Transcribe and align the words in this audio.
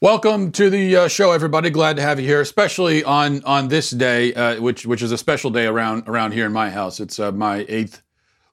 Welcome 0.00 0.52
to 0.52 0.70
the 0.70 0.94
uh, 0.94 1.08
show, 1.08 1.32
everybody. 1.32 1.70
Glad 1.70 1.96
to 1.96 2.02
have 2.02 2.20
you 2.20 2.26
here, 2.28 2.40
especially 2.40 3.02
on 3.02 3.42
on 3.42 3.66
this 3.66 3.90
day, 3.90 4.32
uh, 4.32 4.60
which 4.60 4.86
which 4.86 5.02
is 5.02 5.10
a 5.10 5.18
special 5.18 5.50
day 5.50 5.66
around 5.66 6.04
around 6.06 6.30
here 6.30 6.46
in 6.46 6.52
my 6.52 6.70
house. 6.70 7.00
It's 7.00 7.18
uh, 7.18 7.32
my 7.32 7.66
eighth 7.68 8.00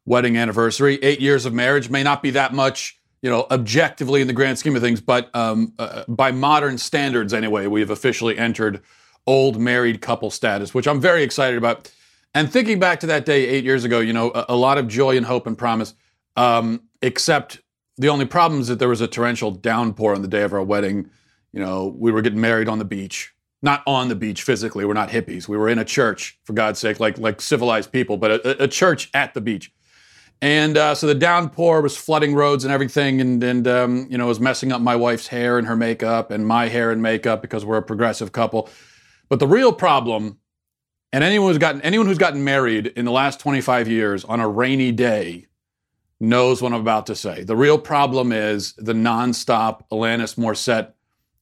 wedding 0.08 0.38
anniversary. 0.38 0.98
Eight 1.04 1.22
years 1.22 1.46
of 1.46 1.54
marriage 1.54 1.88
may 1.88 2.02
not 2.02 2.24
be 2.24 2.32
that 2.32 2.56
much, 2.56 3.00
you 3.22 3.30
know, 3.30 3.46
objectively 3.52 4.22
in 4.22 4.28
the 4.28 4.34
grand 4.34 4.58
scheme 4.58 4.76
of 4.76 4.82
things, 4.82 5.02
but 5.02 5.30
um, 5.36 5.74
uh, 5.78 6.04
by 6.08 6.32
modern 6.32 6.80
standards, 6.80 7.32
anyway, 7.32 7.68
we 7.68 7.80
have 7.80 7.92
officially 7.92 8.40
entered 8.40 8.82
old 9.28 9.62
married 9.62 10.02
couple 10.02 10.32
status, 10.32 10.74
which 10.74 10.88
I'm 10.88 11.00
very 11.00 11.22
excited 11.22 11.60
about. 11.60 11.92
And 12.34 12.52
thinking 12.52 12.80
back 12.80 13.02
to 13.02 13.06
that 13.06 13.24
day 13.24 13.48
eight 13.48 13.64
years 13.64 13.84
ago, 13.84 14.00
you 14.00 14.14
know, 14.14 14.32
a, 14.32 14.46
a 14.50 14.56
lot 14.56 14.80
of 14.80 14.88
joy 14.88 15.16
and 15.16 15.28
hope 15.28 15.46
and 15.46 15.56
promise. 15.56 15.94
Um, 16.36 16.90
except 17.04 17.62
the 17.98 18.10
only 18.10 18.26
problem 18.26 18.62
is 18.62 18.68
that 18.68 18.80
there 18.80 18.90
was 18.90 19.02
a 19.02 19.08
torrential 19.08 19.52
downpour 19.52 20.16
on 20.16 20.24
the 20.24 20.28
day 20.28 20.42
of 20.42 20.52
our 20.52 20.64
wedding 20.64 21.12
you 21.56 21.62
know, 21.62 21.96
we 21.98 22.12
were 22.12 22.22
getting 22.22 22.42
married 22.42 22.68
on 22.68 22.80
the 22.80 22.86
beach, 22.86 23.34
not 23.62 23.82
on 23.88 24.10
the 24.10 24.16
beach 24.16 24.44
physically. 24.44 24.84
We're 24.84 24.94
not 24.94 25.10
hippies. 25.10 25.48
We 25.48 25.58
were 25.58 25.70
in 25.70 25.80
a 25.80 25.86
church, 25.86 26.38
for 26.44 26.52
God's 26.52 26.80
sake, 26.80 27.00
like 27.00 27.18
like 27.18 27.40
civilized 27.40 27.94
people, 27.94 28.18
but 28.18 28.32
a, 28.32 28.64
a 28.64 28.68
church 28.68 29.10
at 29.14 29.34
the 29.34 29.40
beach. 29.42 29.72
And 30.42 30.78
uh, 30.78 30.96
so 30.96 31.08
the 31.08 31.16
downpour 31.16 31.82
was 31.82 31.96
flooding 31.96 32.36
roads 32.36 32.66
and 32.66 32.74
everything, 32.74 33.22
and 33.22 33.42
and 33.42 33.68
um, 33.70 34.08
you 34.10 34.18
know 34.18 34.28
was 34.28 34.42
messing 34.42 34.74
up 34.74 34.82
my 34.82 34.98
wife's 34.98 35.28
hair 35.28 35.58
and 35.58 35.66
her 35.66 35.78
makeup 35.78 36.30
and 36.30 36.46
my 36.46 36.68
hair 36.68 36.92
and 36.92 37.02
makeup 37.02 37.42
because 37.42 37.64
we're 37.64 37.78
a 37.78 37.82
progressive 37.82 38.34
couple. 38.34 38.70
But 39.30 39.40
the 39.40 39.48
real 39.48 39.72
problem, 39.72 40.38
and 41.14 41.24
anyone 41.24 41.52
who's 41.52 41.58
gotten 41.58 41.82
anyone 41.84 42.08
who's 42.08 42.18
gotten 42.18 42.44
married 42.44 42.88
in 42.88 43.06
the 43.06 43.12
last 43.12 43.40
25 43.40 43.88
years 43.88 44.26
on 44.26 44.42
a 44.42 44.48
rainy 44.48 44.92
day 44.92 45.48
knows 46.20 46.62
what 46.62 46.74
I'm 46.74 46.82
about 46.82 47.06
to 47.06 47.16
say. 47.16 47.46
The 47.46 47.56
real 47.56 47.78
problem 47.78 48.34
is 48.34 48.74
the 48.74 48.94
nonstop 48.94 49.84
Alanis 49.90 50.36
Morissette 50.36 50.95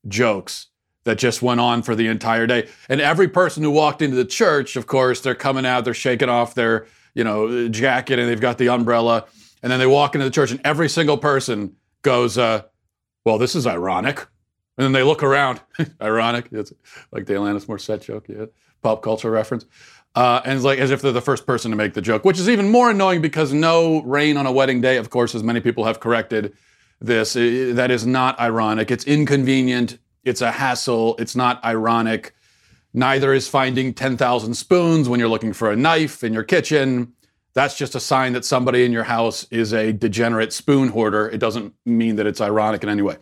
jokes 0.08 0.68
that 1.06 1.18
just 1.18 1.42
went 1.42 1.60
on 1.60 1.82
for 1.82 1.96
the 1.96 2.08
entire 2.08 2.48
day. 2.48 2.70
And 2.90 3.02
every 3.02 3.28
person 3.28 3.64
who 3.64 3.72
walked 3.72 4.02
into 4.02 4.16
the 4.16 4.26
church, 4.26 4.76
of 4.76 4.88
course, 4.88 5.22
they're 5.22 5.36
coming 5.36 5.66
out, 5.66 5.86
they're 5.86 5.94
shaking 5.94 6.30
off 6.30 6.56
their, 6.56 6.88
you 7.14 7.24
know, 7.24 7.68
jacket 7.68 8.20
and 8.20 8.30
they've 8.30 8.40
got 8.40 8.58
the 8.58 8.70
umbrella. 8.70 9.26
And 9.62 9.72
then 9.72 9.80
they 9.80 9.88
walk 9.88 10.16
into 10.16 10.26
the 10.26 10.32
church 10.32 10.52
and 10.52 10.62
every 10.64 10.90
single 10.90 11.18
person 11.18 11.76
goes, 12.02 12.38
uh, 12.38 12.64
well, 13.26 13.38
this 13.38 13.56
is 13.56 13.68
ironic. 13.68 14.20
And 14.78 14.86
then 14.86 14.92
they 14.92 15.04
look 15.04 15.24
around, 15.24 15.62
ironic. 16.02 16.48
It's 16.52 16.74
like 17.12 17.26
the 17.26 17.34
Alanis 17.34 17.66
Morissette 17.66 18.02
joke, 18.02 18.26
yeah, 18.28 18.46
pop 18.82 19.02
culture 19.02 19.30
reference. 19.30 19.66
Uh, 20.16 20.42
and 20.46 20.56
it's 20.56 20.64
like 20.64 20.80
as 20.80 20.92
if 20.92 21.02
they're 21.02 21.12
the 21.12 21.22
first 21.22 21.46
person 21.46 21.72
to 21.72 21.78
make 21.78 21.94
the 21.94 22.02
joke, 22.02 22.24
which 22.24 22.40
is 22.40 22.48
even 22.48 22.70
more 22.70 22.92
annoying 22.92 23.22
because 23.22 23.52
no 23.52 24.02
rain 24.04 24.38
on 24.38 24.46
a 24.46 24.52
wedding 24.52 24.80
day, 24.80 24.98
of 24.98 25.10
course, 25.10 25.34
as 25.34 25.44
many 25.44 25.60
people 25.60 25.86
have 25.86 26.00
corrected, 26.00 26.56
this. 27.02 27.34
That 27.34 27.92
is 27.92 28.06
not 28.06 28.40
ironic. 28.40 28.90
It's 28.90 29.04
inconvenient. 29.06 29.98
It's 30.24 30.42
a 30.42 30.52
hassle. 30.52 31.16
It's 31.20 31.36
not 31.36 31.64
ironic. 31.64 32.34
Neither 32.94 33.34
is 33.34 33.48
finding 33.48 33.94
10,000 33.94 34.54
spoons 34.54 35.10
when 35.10 35.20
you're 35.20 35.30
looking 35.30 35.54
for 35.54 35.72
a 35.72 35.76
knife 35.76 36.24
in 36.24 36.34
your 36.34 36.44
kitchen. 36.44 37.14
That's 37.54 37.78
just 37.78 37.96
a 37.96 38.00
sign 38.00 38.34
that 38.34 38.46
somebody 38.46 38.86
in 38.86 38.92
your 38.92 39.04
house 39.04 39.46
is 39.52 39.74
a 39.74 39.92
degenerate 39.92 40.54
spoon 40.54 40.90
hoarder. 40.90 41.30
It 41.30 41.40
doesn't 41.40 41.74
mean 41.86 42.16
that 42.18 42.26
it's 42.26 42.42
ironic 42.42 42.84
in 42.84 42.90
any 42.90 43.02
way. 43.02 43.18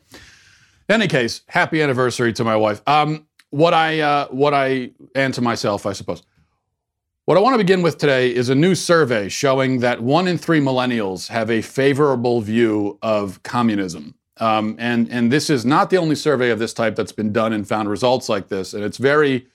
In 0.90 0.96
any 0.96 1.08
case, 1.08 1.42
happy 1.48 1.82
anniversary 1.82 2.34
to 2.34 2.44
my 2.44 2.56
wife. 2.56 2.82
Um, 2.88 3.28
what 3.50 3.74
I, 3.74 4.00
uh, 4.00 4.28
what 4.28 4.54
I, 4.54 4.92
and 5.16 5.34
to 5.34 5.42
myself, 5.42 5.86
I 5.86 5.94
suppose. 5.94 6.24
What 7.26 7.38
I 7.38 7.42
want 7.42 7.54
to 7.54 7.58
begin 7.58 7.82
with 7.82 7.98
today 7.98 8.34
is 8.34 8.50
a 8.50 8.56
new 8.56 8.76
survey 8.76 9.30
showing 9.30 9.80
that 9.80 10.02
one 10.02 10.28
in 10.28 10.38
three 10.38 10.60
millennials 10.60 11.28
have 11.30 11.50
a 11.50 11.62
favorable 11.62 12.42
view 12.42 12.98
of 13.02 13.42
communism. 13.44 14.16
Um, 14.42 14.76
and, 14.80 15.08
and 15.12 15.32
this 15.32 15.52
is 15.52 15.66
not 15.66 15.92
the 15.92 15.98
only 15.98 16.16
survey 16.16 16.50
of 16.50 16.58
this 16.58 16.74
type 16.74 16.96
that's 16.96 17.12
been 17.12 17.32
done 17.32 17.54
and 17.54 17.66
found 17.66 17.88
results 17.88 18.28
like 18.28 18.48
this. 18.48 18.74
And 18.74 18.84
it's 18.84 18.98
very, 18.98 19.46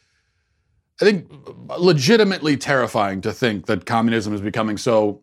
I 1.03 1.05
think, 1.05 1.29
legitimately 1.77 2.57
terrifying 2.57 3.21
to 3.23 3.33
think 3.33 3.67
that 3.67 3.85
communism 3.85 4.33
is 4.33 4.41
becoming 4.41 4.79
so 4.79 5.23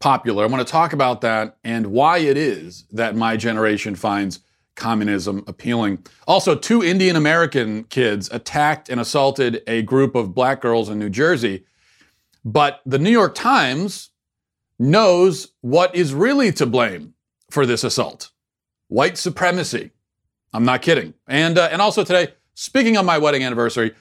popular. 0.00 0.42
I 0.42 0.48
want 0.48 0.66
to 0.66 0.70
talk 0.70 0.92
about 0.92 1.20
that 1.20 1.56
and 1.62 1.86
why 1.86 2.18
it 2.18 2.36
is 2.36 2.84
that 2.90 3.14
my 3.14 3.36
generation 3.36 3.94
finds 3.94 4.40
communism 4.74 5.44
appealing. 5.46 6.04
Also, 6.26 6.56
two 6.56 6.82
Indian 6.82 7.14
American 7.14 7.84
kids 7.84 8.28
attacked 8.32 8.88
and 8.88 9.00
assaulted 9.00 9.62
a 9.68 9.82
group 9.82 10.16
of 10.16 10.34
black 10.34 10.60
girls 10.60 10.88
in 10.88 10.98
New 10.98 11.10
Jersey. 11.10 11.64
But 12.44 12.80
the 12.84 12.98
New 12.98 13.10
York 13.10 13.36
Times 13.36 14.10
knows 14.80 15.48
what 15.60 15.94
is 15.94 16.12
really 16.12 16.50
to 16.52 16.66
blame 16.66 17.14
for 17.50 17.64
this 17.64 17.84
assault 17.84 18.30
white 18.88 19.16
supremacy. 19.16 19.90
I'm 20.52 20.64
not 20.64 20.82
kidding. 20.82 21.14
And, 21.26 21.58
uh, 21.58 21.68
and 21.70 21.80
also 21.80 22.04
today, 22.04 22.34
speaking 22.54 22.96
on 22.96 23.06
my 23.06 23.18
wedding 23.18 23.44
anniversary, 23.44 23.94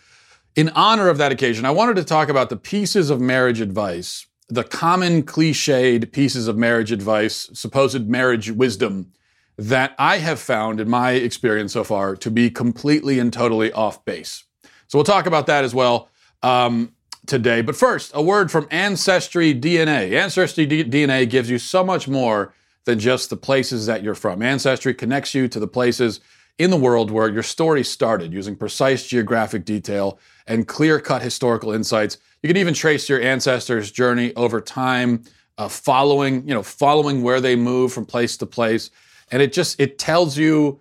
in 0.55 0.69
honor 0.69 1.09
of 1.09 1.17
that 1.19 1.31
occasion, 1.31 1.65
I 1.65 1.71
wanted 1.71 1.97
to 1.97 2.03
talk 2.03 2.29
about 2.29 2.49
the 2.49 2.57
pieces 2.57 3.09
of 3.09 3.21
marriage 3.21 3.61
advice, 3.61 4.25
the 4.49 4.63
common 4.63 5.23
cliched 5.23 6.11
pieces 6.11 6.47
of 6.47 6.57
marriage 6.57 6.91
advice, 6.91 7.49
supposed 7.53 8.07
marriage 8.07 8.49
wisdom 8.49 9.11
that 9.57 9.93
I 9.97 10.17
have 10.17 10.39
found 10.39 10.79
in 10.79 10.89
my 10.89 11.11
experience 11.11 11.73
so 11.73 11.83
far 11.83 12.15
to 12.17 12.31
be 12.31 12.49
completely 12.49 13.19
and 13.19 13.33
totally 13.33 13.71
off 13.71 14.03
base. 14.05 14.43
So 14.87 14.97
we'll 14.97 15.03
talk 15.03 15.25
about 15.25 15.47
that 15.47 15.63
as 15.63 15.75
well 15.75 16.09
um, 16.43 16.93
today. 17.25 17.61
But 17.61 17.75
first, 17.75 18.11
a 18.13 18.21
word 18.21 18.51
from 18.51 18.67
Ancestry 18.71 19.53
DNA. 19.53 20.13
Ancestry 20.13 20.65
D- 20.65 20.83
DNA 20.83 21.29
gives 21.29 21.49
you 21.49 21.57
so 21.57 21.83
much 21.83 22.07
more 22.07 22.53
than 22.87 22.97
just 22.97 23.29
the 23.29 23.37
places 23.37 23.85
that 23.85 24.01
you're 24.01 24.15
from. 24.15 24.41
Ancestry 24.41 24.95
connects 24.95 25.35
you 25.35 25.47
to 25.47 25.59
the 25.59 25.67
places 25.67 26.19
in 26.57 26.71
the 26.71 26.77
world 26.77 27.11
where 27.11 27.29
your 27.29 27.43
story 27.43 27.83
started 27.83 28.33
using 28.33 28.55
precise 28.55 29.05
geographic 29.05 29.63
detail 29.63 30.17
and 30.47 30.67
clear 30.67 30.99
cut 30.99 31.21
historical 31.21 31.71
insights. 31.71 32.17
You 32.41 32.47
can 32.47 32.57
even 32.57 32.73
trace 32.73 33.07
your 33.07 33.21
ancestors' 33.21 33.91
journey 33.91 34.33
over 34.35 34.59
time, 34.59 35.23
uh, 35.59 35.67
following, 35.67 36.47
you 36.47 36.55
know, 36.55 36.63
following 36.63 37.21
where 37.21 37.39
they 37.39 37.55
move 37.55 37.93
from 37.93 38.05
place 38.05 38.35
to 38.37 38.47
place 38.47 38.89
and 39.31 39.41
it 39.41 39.53
just 39.53 39.79
it 39.79 39.97
tells 39.97 40.37
you 40.37 40.79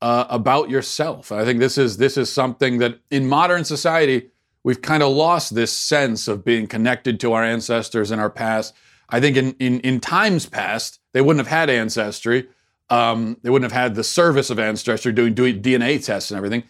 uh, 0.00 0.26
about 0.28 0.70
yourself. 0.70 1.32
I 1.32 1.44
think 1.44 1.58
this 1.58 1.78
is 1.78 1.96
this 1.96 2.16
is 2.16 2.32
something 2.32 2.78
that 2.78 3.00
in 3.10 3.28
modern 3.28 3.64
society 3.64 4.30
we've 4.62 4.82
kind 4.82 5.02
of 5.02 5.12
lost 5.12 5.54
this 5.54 5.72
sense 5.72 6.28
of 6.28 6.44
being 6.44 6.66
connected 6.66 7.18
to 7.20 7.32
our 7.32 7.44
ancestors 7.44 8.10
and 8.10 8.20
our 8.20 8.30
past. 8.30 8.74
I 9.08 9.20
think 9.20 9.36
in 9.36 9.52
in, 9.54 9.80
in 9.80 10.00
times 10.00 10.46
past 10.46 11.00
they 11.12 11.20
wouldn't 11.20 11.44
have 11.46 11.52
had 11.52 11.70
ancestry. 11.70 12.48
Um, 12.90 13.36
they 13.42 13.50
wouldn't 13.50 13.70
have 13.70 13.80
had 13.80 13.94
the 13.94 14.04
service 14.04 14.48
of 14.48 14.58
ancestry 14.58 15.12
doing, 15.12 15.34
doing 15.34 15.60
DNA 15.60 16.02
tests 16.02 16.30
and 16.30 16.38
everything. 16.38 16.64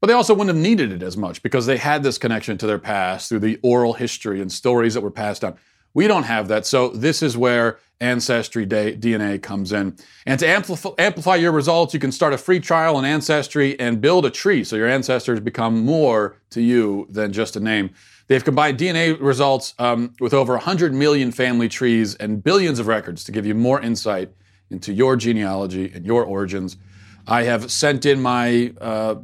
But 0.00 0.06
they 0.06 0.14
also 0.14 0.32
wouldn't 0.32 0.56
have 0.56 0.62
needed 0.62 0.92
it 0.92 1.02
as 1.02 1.16
much 1.16 1.42
because 1.42 1.66
they 1.66 1.76
had 1.76 2.02
this 2.02 2.18
connection 2.18 2.56
to 2.58 2.66
their 2.66 2.78
past 2.78 3.28
through 3.28 3.40
the 3.40 3.58
oral 3.62 3.92
history 3.92 4.40
and 4.40 4.50
stories 4.50 4.94
that 4.94 5.00
were 5.00 5.10
passed 5.10 5.42
down. 5.42 5.56
We 5.94 6.06
don't 6.06 6.22
have 6.22 6.48
that. 6.48 6.66
So 6.66 6.88
this 6.88 7.22
is 7.22 7.36
where 7.36 7.78
Ancestry 8.00 8.64
DNA 8.64 9.42
comes 9.42 9.72
in. 9.72 9.96
And 10.24 10.38
to 10.38 10.46
amplify, 10.46 10.90
amplify 10.98 11.34
your 11.36 11.50
results, 11.50 11.92
you 11.92 11.98
can 11.98 12.12
start 12.12 12.32
a 12.32 12.38
free 12.38 12.60
trial 12.60 12.94
on 12.94 13.04
Ancestry 13.04 13.78
and 13.80 14.00
build 14.00 14.24
a 14.24 14.30
tree 14.30 14.62
so 14.62 14.76
your 14.76 14.86
ancestors 14.86 15.40
become 15.40 15.84
more 15.84 16.36
to 16.50 16.62
you 16.62 17.08
than 17.10 17.32
just 17.32 17.56
a 17.56 17.60
name. 17.60 17.90
They've 18.28 18.44
combined 18.44 18.78
DNA 18.78 19.18
results 19.20 19.74
um, 19.78 20.12
with 20.20 20.34
over 20.34 20.52
100 20.52 20.92
million 20.92 21.32
family 21.32 21.68
trees 21.68 22.14
and 22.14 22.44
billions 22.44 22.78
of 22.78 22.86
records 22.86 23.24
to 23.24 23.32
give 23.32 23.46
you 23.46 23.54
more 23.54 23.80
insight 23.80 24.32
into 24.70 24.92
your 24.92 25.16
genealogy 25.16 25.90
and 25.92 26.04
your 26.04 26.24
origins. 26.24 26.76
I 27.26 27.44
have 27.44 27.70
sent 27.72 28.06
in 28.06 28.20
my 28.20 28.72
uh, 28.80 29.16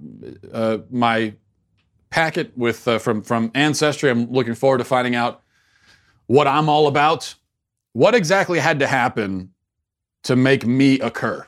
uh, 0.53 0.79
my 0.91 1.35
packet 2.11 2.57
with 2.57 2.87
uh, 2.89 2.99
from 2.99 3.23
from 3.23 3.51
Ancestry. 3.55 4.11
I'm 4.11 4.31
looking 4.31 4.55
forward 4.55 4.79
to 4.79 4.85
finding 4.85 5.15
out 5.15 5.43
what 6.27 6.47
I'm 6.47 6.69
all 6.69 6.87
about. 6.87 7.35
What 7.93 8.15
exactly 8.15 8.59
had 8.59 8.79
to 8.81 8.87
happen 8.87 9.53
to 10.25 10.35
make 10.35 10.67
me 10.67 10.99
occur? 11.01 11.47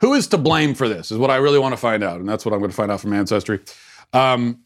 Who 0.00 0.14
is 0.14 0.26
to 0.28 0.38
blame 0.38 0.74
for 0.74 0.88
this? 0.88 1.10
Is 1.10 1.18
what 1.18 1.30
I 1.30 1.36
really 1.36 1.58
want 1.58 1.72
to 1.72 1.76
find 1.78 2.02
out, 2.02 2.20
and 2.20 2.28
that's 2.28 2.44
what 2.44 2.52
I'm 2.52 2.60
going 2.60 2.70
to 2.70 2.76
find 2.76 2.90
out 2.90 3.00
from 3.00 3.12
Ancestry. 3.12 3.60
Um, 4.12 4.60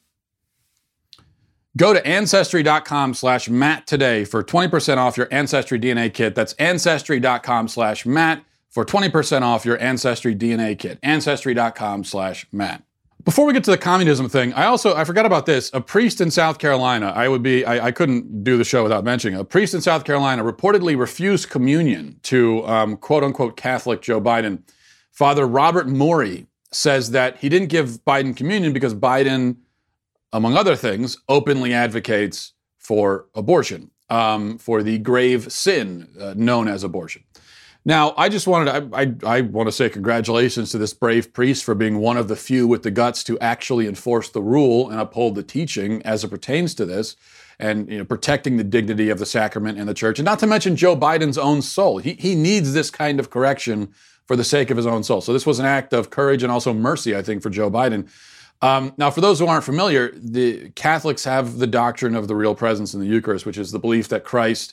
go 1.76 1.92
to 1.92 2.06
ancestry.com/slash 2.06 3.48
Matt 3.48 3.86
today 3.86 4.24
for 4.24 4.42
20% 4.42 4.96
off 4.96 5.16
your 5.16 5.28
Ancestry 5.30 5.78
DNA 5.78 6.12
kit. 6.12 6.34
That's 6.34 6.52
ancestry.com/slash 6.54 8.06
Matt 8.06 8.44
for 8.70 8.84
20% 8.84 9.42
off 9.42 9.64
your 9.64 9.80
Ancestry 9.80 10.34
DNA 10.34 10.78
kit. 10.78 10.98
Ancestry.com/slash 11.02 12.46
Matt. 12.52 12.82
Before 13.24 13.46
we 13.46 13.54
get 13.54 13.64
to 13.64 13.70
the 13.70 13.78
communism 13.78 14.28
thing, 14.28 14.52
I 14.52 14.66
also 14.66 14.94
I 14.94 15.04
forgot 15.04 15.24
about 15.24 15.46
this. 15.46 15.70
A 15.72 15.80
priest 15.80 16.20
in 16.20 16.30
South 16.30 16.58
Carolina, 16.58 17.10
I 17.16 17.28
would 17.28 17.42
be 17.42 17.64
I, 17.64 17.86
I 17.86 17.90
couldn't 17.90 18.44
do 18.44 18.58
the 18.58 18.64
show 18.64 18.82
without 18.82 19.02
mentioning 19.02 19.40
a 19.40 19.44
priest 19.44 19.72
in 19.72 19.80
South 19.80 20.04
Carolina 20.04 20.44
reportedly 20.44 20.98
refused 20.98 21.48
communion 21.48 22.20
to 22.24 22.66
um, 22.66 22.98
quote 22.98 23.24
unquote 23.24 23.56
Catholic 23.56 24.02
Joe 24.02 24.20
Biden. 24.20 24.62
Father 25.10 25.46
Robert 25.46 25.88
Morey 25.88 26.46
says 26.70 27.12
that 27.12 27.38
he 27.38 27.48
didn't 27.48 27.68
give 27.68 28.04
Biden 28.04 28.36
communion 28.36 28.74
because 28.74 28.94
Biden, 28.94 29.56
among 30.34 30.56
other 30.56 30.74
things, 30.74 31.16
openly 31.28 31.72
advocates 31.72 32.52
for 32.76 33.26
abortion, 33.34 33.90
um, 34.10 34.58
for 34.58 34.82
the 34.82 34.98
grave 34.98 35.50
sin 35.50 36.08
uh, 36.20 36.34
known 36.36 36.66
as 36.68 36.82
abortion. 36.82 37.22
Now, 37.86 38.14
I 38.16 38.28
just 38.28 38.46
wanted 38.46 38.72
to, 38.72 38.96
I, 38.96 39.02
I, 39.02 39.38
I, 39.38 39.40
want 39.42 39.68
to 39.68 39.72
say 39.72 39.88
congratulations 39.90 40.70
to 40.70 40.78
this 40.78 40.94
brave 40.94 41.32
priest 41.34 41.64
for 41.64 41.74
being 41.74 41.98
one 41.98 42.16
of 42.16 42.28
the 42.28 42.36
few 42.36 42.66
with 42.66 42.82
the 42.82 42.90
guts 42.90 43.22
to 43.24 43.38
actually 43.40 43.86
enforce 43.86 44.30
the 44.30 44.42
rule 44.42 44.90
and 44.90 44.98
uphold 44.98 45.34
the 45.34 45.42
teaching 45.42 46.02
as 46.02 46.24
it 46.24 46.28
pertains 46.28 46.74
to 46.76 46.86
this 46.86 47.14
and 47.58 47.88
you 47.90 47.98
know, 47.98 48.04
protecting 48.04 48.56
the 48.56 48.64
dignity 48.64 49.10
of 49.10 49.18
the 49.18 49.26
sacrament 49.26 49.78
and 49.78 49.88
the 49.88 49.94
church. 49.94 50.18
And 50.18 50.24
not 50.24 50.38
to 50.40 50.46
mention 50.46 50.76
Joe 50.76 50.96
Biden's 50.96 51.38
own 51.38 51.62
soul. 51.62 51.98
He, 51.98 52.14
he 52.14 52.34
needs 52.34 52.72
this 52.72 52.90
kind 52.90 53.20
of 53.20 53.30
correction 53.30 53.92
for 54.26 54.34
the 54.34 54.44
sake 54.44 54.70
of 54.70 54.78
his 54.78 54.86
own 54.86 55.04
soul. 55.04 55.20
So 55.20 55.32
this 55.32 55.46
was 55.46 55.58
an 55.58 55.66
act 55.66 55.92
of 55.92 56.10
courage 56.10 56.42
and 56.42 56.50
also 56.50 56.72
mercy, 56.72 57.14
I 57.14 57.22
think, 57.22 57.42
for 57.42 57.50
Joe 57.50 57.70
Biden. 57.70 58.08
Um, 58.64 58.94
now, 58.96 59.10
for 59.10 59.20
those 59.20 59.38
who 59.38 59.46
aren't 59.46 59.64
familiar, 59.64 60.10
the 60.16 60.70
Catholics 60.70 61.22
have 61.24 61.58
the 61.58 61.66
doctrine 61.66 62.16
of 62.16 62.28
the 62.28 62.34
real 62.34 62.54
presence 62.54 62.94
in 62.94 63.00
the 63.00 63.06
Eucharist, 63.06 63.44
which 63.44 63.58
is 63.58 63.72
the 63.72 63.78
belief 63.78 64.08
that 64.08 64.24
Christ 64.24 64.72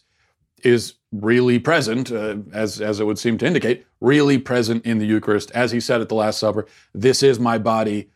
is 0.64 0.94
really 1.12 1.60
present, 1.60 2.10
uh, 2.10 2.38
as 2.54 2.80
as 2.80 3.02
it 3.02 3.06
would 3.06 3.20
seem 3.20 3.38
to 3.40 3.46
indicate, 3.46 3.86
really 4.00 4.38
present 4.38 4.86
in 4.86 5.00
the 5.00 5.06
Eucharist, 5.06 5.52
as 5.52 5.74
he 5.74 5.82
said 5.82 6.00
at 6.00 6.08
the 6.08 6.16
Last 6.16 6.40
Supper. 6.40 6.68
This 6.94 7.22
is 7.22 7.38
my 7.38 7.58
body. 7.58 8.10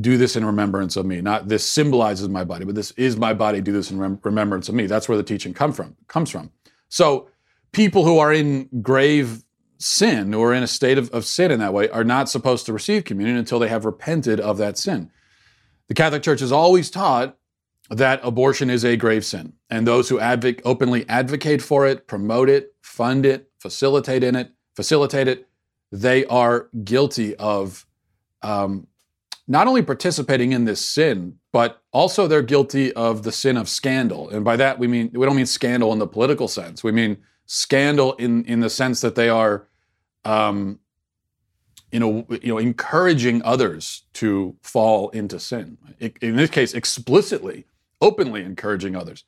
Do 0.00 0.16
this 0.16 0.36
in 0.36 0.44
remembrance 0.46 0.96
of 0.96 1.04
me. 1.04 1.20
Not 1.20 1.48
this 1.48 1.68
symbolizes 1.68 2.30
my 2.30 2.42
body, 2.42 2.64
but 2.64 2.74
this 2.74 2.92
is 2.92 3.18
my 3.18 3.34
body. 3.34 3.60
Do 3.60 3.72
this 3.72 3.90
in 3.90 3.98
rem- 3.98 4.20
remembrance 4.22 4.70
of 4.70 4.74
me. 4.74 4.86
That's 4.86 5.06
where 5.06 5.18
the 5.18 5.22
teaching 5.22 5.52
come 5.52 5.74
from 5.74 5.96
comes 6.08 6.30
from. 6.30 6.50
So, 6.88 7.28
people 7.72 8.06
who 8.06 8.20
are 8.20 8.32
in 8.32 8.70
grave 8.80 9.43
sin 9.84 10.32
or 10.32 10.54
in 10.54 10.62
a 10.62 10.66
state 10.66 10.96
of, 10.96 11.10
of 11.10 11.26
sin 11.26 11.50
in 11.50 11.60
that 11.60 11.74
way 11.74 11.88
are 11.90 12.04
not 12.04 12.28
supposed 12.28 12.64
to 12.64 12.72
receive 12.72 13.04
communion 13.04 13.36
until 13.36 13.58
they 13.58 13.68
have 13.68 13.84
repented 13.84 14.40
of 14.40 14.56
that 14.56 14.78
sin. 14.78 15.10
The 15.88 15.94
Catholic 15.94 16.22
Church 16.22 16.40
has 16.40 16.50
always 16.50 16.90
taught 16.90 17.36
that 17.90 18.18
abortion 18.22 18.70
is 18.70 18.82
a 18.82 18.96
grave 18.96 19.26
sin, 19.26 19.52
and 19.68 19.86
those 19.86 20.08
who 20.08 20.18
advocate, 20.18 20.62
openly 20.64 21.06
advocate 21.06 21.60
for 21.60 21.86
it, 21.86 22.06
promote 22.06 22.48
it, 22.48 22.74
fund 22.80 23.26
it, 23.26 23.50
facilitate 23.58 24.24
in 24.24 24.34
it, 24.34 24.52
facilitate 24.74 25.28
it, 25.28 25.46
they 25.92 26.24
are 26.26 26.70
guilty 26.82 27.36
of 27.36 27.86
um, 28.42 28.86
not 29.46 29.66
only 29.66 29.82
participating 29.82 30.52
in 30.52 30.64
this 30.64 30.80
sin, 30.80 31.36
but 31.52 31.82
also 31.92 32.26
they're 32.26 32.40
guilty 32.40 32.90
of 32.94 33.22
the 33.22 33.32
sin 33.32 33.58
of 33.58 33.68
scandal. 33.68 34.30
And 34.30 34.46
by 34.46 34.56
that 34.56 34.78
we 34.78 34.86
mean 34.86 35.10
we 35.12 35.26
don't 35.26 35.36
mean 35.36 35.44
scandal 35.44 35.92
in 35.92 35.98
the 35.98 36.06
political 36.06 36.48
sense. 36.48 36.82
We 36.82 36.90
mean 36.90 37.18
scandal 37.44 38.14
in 38.14 38.46
in 38.46 38.60
the 38.60 38.70
sense 38.70 39.02
that 39.02 39.14
they 39.14 39.28
are 39.28 39.68
um, 40.24 40.80
you 41.92 42.00
know, 42.00 42.26
you 42.42 42.48
know, 42.48 42.58
encouraging 42.58 43.40
others 43.44 44.02
to 44.14 44.56
fall 44.62 45.10
into 45.10 45.38
sin. 45.38 45.78
In 46.20 46.36
this 46.36 46.50
case, 46.50 46.74
explicitly, 46.74 47.66
openly 48.00 48.42
encouraging 48.42 48.96
others. 48.96 49.24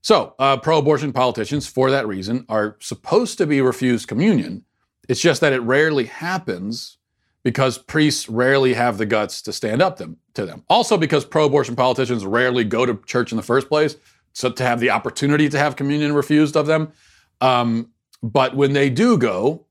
So, 0.00 0.34
uh, 0.40 0.56
pro-abortion 0.56 1.12
politicians, 1.12 1.68
for 1.68 1.92
that 1.92 2.08
reason, 2.08 2.44
are 2.48 2.76
supposed 2.80 3.38
to 3.38 3.46
be 3.46 3.60
refused 3.60 4.08
communion. 4.08 4.64
It's 5.08 5.20
just 5.20 5.40
that 5.42 5.52
it 5.52 5.60
rarely 5.60 6.06
happens 6.06 6.98
because 7.44 7.78
priests 7.78 8.28
rarely 8.28 8.74
have 8.74 8.98
the 8.98 9.06
guts 9.06 9.42
to 9.42 9.52
stand 9.52 9.80
up 9.80 9.98
them, 9.98 10.16
to 10.34 10.44
them. 10.44 10.64
Also, 10.68 10.96
because 10.96 11.24
pro-abortion 11.24 11.76
politicians 11.76 12.26
rarely 12.26 12.64
go 12.64 12.84
to 12.84 13.00
church 13.06 13.30
in 13.30 13.36
the 13.36 13.42
first 13.42 13.68
place, 13.68 13.96
so 14.32 14.50
to 14.50 14.64
have 14.64 14.80
the 14.80 14.90
opportunity 14.90 15.48
to 15.48 15.58
have 15.58 15.76
communion 15.76 16.12
refused 16.12 16.56
of 16.56 16.66
them. 16.66 16.92
Um, 17.40 17.90
but 18.22 18.56
when 18.56 18.72
they 18.72 18.90
do 18.90 19.18
go, 19.18 19.66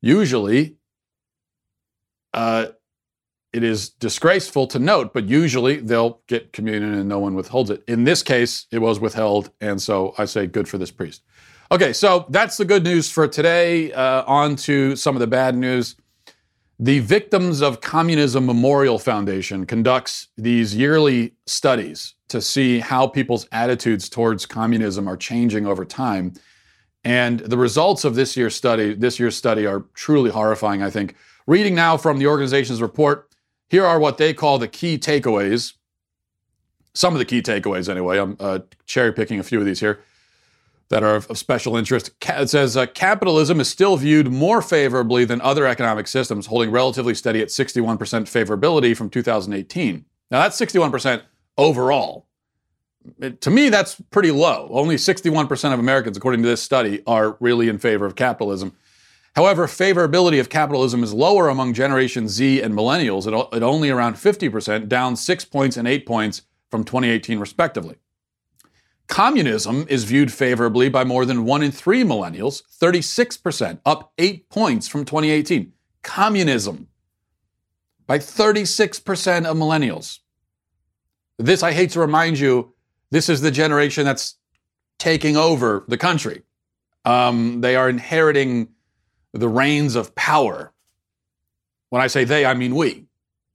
Usually, 0.00 0.76
uh, 2.32 2.66
it 3.52 3.64
is 3.64 3.88
disgraceful 3.88 4.66
to 4.68 4.78
note, 4.78 5.12
but 5.14 5.28
usually 5.28 5.76
they'll 5.76 6.20
get 6.26 6.52
communion 6.52 6.94
and 6.94 7.08
no 7.08 7.18
one 7.18 7.34
withholds 7.34 7.70
it. 7.70 7.82
In 7.88 8.04
this 8.04 8.22
case, 8.22 8.66
it 8.70 8.78
was 8.78 9.00
withheld, 9.00 9.50
and 9.60 9.80
so 9.80 10.14
I 10.18 10.26
say 10.26 10.46
good 10.46 10.68
for 10.68 10.78
this 10.78 10.90
priest. 10.90 11.22
Okay, 11.70 11.92
so 11.92 12.26
that's 12.30 12.56
the 12.56 12.64
good 12.64 12.84
news 12.84 13.10
for 13.10 13.26
today. 13.26 13.92
Uh, 13.92 14.22
on 14.26 14.56
to 14.56 14.96
some 14.96 15.16
of 15.16 15.20
the 15.20 15.26
bad 15.26 15.56
news. 15.56 15.96
The 16.78 17.00
Victims 17.00 17.60
of 17.60 17.80
Communism 17.80 18.46
Memorial 18.46 18.98
Foundation 18.98 19.66
conducts 19.66 20.28
these 20.36 20.76
yearly 20.76 21.34
studies 21.46 22.14
to 22.28 22.40
see 22.40 22.78
how 22.78 23.06
people's 23.06 23.48
attitudes 23.50 24.08
towards 24.08 24.46
communism 24.46 25.08
are 25.08 25.16
changing 25.16 25.66
over 25.66 25.84
time. 25.84 26.34
And 27.08 27.40
the 27.40 27.56
results 27.56 28.04
of 28.04 28.16
this 28.16 28.36
year's 28.36 28.54
study, 28.54 28.92
this 28.92 29.18
year's 29.18 29.34
study 29.34 29.64
are 29.64 29.86
truly 29.94 30.28
horrifying, 30.28 30.82
I 30.82 30.90
think. 30.90 31.14
Reading 31.46 31.74
now 31.74 31.96
from 31.96 32.18
the 32.18 32.26
organization's 32.26 32.82
report, 32.82 33.30
here 33.70 33.86
are 33.86 33.98
what 33.98 34.18
they 34.18 34.34
call 34.34 34.58
the 34.58 34.68
key 34.68 34.98
takeaways. 34.98 35.72
Some 36.92 37.14
of 37.14 37.18
the 37.18 37.24
key 37.24 37.40
takeaways, 37.40 37.88
anyway. 37.88 38.18
I'm 38.18 38.36
uh, 38.38 38.58
cherry 38.84 39.14
picking 39.14 39.40
a 39.40 39.42
few 39.42 39.58
of 39.58 39.64
these 39.64 39.80
here 39.80 40.00
that 40.90 41.02
are 41.02 41.14
of, 41.14 41.38
special 41.38 41.78
interest. 41.78 42.10
It 42.28 42.50
says 42.50 42.76
uh, 42.76 42.84
capitalism 42.84 43.58
is 43.58 43.70
still 43.70 43.96
viewed 43.96 44.30
more 44.30 44.60
favorably 44.60 45.24
than 45.24 45.40
other 45.40 45.66
economic 45.66 46.08
systems, 46.08 46.44
holding 46.44 46.70
relatively 46.70 47.14
steady 47.14 47.40
at 47.40 47.48
61% 47.48 47.96
favorability 47.96 48.94
from 48.94 49.08
2018. 49.08 50.04
Now, 50.30 50.42
that's 50.42 50.60
61% 50.60 51.22
overall 51.56 52.27
to 53.40 53.50
me, 53.50 53.68
that's 53.68 54.00
pretty 54.10 54.30
low. 54.30 54.68
Only 54.70 54.96
61% 54.96 55.72
of 55.72 55.78
Americans, 55.78 56.16
according 56.16 56.42
to 56.42 56.48
this 56.48 56.62
study, 56.62 57.02
are 57.06 57.36
really 57.40 57.68
in 57.68 57.78
favor 57.78 58.06
of 58.06 58.16
capitalism. 58.16 58.76
However, 59.34 59.66
favorability 59.66 60.40
of 60.40 60.48
capitalism 60.48 61.02
is 61.02 61.14
lower 61.14 61.48
among 61.48 61.74
Generation 61.74 62.28
Z 62.28 62.60
and 62.60 62.74
millennials 62.74 63.26
at, 63.26 63.54
at 63.54 63.62
only 63.62 63.90
around 63.90 64.14
50%, 64.14 64.88
down 64.88 65.16
six 65.16 65.44
points 65.44 65.76
and 65.76 65.86
eight 65.86 66.06
points 66.06 66.42
from 66.70 66.84
2018, 66.84 67.38
respectively. 67.38 67.96
Communism 69.06 69.86
is 69.88 70.04
viewed 70.04 70.32
favorably 70.32 70.88
by 70.88 71.02
more 71.02 71.24
than 71.24 71.44
one 71.44 71.62
in 71.62 71.72
three 71.72 72.04
millennials, 72.04 72.62
36%, 72.80 73.80
up 73.86 74.12
eight 74.18 74.50
points 74.50 74.86
from 74.86 75.04
2018. 75.04 75.72
Communism 76.02 76.88
by 78.06 78.18
36% 78.18 79.44
of 79.44 79.56
millennials. 79.56 80.18
This, 81.38 81.62
I 81.62 81.72
hate 81.72 81.90
to 81.90 82.00
remind 82.00 82.38
you, 82.38 82.74
this 83.10 83.28
is 83.28 83.40
the 83.40 83.50
generation 83.50 84.04
that's 84.04 84.36
taking 84.98 85.36
over 85.36 85.84
the 85.88 85.98
country. 85.98 86.42
Um, 87.04 87.60
they 87.60 87.76
are 87.76 87.88
inheriting 87.88 88.68
the 89.32 89.48
reins 89.48 89.94
of 89.94 90.14
power. 90.14 90.72
When 91.90 92.02
I 92.02 92.06
say 92.06 92.24
they, 92.24 92.44
I 92.44 92.54
mean 92.54 92.74
we. 92.74 93.06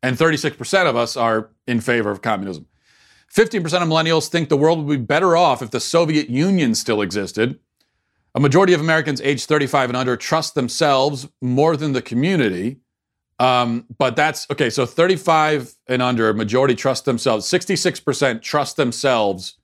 And 0.01 0.17
36% 0.17 0.89
of 0.89 0.95
us 0.95 1.15
are 1.15 1.51
in 1.67 1.79
favor 1.81 2.11
of 2.11 2.21
communism. 2.21 2.67
15% 3.33 3.63
of 3.63 3.87
millennials 3.87 4.27
think 4.27 4.49
the 4.49 4.57
world 4.57 4.85
would 4.85 4.99
be 4.99 5.03
better 5.03 5.35
off 5.35 5.61
if 5.61 5.71
the 5.71 5.79
Soviet 5.79 6.29
Union 6.29 6.75
still 6.75 7.01
existed. 7.01 7.59
A 8.35 8.39
majority 8.39 8.73
of 8.73 8.81
Americans 8.81 9.21
aged 9.21 9.47
35 9.47 9.91
and 9.91 9.97
under 9.97 10.17
trust 10.17 10.55
themselves 10.55 11.27
more 11.41 11.77
than 11.77 11.93
the 11.93 12.01
community. 12.01 12.77
Um, 13.39 13.85
but 13.97 14.15
that's 14.15 14.47
okay. 14.51 14.69
So 14.69 14.85
35 14.85 15.73
and 15.87 16.01
under, 16.01 16.33
majority 16.33 16.75
trust 16.75 17.05
themselves. 17.05 17.49
66% 17.49 18.41
trust 18.41 18.77
themselves 18.77 19.57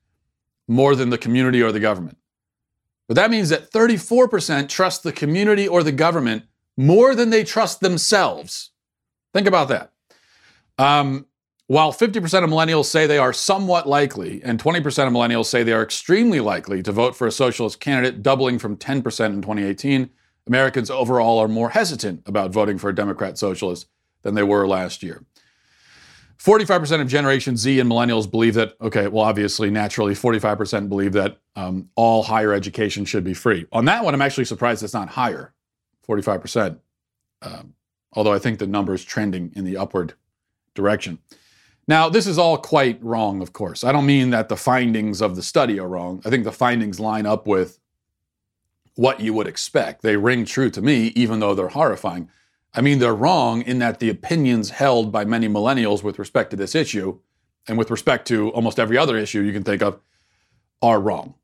more 0.67 0.95
than 0.95 1.09
the 1.09 1.17
community 1.17 1.61
or 1.61 1.71
the 1.71 1.79
government. 1.79 2.17
But 3.07 3.15
that 3.15 3.31
means 3.31 3.49
that 3.49 3.71
34% 3.71 4.69
trust 4.69 5.03
the 5.03 5.11
community 5.11 5.67
or 5.67 5.81
the 5.81 5.91
government 5.91 6.43
more 6.77 7.15
than 7.15 7.29
they 7.29 7.43
trust 7.43 7.79
themselves. 7.79 8.71
Think 9.33 9.47
about 9.47 9.67
that. 9.69 9.91
Um, 10.77 11.25
while 11.67 11.91
50% 11.91 12.43
of 12.43 12.49
millennials 12.49 12.85
say 12.85 13.05
they 13.05 13.17
are 13.17 13.33
somewhat 13.33 13.87
likely, 13.87 14.41
and 14.43 14.61
20% 14.61 15.07
of 15.07 15.13
millennials 15.13 15.45
say 15.45 15.61
they 15.61 15.73
are 15.73 15.83
extremely 15.83 16.39
likely 16.39 16.81
to 16.81 16.91
vote 16.91 17.15
for 17.15 17.27
a 17.27 17.31
socialist 17.31 17.79
candidate, 17.79 18.23
doubling 18.23 18.57
from 18.57 18.75
10% 18.75 18.97
in 18.97 19.41
2018, 19.41 20.09
Americans 20.49 20.89
overall 20.89 21.39
are 21.39 21.47
more 21.47 21.69
hesitant 21.69 22.23
about 22.25 22.51
voting 22.51 22.77
for 22.77 22.89
a 22.89 22.95
Democrat 22.95 23.37
socialist 23.37 23.87
than 24.23 24.33
they 24.33 24.43
were 24.43 24.67
last 24.67 25.03
year. 25.03 25.23
45% 26.39 27.01
of 27.01 27.07
Generation 27.07 27.55
Z 27.55 27.79
and 27.79 27.89
millennials 27.89 28.29
believe 28.29 28.55
that, 28.55 28.75
okay, 28.81 29.07
well, 29.07 29.25
obviously, 29.25 29.69
naturally, 29.69 30.13
45% 30.13 30.89
believe 30.89 31.13
that 31.13 31.37
um, 31.55 31.89
all 31.95 32.23
higher 32.23 32.53
education 32.53 33.05
should 33.05 33.23
be 33.23 33.33
free. 33.33 33.65
On 33.71 33.85
that 33.85 34.03
one, 34.03 34.13
I'm 34.13 34.21
actually 34.21 34.45
surprised 34.45 34.81
it's 34.81 34.93
not 34.93 35.09
higher, 35.09 35.53
45%, 36.07 36.79
um, 37.41 37.73
although 38.13 38.33
I 38.33 38.39
think 38.39 38.57
the 38.57 38.67
number 38.67 38.93
is 38.93 39.03
trending 39.03 39.51
in 39.55 39.65
the 39.65 39.77
upward 39.77 40.13
direction. 40.73 41.19
Now, 41.89 42.07
this 42.07 42.25
is 42.25 42.37
all 42.37 42.57
quite 42.57 43.03
wrong, 43.03 43.41
of 43.41 43.51
course. 43.51 43.83
I 43.83 43.91
don't 43.91 44.05
mean 44.05 44.29
that 44.29 44.47
the 44.47 44.55
findings 44.55 45.21
of 45.21 45.35
the 45.35 45.43
study 45.43 45.79
are 45.79 45.89
wrong. 45.89 46.21
I 46.25 46.29
think 46.29 46.43
the 46.43 46.51
findings 46.51 46.99
line 46.99 47.25
up 47.25 47.47
with 47.47 47.78
what 48.99 49.21
you 49.21 49.33
would 49.33 49.47
expect. 49.47 50.01
They 50.01 50.17
ring 50.17 50.43
true 50.43 50.69
to 50.71 50.81
me, 50.81 51.13
even 51.15 51.39
though 51.39 51.55
they're 51.55 51.69
horrifying. 51.69 52.29
I 52.73 52.81
mean, 52.81 52.99
they're 52.99 53.15
wrong 53.15 53.61
in 53.61 53.79
that 53.79 53.99
the 53.99 54.09
opinions 54.09 54.71
held 54.71 55.09
by 55.09 55.23
many 55.23 55.47
millennials 55.47 56.03
with 56.03 56.19
respect 56.19 56.49
to 56.51 56.57
this 56.57 56.75
issue 56.75 57.17
and 57.65 57.77
with 57.77 57.91
respect 57.91 58.27
to 58.27 58.49
almost 58.49 58.77
every 58.77 58.97
other 58.97 59.15
issue 59.15 59.39
you 59.39 59.53
can 59.53 59.63
think 59.63 59.81
of 59.81 60.01
are 60.81 60.99
wrong. 60.99 61.35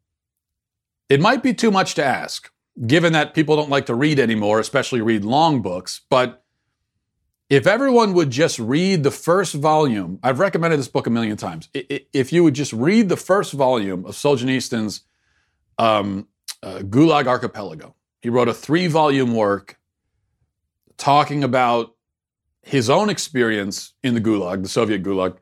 It 1.07 1.21
might 1.21 1.41
be 1.43 1.53
too 1.53 1.71
much 1.71 1.95
to 1.95 2.03
ask, 2.03 2.51
given 2.85 3.13
that 3.13 3.33
people 3.33 3.55
don't 3.55 3.69
like 3.69 3.85
to 3.85 3.95
read 3.95 4.19
anymore, 4.19 4.59
especially 4.59 4.99
read 4.99 5.23
long 5.23 5.61
books, 5.61 6.01
but 6.09 6.43
if 7.49 7.65
everyone 7.65 8.13
would 8.15 8.31
just 8.31 8.59
read 8.59 9.03
the 9.03 9.11
first 9.11 9.53
volume, 9.53 10.19
I've 10.21 10.39
recommended 10.39 10.77
this 10.77 10.89
book 10.89 11.07
a 11.07 11.09
million 11.09 11.37
times. 11.37 11.69
If 11.73 12.33
you 12.33 12.43
would 12.43 12.55
just 12.55 12.73
read 12.73 13.07
the 13.07 13.15
first 13.15 13.53
volume 13.53 14.05
of 14.05 14.15
Solzhenitsyn's 14.15 15.03
um, 15.77 16.27
uh, 16.65 16.79
Gulag 16.79 17.27
Archipelago. 17.27 17.95
He 18.21 18.29
wrote 18.29 18.49
a 18.49 18.53
three 18.53 18.87
volume 18.87 19.35
work 19.35 19.77
talking 20.97 21.43
about 21.43 21.95
his 22.63 22.89
own 22.89 23.09
experience 23.09 23.93
in 24.03 24.15
the 24.15 24.21
Gulag, 24.21 24.63
the 24.63 24.69
Soviet 24.69 25.03
Gulag, 25.03 25.37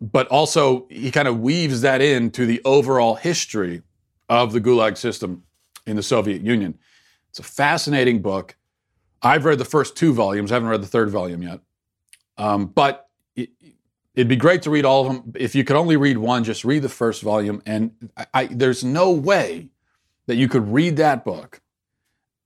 but 0.00 0.28
also 0.28 0.86
he 0.88 1.10
kind 1.10 1.26
of 1.26 1.40
weaves 1.40 1.80
that 1.80 2.00
into 2.00 2.46
the 2.46 2.62
overall 2.64 3.16
history 3.16 3.82
of 4.28 4.52
the 4.52 4.60
Gulag 4.60 4.96
system 4.96 5.42
in 5.86 5.96
the 5.96 6.02
Soviet 6.02 6.42
Union. 6.42 6.78
It's 7.30 7.40
a 7.40 7.42
fascinating 7.42 8.22
book. 8.22 8.56
I've 9.22 9.44
read 9.44 9.58
the 9.58 9.64
first 9.64 9.96
two 9.96 10.12
volumes, 10.12 10.52
I 10.52 10.54
haven't 10.54 10.68
read 10.68 10.82
the 10.82 10.86
third 10.86 11.10
volume 11.10 11.42
yet. 11.42 11.60
Um, 12.38 12.66
but 12.66 13.08
it, 13.34 13.50
would 14.16 14.28
be 14.28 14.36
great 14.36 14.62
to 14.62 14.70
read 14.70 14.84
all 14.84 15.06
of 15.06 15.12
them. 15.12 15.32
If 15.36 15.54
you 15.54 15.64
could 15.64 15.76
only 15.76 15.96
read 15.96 16.18
one, 16.18 16.44
just 16.44 16.64
read 16.64 16.82
the 16.82 16.88
first 16.88 17.22
volume. 17.22 17.62
And 17.66 18.10
I, 18.16 18.26
I, 18.32 18.46
there's 18.46 18.84
no 18.84 19.10
way 19.10 19.70
that 20.26 20.36
you 20.36 20.48
could 20.48 20.72
read 20.72 20.96
that 20.96 21.24
book 21.24 21.60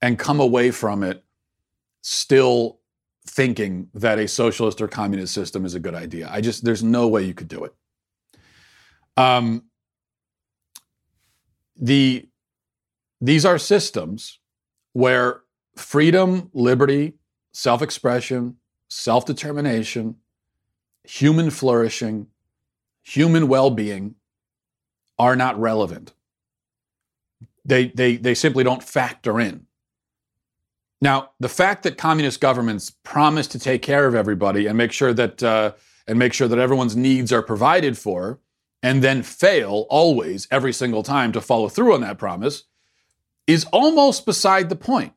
and 0.03 0.19
come 0.19 0.41
away 0.41 0.71
from 0.71 1.03
it 1.03 1.25
still 2.03 2.81
thinking 3.27 3.89
that 3.95 4.19
a 4.19 4.27
socialist 4.27 4.81
or 4.81 4.89
communist 4.89 5.35
system 5.35 5.65
is 5.65 5.75
a 5.75 5.81
good 5.81 5.95
idea. 5.95 6.29
I 6.31 6.41
just, 6.41 6.65
there's 6.65 6.83
no 6.83 7.09
way 7.09 7.23
you 7.25 7.35
could 7.35 7.49
do 7.49 7.65
it. 7.65 7.75
Um, 9.17 9.65
the, 11.77 12.29
these 13.21 13.45
are 13.45 13.59
systems 13.59 14.39
where 14.93 15.43
freedom, 15.77 16.51
liberty, 16.53 17.15
self 17.53 17.83
expression, 17.83 18.57
self 18.89 19.27
determination, 19.27 20.17
human 21.05 21.51
flourishing, 21.51 22.27
human 23.03 23.49
well 23.49 23.71
being 23.71 24.15
are 25.19 25.37
not 25.37 25.59
relevant. 25.61 26.15
They, 27.65 27.89
they, 27.89 28.17
they 28.17 28.35
simply 28.35 28.65
don't 28.65 28.83
factor 28.83 29.41
in. 29.41 29.67
Now, 31.01 31.31
the 31.41 31.49
fact 31.49 31.83
that 31.85 31.97
communist 31.97 32.41
governments 32.41 32.91
promise 32.91 33.47
to 33.49 33.59
take 33.59 33.83
care 33.83 34.07
of 34.07 34.15
everybody 34.15 34.67
and 34.67 34.77
make 34.77 34.93
sure 34.93 35.15
that 35.15 35.43
uh, 35.43 35.73
and 36.07 36.19
make 36.19 36.33
sure 36.33 36.49
that 36.49 36.59
everyone's 36.59 36.97
needs 36.97 37.33
are 37.33 37.43
provided 37.43 37.97
for, 37.97 38.41
and 38.83 39.03
then 39.03 39.23
fail 39.23 39.87
always 39.89 40.49
every 40.51 40.73
single 40.73 41.03
time 41.03 41.33
to 41.33 41.41
follow 41.41 41.69
through 41.69 41.95
on 41.95 42.01
that 42.01 42.19
promise, 42.19 42.65
is 43.47 43.65
almost 43.73 44.27
beside 44.27 44.69
the 44.69 44.77
point. 44.77 45.13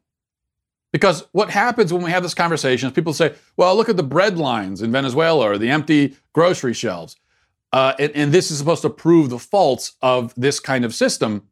Because 0.91 1.25
what 1.31 1.49
happens 1.49 1.91
when 1.91 2.03
we 2.03 2.11
have 2.11 2.21
this 2.21 2.35
conversation 2.35 2.87
is 2.87 2.93
people 2.93 3.13
say, 3.13 3.33
well, 3.57 3.75
look 3.75 3.89
at 3.89 3.97
the 3.97 4.03
bread 4.03 4.37
lines 4.37 4.81
in 4.81 4.91
Venezuela 4.91 5.49
or 5.49 5.57
the 5.57 5.71
empty 5.71 6.15
grocery 6.33 6.73
shelves. 6.73 7.15
Uh, 7.71 7.93
and, 7.97 8.11
and 8.15 8.31
this 8.31 8.51
is 8.51 8.59
supposed 8.59 8.83
to 8.83 8.89
prove 8.89 9.31
the 9.31 9.39
faults 9.39 9.93
of 10.03 10.33
this 10.35 10.59
kind 10.59 10.85
of 10.85 10.93
system. 10.93 11.47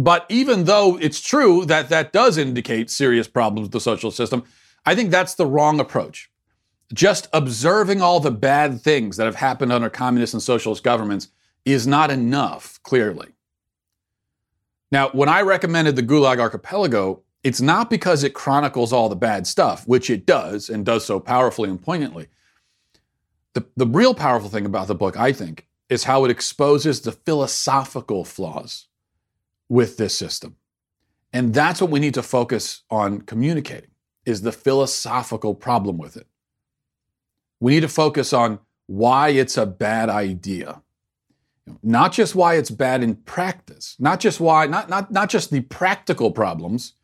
But 0.00 0.24
even 0.30 0.64
though 0.64 0.96
it's 0.96 1.20
true 1.20 1.66
that 1.66 1.90
that 1.90 2.10
does 2.10 2.38
indicate 2.38 2.88
serious 2.88 3.28
problems 3.28 3.66
with 3.66 3.72
the 3.72 3.82
social 3.82 4.10
system, 4.10 4.44
I 4.86 4.94
think 4.94 5.10
that's 5.10 5.34
the 5.34 5.44
wrong 5.44 5.78
approach. 5.78 6.30
Just 6.94 7.28
observing 7.34 8.00
all 8.00 8.18
the 8.18 8.30
bad 8.30 8.80
things 8.80 9.18
that 9.18 9.26
have 9.26 9.34
happened 9.34 9.72
under 9.72 9.90
communist 9.90 10.32
and 10.32 10.42
socialist 10.42 10.82
governments 10.82 11.28
is 11.66 11.86
not 11.86 12.10
enough, 12.10 12.82
clearly. 12.82 13.28
Now, 14.90 15.10
when 15.10 15.28
I 15.28 15.42
recommended 15.42 15.96
the 15.96 16.02
Gulag 16.02 16.40
Archipelago, 16.40 17.20
it's 17.44 17.60
not 17.60 17.90
because 17.90 18.24
it 18.24 18.32
chronicles 18.32 18.94
all 18.94 19.10
the 19.10 19.16
bad 19.16 19.46
stuff, 19.46 19.86
which 19.86 20.08
it 20.08 20.24
does 20.24 20.70
and 20.70 20.86
does 20.86 21.04
so 21.04 21.20
powerfully 21.20 21.68
and 21.68 21.80
poignantly. 21.80 22.28
The, 23.52 23.66
the 23.76 23.86
real 23.86 24.14
powerful 24.14 24.48
thing 24.48 24.64
about 24.64 24.86
the 24.86 24.94
book, 24.94 25.18
I 25.18 25.34
think, 25.34 25.66
is 25.90 26.04
how 26.04 26.24
it 26.24 26.30
exposes 26.30 27.02
the 27.02 27.12
philosophical 27.12 28.24
flaws 28.24 28.86
with 29.70 29.96
this 29.96 30.14
system. 30.14 30.56
And 31.32 31.54
that's 31.54 31.80
what 31.80 31.90
we 31.90 32.00
need 32.00 32.14
to 32.14 32.22
focus 32.22 32.82
on 32.90 33.22
communicating 33.22 33.92
is 34.26 34.42
the 34.42 34.52
philosophical 34.52 35.54
problem 35.54 35.96
with 35.96 36.16
it. 36.16 36.26
We 37.60 37.72
need 37.72 37.80
to 37.80 37.88
focus 37.88 38.32
on 38.32 38.58
why 38.86 39.28
it's 39.28 39.56
a 39.56 39.64
bad 39.64 40.10
idea. 40.10 40.82
Not 41.82 42.12
just 42.12 42.34
why 42.34 42.56
it's 42.56 42.70
bad 42.70 43.02
in 43.02 43.14
practice, 43.14 43.94
not 44.00 44.18
just 44.18 44.40
why, 44.40 44.66
not, 44.66 44.88
not, 44.88 45.12
not 45.12 45.30
just 45.30 45.50
the 45.50 45.60
practical 45.60 46.32
problems, 46.32 46.94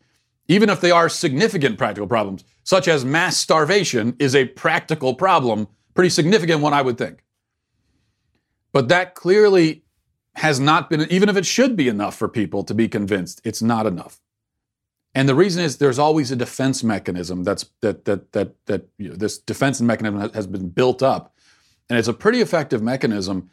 even 0.48 0.68
if 0.68 0.80
they 0.80 0.90
are 0.90 1.08
significant 1.08 1.78
practical 1.78 2.08
problems, 2.08 2.44
such 2.64 2.88
as 2.88 3.04
mass 3.04 3.36
starvation 3.36 4.16
is 4.18 4.34
a 4.34 4.46
practical 4.46 5.14
problem, 5.14 5.68
pretty 5.94 6.10
significant 6.10 6.62
one, 6.62 6.74
I 6.74 6.82
would 6.82 6.98
think. 6.98 7.22
But 8.72 8.88
that 8.88 9.14
clearly 9.14 9.84
has 10.36 10.60
not 10.60 10.90
been, 10.90 11.06
even 11.10 11.28
if 11.28 11.36
it 11.36 11.46
should 11.46 11.76
be 11.76 11.88
enough 11.88 12.14
for 12.14 12.28
people 12.28 12.62
to 12.64 12.74
be 12.74 12.88
convinced, 12.88 13.40
it's 13.42 13.62
not 13.62 13.86
enough. 13.86 14.20
And 15.14 15.26
the 15.26 15.34
reason 15.34 15.64
is 15.64 15.78
there's 15.78 15.98
always 15.98 16.30
a 16.30 16.36
defense 16.36 16.84
mechanism 16.84 17.42
that's 17.42 17.64
that 17.80 18.04
that 18.04 18.32
that 18.32 18.54
that 18.66 18.86
you 18.98 19.08
know, 19.08 19.16
this 19.16 19.38
defense 19.38 19.80
mechanism 19.80 20.30
has 20.34 20.46
been 20.46 20.68
built 20.68 21.02
up, 21.02 21.34
and 21.88 21.98
it's 21.98 22.08
a 22.08 22.12
pretty 22.12 22.42
effective 22.42 22.82
mechanism. 22.82 23.48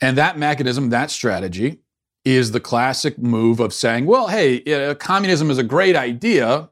And 0.00 0.16
that 0.16 0.38
mechanism, 0.38 0.90
that 0.90 1.10
strategy, 1.10 1.80
is 2.24 2.52
the 2.52 2.60
classic 2.60 3.18
move 3.18 3.58
of 3.58 3.74
saying, 3.74 4.06
"Well, 4.06 4.28
hey, 4.28 4.94
communism 4.94 5.50
is 5.50 5.58
a 5.58 5.64
great 5.64 5.96
idea, 5.96 6.70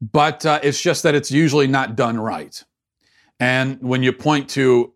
but 0.00 0.46
uh, 0.46 0.60
it's 0.62 0.80
just 0.80 1.02
that 1.02 1.14
it's 1.14 1.30
usually 1.30 1.66
not 1.66 1.96
done 1.96 2.18
right." 2.18 2.64
And 3.38 3.78
when 3.82 4.02
you 4.02 4.14
point 4.14 4.48
to 4.50 4.93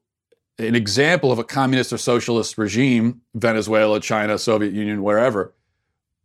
an 0.59 0.75
example 0.75 1.31
of 1.31 1.39
a 1.39 1.45
communist 1.45 1.93
or 1.93 1.99
socialist 1.99 2.59
regime, 2.59 3.21
Venezuela, 3.35 4.01
China, 4.01 4.39
Soviet 4.39 4.73
Union, 4.73 5.03
wherever, 5.03 5.55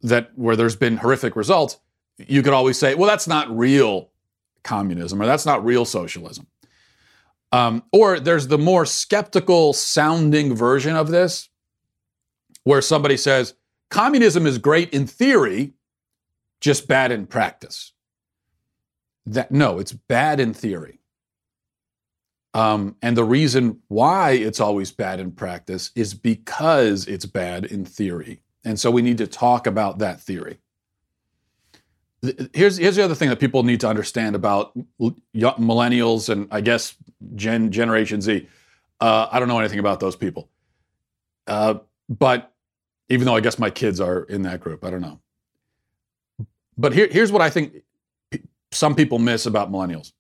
that 0.02 0.32
where 0.36 0.56
there's 0.56 0.76
been 0.76 0.98
horrific 0.98 1.36
results, 1.36 1.78
you 2.18 2.42
could 2.42 2.54
always 2.54 2.78
say, 2.78 2.96
well, 2.96 3.08
that's 3.08 3.28
not 3.28 3.56
real 3.56 4.10
communism 4.64 5.22
or 5.22 5.26
that's 5.26 5.46
not 5.46 5.64
real 5.64 5.86
socialism. 5.86 6.48
Um, 7.52 7.84
or 7.92 8.20
there's 8.20 8.48
the 8.48 8.58
more 8.58 8.86
skeptical 8.86 9.74
sounding 9.74 10.56
version 10.56 10.96
of 10.96 11.10
this, 11.10 11.50
where 12.64 12.82
somebody 12.82 13.18
says, 13.18 13.54
communism 13.90 14.48
is 14.48 14.58
great 14.58 14.92
in 14.92 15.06
theory, 15.06 15.74
just 16.62 16.88
bad 16.88 17.12
in 17.12 17.28
practice. 17.28 17.92
That 19.26 19.52
no, 19.52 19.78
it's 19.78 19.92
bad 19.92 20.40
in 20.40 20.54
theory. 20.54 21.00
Um, 22.54 22.96
and 23.02 23.18
the 23.18 23.24
reason 23.24 23.82
why 23.88 24.32
it's 24.32 24.60
always 24.60 24.92
bad 24.92 25.20
in 25.20 25.32
practice 25.32 25.92
is 25.96 26.14
because 26.14 27.08
it's 27.08 27.26
bad 27.26 27.66
in 27.66 27.84
theory. 27.86 28.42
And 28.64 28.80
so 28.80 28.92
we 28.92 29.02
need 29.02 29.18
to 29.18 29.28
talk 29.28 29.66
about 29.66 30.00
that 30.00 30.22
theory. 30.22 30.60
Here's, 32.54 32.78
here's 32.78 32.96
the 32.96 33.04
other 33.04 33.16
thing 33.16 33.30
that 33.30 33.40
people 33.40 33.64
need 33.64 33.82
to 33.82 33.88
understand 33.88 34.36
about 34.36 34.72
millennials 35.02 36.30
and 36.30 36.48
I 36.52 36.62
guess 36.62 36.96
Gen, 37.36 37.72
Generation 37.72 38.22
Z. 38.22 38.48
Uh, 39.02 39.28
I 39.32 39.40
don't 39.40 39.48
know 39.48 39.60
anything 39.60 39.80
about 39.80 40.00
those 40.00 40.16
people. 40.16 40.50
Uh, 41.48 41.76
but 42.08 42.54
even 43.10 43.26
though 43.26 43.36
I 43.36 43.42
guess 43.42 43.60
my 43.60 43.70
kids 43.70 44.00
are 44.00 44.24
in 44.24 44.44
that 44.44 44.62
group, 44.62 44.86
I 44.86 44.92
don't 44.92 45.02
know. 45.02 45.20
But 46.78 46.94
here, 46.94 47.08
here's 47.12 47.32
what 47.32 47.42
I 47.42 47.50
think 47.50 47.84
some 48.72 48.96
people 48.96 49.20
miss 49.20 49.46
about 49.46 49.72
millennials 49.72 50.14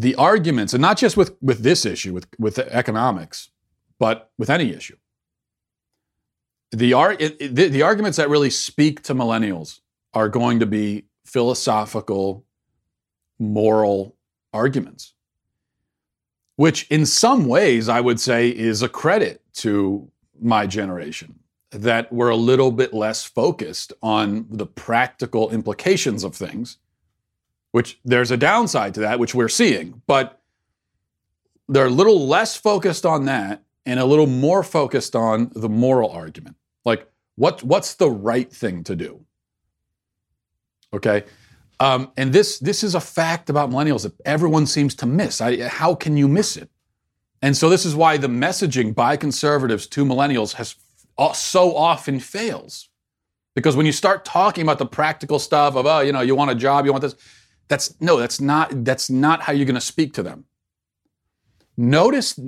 the 0.00 0.14
arguments, 0.14 0.74
and 0.74 0.80
not 0.80 0.96
just 0.96 1.16
with, 1.16 1.36
with 1.42 1.64
this 1.64 1.84
issue, 1.84 2.14
with, 2.14 2.28
with 2.38 2.58
economics, 2.58 3.50
but 3.98 4.30
with 4.38 4.48
any 4.48 4.72
issue. 4.72 4.96
The, 6.70 6.92
it, 7.18 7.56
the, 7.56 7.68
the 7.68 7.82
arguments 7.82 8.16
that 8.18 8.28
really 8.28 8.50
speak 8.50 9.02
to 9.02 9.14
millennials 9.14 9.80
are 10.14 10.28
going 10.28 10.60
to 10.60 10.66
be 10.66 11.06
philosophical, 11.24 12.44
moral 13.40 14.14
arguments, 14.52 15.14
which 16.54 16.86
in 16.90 17.04
some 17.04 17.46
ways 17.46 17.88
I 17.88 18.00
would 18.00 18.20
say 18.20 18.50
is 18.50 18.82
a 18.82 18.88
credit 18.88 19.42
to 19.54 20.08
my 20.40 20.68
generation 20.68 21.40
that 21.72 22.12
we're 22.12 22.28
a 22.28 22.36
little 22.36 22.70
bit 22.70 22.94
less 22.94 23.24
focused 23.24 23.92
on 24.00 24.46
the 24.48 24.66
practical 24.66 25.50
implications 25.50 26.22
of 26.22 26.36
things 26.36 26.78
which 27.72 27.98
there's 28.04 28.30
a 28.30 28.36
downside 28.36 28.94
to 28.94 29.00
that, 29.00 29.18
which 29.18 29.34
we're 29.34 29.48
seeing, 29.48 30.02
but 30.06 30.40
they're 31.68 31.86
a 31.86 31.90
little 31.90 32.26
less 32.26 32.56
focused 32.56 33.04
on 33.04 33.26
that 33.26 33.62
and 33.84 34.00
a 34.00 34.04
little 34.04 34.26
more 34.26 34.62
focused 34.62 35.14
on 35.14 35.50
the 35.54 35.68
moral 35.68 36.10
argument. 36.10 36.56
Like, 36.84 37.10
what, 37.36 37.62
what's 37.62 37.94
the 37.94 38.10
right 38.10 38.50
thing 38.50 38.84
to 38.84 38.96
do? 38.96 39.24
Okay. 40.92 41.24
Um, 41.80 42.10
and 42.16 42.32
this, 42.32 42.58
this 42.58 42.82
is 42.82 42.94
a 42.94 43.00
fact 43.00 43.50
about 43.50 43.70
millennials 43.70 44.02
that 44.02 44.14
everyone 44.24 44.66
seems 44.66 44.94
to 44.96 45.06
miss. 45.06 45.40
I, 45.40 45.68
how 45.68 45.94
can 45.94 46.16
you 46.16 46.26
miss 46.26 46.56
it? 46.56 46.70
And 47.40 47.56
so 47.56 47.68
this 47.68 47.84
is 47.84 47.94
why 47.94 48.16
the 48.16 48.28
messaging 48.28 48.94
by 48.94 49.16
conservatives 49.16 49.86
to 49.88 50.04
millennials 50.04 50.54
has 50.54 50.74
so 51.34 51.76
often 51.76 52.18
fails. 52.18 52.88
Because 53.54 53.76
when 53.76 53.86
you 53.86 53.92
start 53.92 54.24
talking 54.24 54.62
about 54.62 54.78
the 54.78 54.86
practical 54.86 55.38
stuff 55.38 55.76
of, 55.76 55.86
oh, 55.86 56.00
you 56.00 56.12
know, 56.12 56.20
you 56.20 56.34
want 56.34 56.50
a 56.50 56.54
job, 56.54 56.84
you 56.84 56.92
want 56.92 57.02
this, 57.02 57.14
that's 57.68 58.00
no, 58.00 58.18
that's 58.18 58.40
not 58.40 58.84
that's 58.84 59.08
not 59.10 59.42
how 59.42 59.52
you're 59.52 59.66
going 59.66 59.74
to 59.74 59.80
speak 59.80 60.14
to 60.14 60.22
them. 60.22 60.44
Notice 61.76 62.38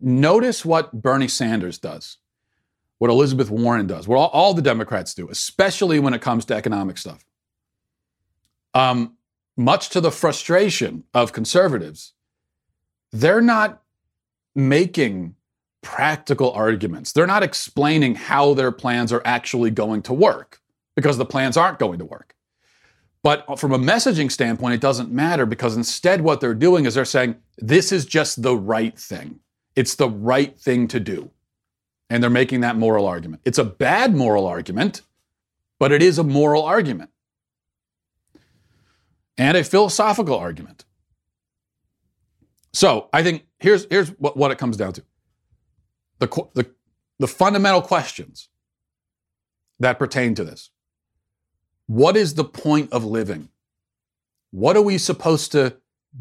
notice 0.00 0.64
what 0.64 0.92
Bernie 0.92 1.28
Sanders 1.28 1.78
does. 1.78 2.18
what 3.02 3.10
Elizabeth 3.10 3.50
Warren 3.50 3.88
does, 3.88 4.06
what 4.06 4.16
all, 4.16 4.28
all 4.28 4.54
the 4.54 4.62
Democrats 4.62 5.12
do, 5.12 5.28
especially 5.28 5.98
when 5.98 6.14
it 6.14 6.20
comes 6.22 6.44
to 6.44 6.54
economic 6.54 6.96
stuff. 6.96 7.24
Um, 8.74 9.16
much 9.56 9.88
to 9.88 10.00
the 10.00 10.12
frustration 10.12 11.02
of 11.12 11.32
conservatives, 11.32 12.12
they're 13.10 13.40
not 13.40 13.82
making 14.54 15.34
practical 15.82 16.52
arguments. 16.52 17.10
They're 17.10 17.26
not 17.26 17.42
explaining 17.42 18.14
how 18.14 18.54
their 18.54 18.70
plans 18.70 19.12
are 19.12 19.22
actually 19.24 19.72
going 19.72 20.02
to 20.02 20.12
work 20.12 20.60
because 20.94 21.18
the 21.18 21.24
plans 21.26 21.56
aren't 21.56 21.80
going 21.80 21.98
to 21.98 22.04
work. 22.04 22.36
But 23.22 23.58
from 23.58 23.72
a 23.72 23.78
messaging 23.78 24.32
standpoint, 24.32 24.74
it 24.74 24.80
doesn't 24.80 25.10
matter 25.10 25.46
because 25.46 25.76
instead, 25.76 26.22
what 26.22 26.40
they're 26.40 26.54
doing 26.54 26.86
is 26.86 26.94
they're 26.94 27.04
saying, 27.04 27.36
this 27.56 27.92
is 27.92 28.04
just 28.04 28.42
the 28.42 28.56
right 28.56 28.98
thing. 28.98 29.38
It's 29.76 29.94
the 29.94 30.08
right 30.08 30.58
thing 30.58 30.88
to 30.88 30.98
do. 30.98 31.30
And 32.10 32.22
they're 32.22 32.30
making 32.30 32.60
that 32.60 32.76
moral 32.76 33.06
argument. 33.06 33.42
It's 33.44 33.58
a 33.58 33.64
bad 33.64 34.14
moral 34.14 34.46
argument, 34.46 35.02
but 35.78 35.92
it 35.92 36.02
is 36.02 36.18
a 36.18 36.24
moral 36.24 36.64
argument 36.64 37.10
and 39.38 39.56
a 39.56 39.64
philosophical 39.64 40.36
argument. 40.36 40.84
So 42.72 43.08
I 43.12 43.22
think 43.22 43.46
here's, 43.60 43.86
here's 43.88 44.10
what, 44.10 44.36
what 44.36 44.50
it 44.50 44.58
comes 44.58 44.76
down 44.76 44.94
to 44.94 45.04
the, 46.18 46.26
the, 46.54 46.70
the 47.18 47.28
fundamental 47.28 47.82
questions 47.82 48.48
that 49.78 49.98
pertain 49.98 50.34
to 50.34 50.44
this. 50.44 50.70
What 51.86 52.16
is 52.16 52.34
the 52.34 52.44
point 52.44 52.92
of 52.92 53.04
living? 53.04 53.48
What 54.50 54.76
are 54.76 54.82
we 54.82 54.98
supposed 54.98 55.52
to 55.52 55.76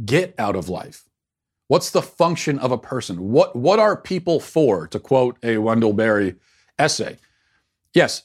get 0.05 0.33
out 0.37 0.55
of 0.55 0.69
life? 0.69 1.05
What's 1.67 1.91
the 1.91 2.01
function 2.01 2.59
of 2.59 2.71
a 2.71 2.77
person? 2.77 3.31
What, 3.31 3.55
what 3.55 3.79
are 3.79 3.95
people 3.95 4.39
for, 4.39 4.87
to 4.87 4.99
quote 4.99 5.37
a 5.43 5.57
Wendell 5.57 5.93
Berry 5.93 6.35
essay? 6.77 7.17
Yes, 7.93 8.23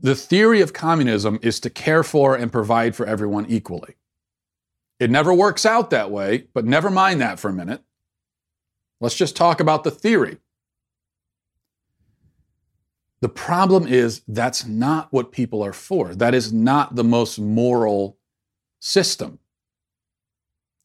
the 0.00 0.14
theory 0.14 0.60
of 0.60 0.72
communism 0.72 1.38
is 1.42 1.58
to 1.60 1.70
care 1.70 2.02
for 2.02 2.36
and 2.36 2.52
provide 2.52 2.94
for 2.94 3.06
everyone 3.06 3.46
equally. 3.48 3.96
It 5.00 5.10
never 5.10 5.32
works 5.32 5.64
out 5.64 5.90
that 5.90 6.10
way, 6.10 6.46
but 6.54 6.64
never 6.64 6.90
mind 6.90 7.20
that 7.20 7.40
for 7.40 7.48
a 7.48 7.52
minute. 7.52 7.82
Let's 9.00 9.14
just 9.14 9.36
talk 9.36 9.60
about 9.60 9.84
the 9.84 9.90
theory. 9.90 10.38
The 13.20 13.28
problem 13.28 13.86
is 13.86 14.22
that's 14.28 14.64
not 14.64 15.12
what 15.12 15.32
people 15.32 15.64
are 15.64 15.72
for. 15.72 16.14
That 16.14 16.34
is 16.34 16.52
not 16.52 16.94
the 16.94 17.04
most 17.04 17.38
moral 17.38 18.18
system. 18.80 19.40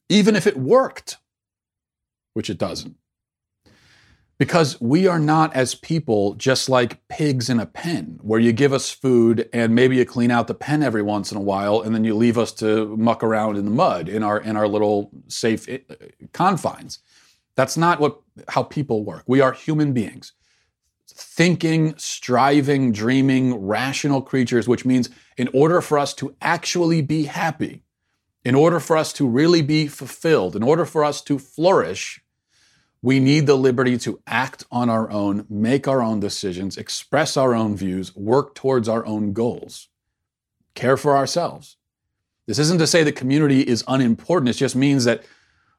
Even 0.09 0.35
if 0.35 0.47
it 0.47 0.57
worked, 0.57 1.17
which 2.33 2.49
it 2.49 2.57
doesn't. 2.57 2.95
Because 4.39 4.81
we 4.81 5.05
are 5.05 5.19
not, 5.19 5.55
as 5.55 5.75
people, 5.75 6.33
just 6.33 6.67
like 6.67 7.07
pigs 7.07 7.49
in 7.49 7.59
a 7.59 7.67
pen, 7.67 8.19
where 8.23 8.39
you 8.39 8.51
give 8.51 8.73
us 8.73 8.89
food 8.89 9.47
and 9.53 9.75
maybe 9.75 9.95
you 9.97 10.05
clean 10.05 10.31
out 10.31 10.47
the 10.47 10.55
pen 10.55 10.81
every 10.81 11.03
once 11.03 11.31
in 11.31 11.37
a 11.37 11.41
while, 11.41 11.81
and 11.81 11.93
then 11.93 12.03
you 12.03 12.15
leave 12.15 12.37
us 12.37 12.51
to 12.53 12.97
muck 12.97 13.23
around 13.23 13.57
in 13.57 13.65
the 13.65 13.71
mud 13.71 14.09
in 14.09 14.23
our 14.23 14.39
in 14.39 14.57
our 14.57 14.67
little 14.67 15.11
safe 15.27 15.69
eh, 15.69 15.77
confines. 16.33 16.99
That's 17.55 17.77
not 17.77 17.99
what 17.99 18.21
how 18.49 18.63
people 18.63 19.05
work. 19.05 19.23
We 19.27 19.39
are 19.39 19.53
human 19.53 19.93
beings 19.93 20.33
thinking, 21.13 21.95
striving, 21.97 22.91
dreaming, 22.91 23.55
rational 23.55 24.21
creatures, 24.21 24.67
which 24.67 24.85
means 24.85 25.09
in 25.37 25.49
order 25.53 25.81
for 25.81 25.99
us 25.99 26.13
to 26.15 26.35
actually 26.41 27.01
be 27.01 27.25
happy, 27.25 27.83
in 28.43 28.55
order 28.55 28.79
for 28.79 28.97
us 28.97 29.13
to 29.13 29.27
really 29.27 29.61
be 29.61 29.87
fulfilled, 29.87 30.55
in 30.55 30.63
order 30.63 30.85
for 30.85 31.03
us 31.03 31.21
to 31.21 31.39
flourish, 31.39 32.21
we 33.01 33.19
need 33.19 33.47
the 33.47 33.57
liberty 33.57 33.97
to 33.97 34.21
act 34.25 34.65
on 34.71 34.89
our 34.89 35.11
own, 35.11 35.45
make 35.49 35.87
our 35.87 36.01
own 36.01 36.19
decisions, 36.19 36.77
express 36.77 37.35
our 37.35 37.53
own 37.53 37.75
views, 37.75 38.15
work 38.15 38.55
towards 38.55 38.87
our 38.87 39.05
own 39.05 39.33
goals, 39.33 39.89
care 40.73 40.97
for 40.97 41.15
ourselves. 41.15 41.77
This 42.47 42.59
isn't 42.59 42.79
to 42.79 42.87
say 42.87 43.03
that 43.03 43.15
community 43.15 43.61
is 43.61 43.83
unimportant. 43.87 44.49
It 44.49 44.57
just 44.57 44.75
means 44.75 45.05
that 45.05 45.23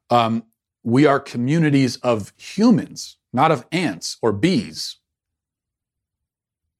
um, 0.09 0.43
we 0.83 1.05
are 1.05 1.19
communities 1.19 1.97
of 1.97 2.31
humans, 2.37 3.17
not 3.33 3.51
of 3.51 3.65
ants 3.71 4.17
or 4.21 4.31
bees. 4.31 4.97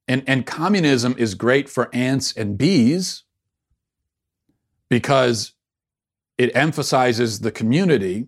And, 0.08 0.24
and 0.28 0.46
communism 0.46 1.16
is 1.18 1.34
great 1.34 1.68
for 1.68 1.90
ants 1.94 2.32
and 2.36 2.58
bees 2.58 3.24
because 4.90 5.54
it 6.38 6.56
emphasizes 6.56 7.40
the 7.40 7.52
community 7.52 8.28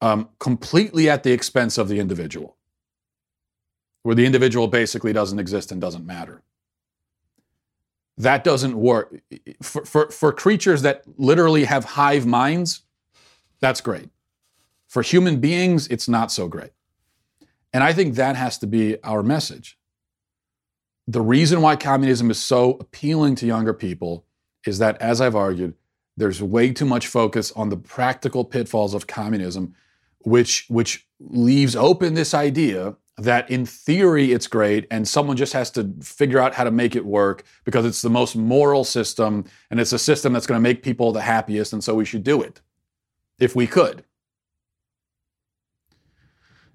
um, 0.00 0.28
completely 0.38 1.08
at 1.08 1.22
the 1.22 1.32
expense 1.32 1.78
of 1.78 1.88
the 1.88 2.00
individual, 2.00 2.56
where 4.02 4.14
the 4.14 4.26
individual 4.26 4.66
basically 4.66 5.12
doesn't 5.12 5.38
exist 5.38 5.70
and 5.70 5.80
doesn't 5.80 6.04
matter. 6.04 6.42
That 8.18 8.44
doesn't 8.44 8.76
work. 8.76 9.22
For, 9.62 9.84
for, 9.84 10.10
for 10.10 10.32
creatures 10.32 10.82
that 10.82 11.04
literally 11.16 11.64
have 11.64 11.84
hive 11.84 12.26
minds, 12.26 12.82
that's 13.60 13.80
great. 13.80 14.08
For 14.88 15.02
human 15.02 15.40
beings, 15.40 15.88
it's 15.88 16.08
not 16.08 16.30
so 16.30 16.48
great. 16.48 16.70
And 17.72 17.82
I 17.82 17.92
think 17.92 18.14
that 18.14 18.36
has 18.36 18.58
to 18.58 18.66
be 18.66 19.02
our 19.02 19.22
message 19.22 19.78
the 21.06 21.20
reason 21.20 21.60
why 21.60 21.76
communism 21.76 22.30
is 22.30 22.38
so 22.38 22.72
appealing 22.80 23.34
to 23.36 23.46
younger 23.46 23.74
people 23.74 24.24
is 24.66 24.78
that, 24.78 25.00
as 25.00 25.20
I've 25.20 25.36
argued, 25.36 25.74
there's 26.16 26.42
way 26.42 26.72
too 26.72 26.86
much 26.86 27.06
focus 27.06 27.52
on 27.52 27.68
the 27.68 27.76
practical 27.76 28.44
pitfalls 28.44 28.94
of 28.94 29.06
communism, 29.06 29.74
which, 30.20 30.66
which 30.68 31.06
leaves 31.20 31.76
open 31.76 32.14
this 32.14 32.32
idea 32.32 32.96
that 33.16 33.48
in 33.48 33.64
theory 33.64 34.32
it's 34.32 34.46
great 34.46 34.86
and 34.90 35.06
someone 35.06 35.36
just 35.36 35.52
has 35.52 35.70
to 35.70 35.92
figure 36.02 36.40
out 36.40 36.54
how 36.54 36.64
to 36.64 36.70
make 36.70 36.96
it 36.96 37.04
work 37.04 37.44
because 37.64 37.84
it's 37.84 38.02
the 38.02 38.10
most 38.10 38.34
moral 38.34 38.82
system 38.82 39.44
and 39.70 39.78
it's 39.78 39.92
a 39.92 39.98
system 39.98 40.32
that's 40.32 40.46
going 40.46 40.56
to 40.58 40.62
make 40.62 40.82
people 40.82 41.12
the 41.12 41.20
happiest 41.20 41.72
and 41.72 41.84
so 41.84 41.94
we 41.94 42.04
should 42.04 42.24
do 42.24 42.42
it 42.42 42.60
if 43.38 43.54
we 43.54 43.66
could. 43.66 44.04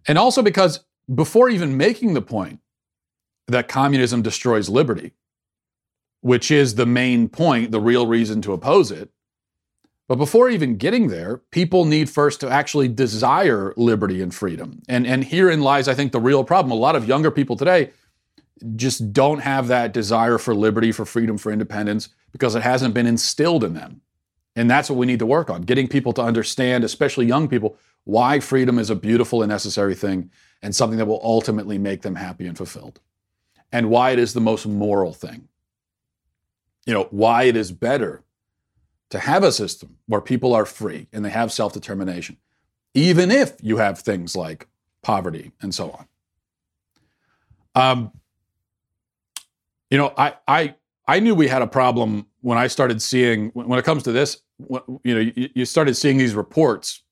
And 0.07 0.17
also 0.17 0.41
because 0.41 0.85
before 1.13 1.49
even 1.49 1.75
making 1.75 2.13
the 2.13 2.21
point 2.21 2.59
that 3.51 3.67
communism 3.67 4.21
destroys 4.21 4.69
liberty, 4.69 5.13
which 6.21 6.51
is 6.51 6.75
the 6.75 6.85
main 6.85 7.29
point, 7.29 7.71
the 7.71 7.81
real 7.81 8.07
reason 8.07 8.41
to 8.43 8.53
oppose 8.53 8.91
it. 8.91 9.09
But 10.07 10.15
before 10.15 10.49
even 10.49 10.77
getting 10.77 11.09
there, 11.09 11.37
people 11.51 11.85
need 11.85 12.09
first 12.09 12.39
to 12.41 12.49
actually 12.49 12.87
desire 12.87 13.75
liberty 13.77 14.23
and 14.23 14.33
freedom. 14.33 14.81
And, 14.89 15.05
and 15.05 15.23
herein 15.23 15.61
lies, 15.61 15.87
I 15.87 15.93
think, 15.93 16.11
the 16.11 16.19
real 16.19 16.43
problem. 16.43 16.71
A 16.71 16.75
lot 16.75 16.95
of 16.95 17.07
younger 17.07 17.29
people 17.29 17.55
today 17.55 17.91
just 18.75 19.13
don't 19.13 19.39
have 19.39 19.67
that 19.67 19.93
desire 19.93 20.39
for 20.39 20.55
liberty, 20.55 20.91
for 20.91 21.05
freedom, 21.05 21.37
for 21.37 21.51
independence, 21.51 22.09
because 22.31 22.55
it 22.55 22.63
hasn't 22.63 22.95
been 22.95 23.05
instilled 23.05 23.63
in 23.63 23.75
them. 23.75 24.01
And 24.55 24.69
that's 24.69 24.89
what 24.89 24.97
we 24.97 25.05
need 25.05 25.19
to 25.19 25.27
work 25.27 25.49
on 25.49 25.61
getting 25.61 25.87
people 25.87 26.11
to 26.13 26.23
understand, 26.23 26.83
especially 26.83 27.27
young 27.27 27.47
people, 27.47 27.77
why 28.03 28.39
freedom 28.39 28.79
is 28.79 28.89
a 28.89 28.95
beautiful 28.95 29.43
and 29.43 29.49
necessary 29.49 29.93
thing 29.93 30.31
and 30.63 30.75
something 30.75 30.97
that 30.97 31.05
will 31.05 31.21
ultimately 31.23 31.77
make 31.77 32.01
them 32.01 32.15
happy 32.15 32.47
and 32.47 32.57
fulfilled 32.57 32.99
and 33.71 33.89
why 33.89 34.11
it 34.11 34.19
is 34.19 34.33
the 34.33 34.41
most 34.41 34.65
moral 34.65 35.13
thing. 35.13 35.47
You 36.85 36.93
know, 36.93 37.07
why 37.11 37.43
it 37.43 37.55
is 37.55 37.71
better 37.71 38.23
to 39.09 39.19
have 39.19 39.43
a 39.43 39.51
system 39.51 39.97
where 40.07 40.21
people 40.21 40.53
are 40.53 40.65
free 40.65 41.07
and 41.11 41.23
they 41.23 41.29
have 41.29 41.51
self 41.51 41.73
determination, 41.73 42.37
even 42.93 43.31
if 43.31 43.53
you 43.61 43.77
have 43.77 43.99
things 43.99 44.35
like 44.35 44.67
poverty 45.01 45.51
and 45.61 45.73
so 45.73 45.91
on. 45.91 46.07
Um, 47.75 48.11
you 49.89 49.97
know, 49.97 50.13
I, 50.17 50.35
I, 50.47 50.75
I 51.07 51.19
knew 51.19 51.33
we 51.33 51.47
had 51.47 51.61
a 51.61 51.67
problem 51.67 52.27
when 52.41 52.57
I 52.57 52.67
started 52.67 53.01
seeing, 53.01 53.49
when 53.49 53.79
it 53.79 53.85
comes 53.85 54.03
to 54.03 54.11
this, 54.11 54.41
you 55.03 55.15
know, 55.15 55.19
you, 55.19 55.49
you 55.55 55.65
started 55.65 55.95
seeing 55.95 56.17
these 56.17 56.35
reports 56.35 57.03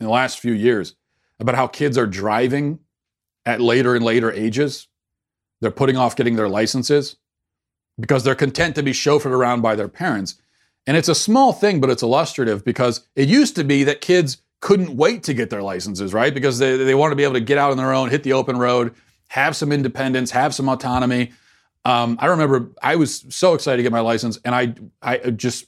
in 0.00 0.06
the 0.06 0.12
last 0.12 0.40
few 0.40 0.52
years 0.52 0.94
about 1.38 1.54
how 1.54 1.66
kids 1.66 1.96
are 1.96 2.06
driving 2.06 2.80
at 3.46 3.60
later 3.60 3.94
and 3.94 4.04
later 4.04 4.32
ages 4.32 4.88
they're 5.60 5.70
putting 5.70 5.96
off 5.96 6.16
getting 6.16 6.36
their 6.36 6.48
licenses 6.48 7.16
because 7.98 8.24
they're 8.24 8.34
content 8.34 8.74
to 8.76 8.82
be 8.82 8.92
chauffeured 8.92 9.26
around 9.26 9.60
by 9.60 9.74
their 9.74 9.88
parents. 9.88 10.36
And 10.86 10.96
it's 10.96 11.08
a 11.08 11.14
small 11.14 11.52
thing, 11.52 11.80
but 11.80 11.90
it's 11.90 12.02
illustrative 12.02 12.64
because 12.64 13.06
it 13.14 13.28
used 13.28 13.54
to 13.56 13.64
be 13.64 13.84
that 13.84 14.00
kids 14.00 14.38
couldn't 14.60 14.96
wait 14.96 15.22
to 15.24 15.34
get 15.34 15.50
their 15.50 15.62
licenses, 15.62 16.14
right? 16.14 16.32
Because 16.32 16.58
they, 16.58 16.76
they 16.76 16.94
want 16.94 17.12
to 17.12 17.16
be 17.16 17.24
able 17.24 17.34
to 17.34 17.40
get 17.40 17.58
out 17.58 17.70
on 17.70 17.76
their 17.76 17.92
own, 17.92 18.10
hit 18.10 18.22
the 18.22 18.32
open 18.32 18.58
road, 18.58 18.94
have 19.28 19.54
some 19.54 19.72
independence, 19.72 20.30
have 20.30 20.54
some 20.54 20.68
autonomy. 20.68 21.32
Um, 21.84 22.16
I 22.20 22.26
remember 22.26 22.70
I 22.82 22.96
was 22.96 23.24
so 23.28 23.54
excited 23.54 23.78
to 23.78 23.82
get 23.82 23.92
my 23.92 24.00
license, 24.00 24.38
and 24.44 24.54
I 24.54 24.74
I 25.00 25.30
just 25.30 25.66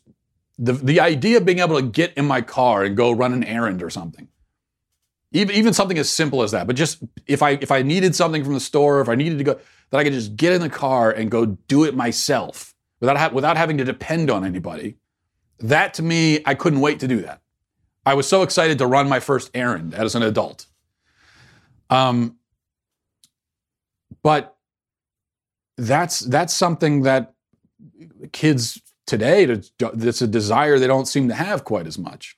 the 0.58 0.72
the 0.72 1.00
idea 1.00 1.38
of 1.38 1.46
being 1.46 1.60
able 1.60 1.80
to 1.80 1.86
get 1.86 2.12
in 2.14 2.26
my 2.26 2.42
car 2.42 2.84
and 2.84 2.94
go 2.94 3.12
run 3.12 3.32
an 3.32 3.44
errand 3.44 3.82
or 3.82 3.88
something 3.88 4.28
even, 5.32 5.56
even 5.56 5.72
something 5.72 5.98
as 5.98 6.10
simple 6.10 6.42
as 6.42 6.50
that. 6.50 6.66
But 6.66 6.76
just 6.76 7.02
if 7.26 7.42
I 7.42 7.50
if 7.50 7.70
I 7.70 7.82
needed 7.82 8.14
something 8.14 8.44
from 8.44 8.54
the 8.54 8.60
store, 8.60 9.00
if 9.00 9.08
I 9.08 9.14
needed 9.14 9.38
to 9.38 9.44
go, 9.44 9.60
that 9.92 9.98
I 9.98 10.04
could 10.04 10.14
just 10.14 10.34
get 10.36 10.52
in 10.52 10.60
the 10.60 10.68
car 10.70 11.12
and 11.12 11.30
go 11.30 11.46
do 11.46 11.84
it 11.84 11.94
myself 11.94 12.74
without 12.98 13.16
ha- 13.16 13.30
without 13.32 13.56
having 13.56 13.78
to 13.78 13.84
depend 13.84 14.30
on 14.30 14.44
anybody. 14.44 14.96
That 15.60 15.94
to 15.94 16.02
me, 16.02 16.40
I 16.44 16.54
couldn't 16.54 16.80
wait 16.80 16.98
to 17.00 17.06
do 17.08 17.20
that. 17.20 17.40
I 18.04 18.14
was 18.14 18.28
so 18.28 18.42
excited 18.42 18.78
to 18.78 18.86
run 18.86 19.08
my 19.08 19.20
first 19.20 19.50
errand 19.54 19.94
as 19.94 20.16
an 20.16 20.22
adult. 20.24 20.66
Um, 21.90 22.38
But 24.22 24.56
that's 25.76 26.20
that's 26.20 26.54
something 26.54 27.02
that 27.02 27.34
kids 28.32 28.80
today 29.06 29.44
that's 29.94 30.22
a 30.22 30.26
desire 30.26 30.78
they 30.78 30.86
don't 30.86 31.06
seem 31.06 31.28
to 31.28 31.34
have 31.34 31.64
quite 31.64 31.86
as 31.86 31.98
much. 31.98 32.36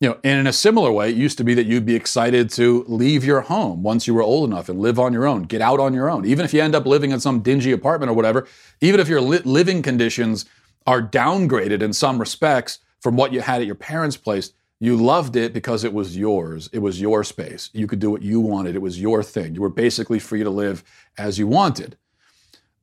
You 0.00 0.10
know, 0.10 0.18
and 0.22 0.40
in 0.40 0.46
a 0.46 0.52
similar 0.52 0.92
way, 0.92 1.08
it 1.08 1.16
used 1.16 1.38
to 1.38 1.44
be 1.44 1.54
that 1.54 1.64
you'd 1.64 1.86
be 1.86 1.94
excited 1.94 2.50
to 2.50 2.84
leave 2.86 3.24
your 3.24 3.40
home 3.40 3.82
once 3.82 4.06
you 4.06 4.12
were 4.12 4.22
old 4.22 4.50
enough 4.50 4.68
and 4.68 4.78
live 4.78 4.98
on 4.98 5.14
your 5.14 5.26
own, 5.26 5.44
get 5.44 5.62
out 5.62 5.80
on 5.80 5.94
your 5.94 6.10
own. 6.10 6.26
Even 6.26 6.44
if 6.44 6.52
you 6.52 6.60
end 6.60 6.74
up 6.74 6.84
living 6.84 7.12
in 7.12 7.20
some 7.20 7.40
dingy 7.40 7.72
apartment 7.72 8.10
or 8.10 8.14
whatever, 8.14 8.46
even 8.82 9.00
if 9.00 9.08
your 9.08 9.22
li- 9.22 9.40
living 9.44 9.80
conditions 9.80 10.44
are 10.86 11.02
downgraded 11.02 11.80
in 11.80 11.94
some 11.94 12.18
respects 12.18 12.80
from 13.00 13.16
what 13.16 13.32
you 13.32 13.40
had 13.40 13.62
at 13.62 13.66
your 13.66 13.74
parents' 13.74 14.18
place, 14.18 14.52
you 14.78 14.96
loved 14.96 15.34
it 15.34 15.54
because 15.54 15.82
it 15.82 15.94
was 15.94 16.16
yours. 16.16 16.68
It 16.74 16.80
was 16.80 17.00
your 17.00 17.24
space. 17.24 17.70
You 17.72 17.86
could 17.86 17.98
do 17.98 18.10
what 18.10 18.20
you 18.20 18.40
wanted. 18.40 18.74
It 18.74 18.82
was 18.82 19.00
your 19.00 19.22
thing. 19.22 19.54
You 19.54 19.62
were 19.62 19.70
basically 19.70 20.18
free 20.18 20.42
to 20.42 20.50
live 20.50 20.84
as 21.16 21.38
you 21.38 21.46
wanted. 21.46 21.96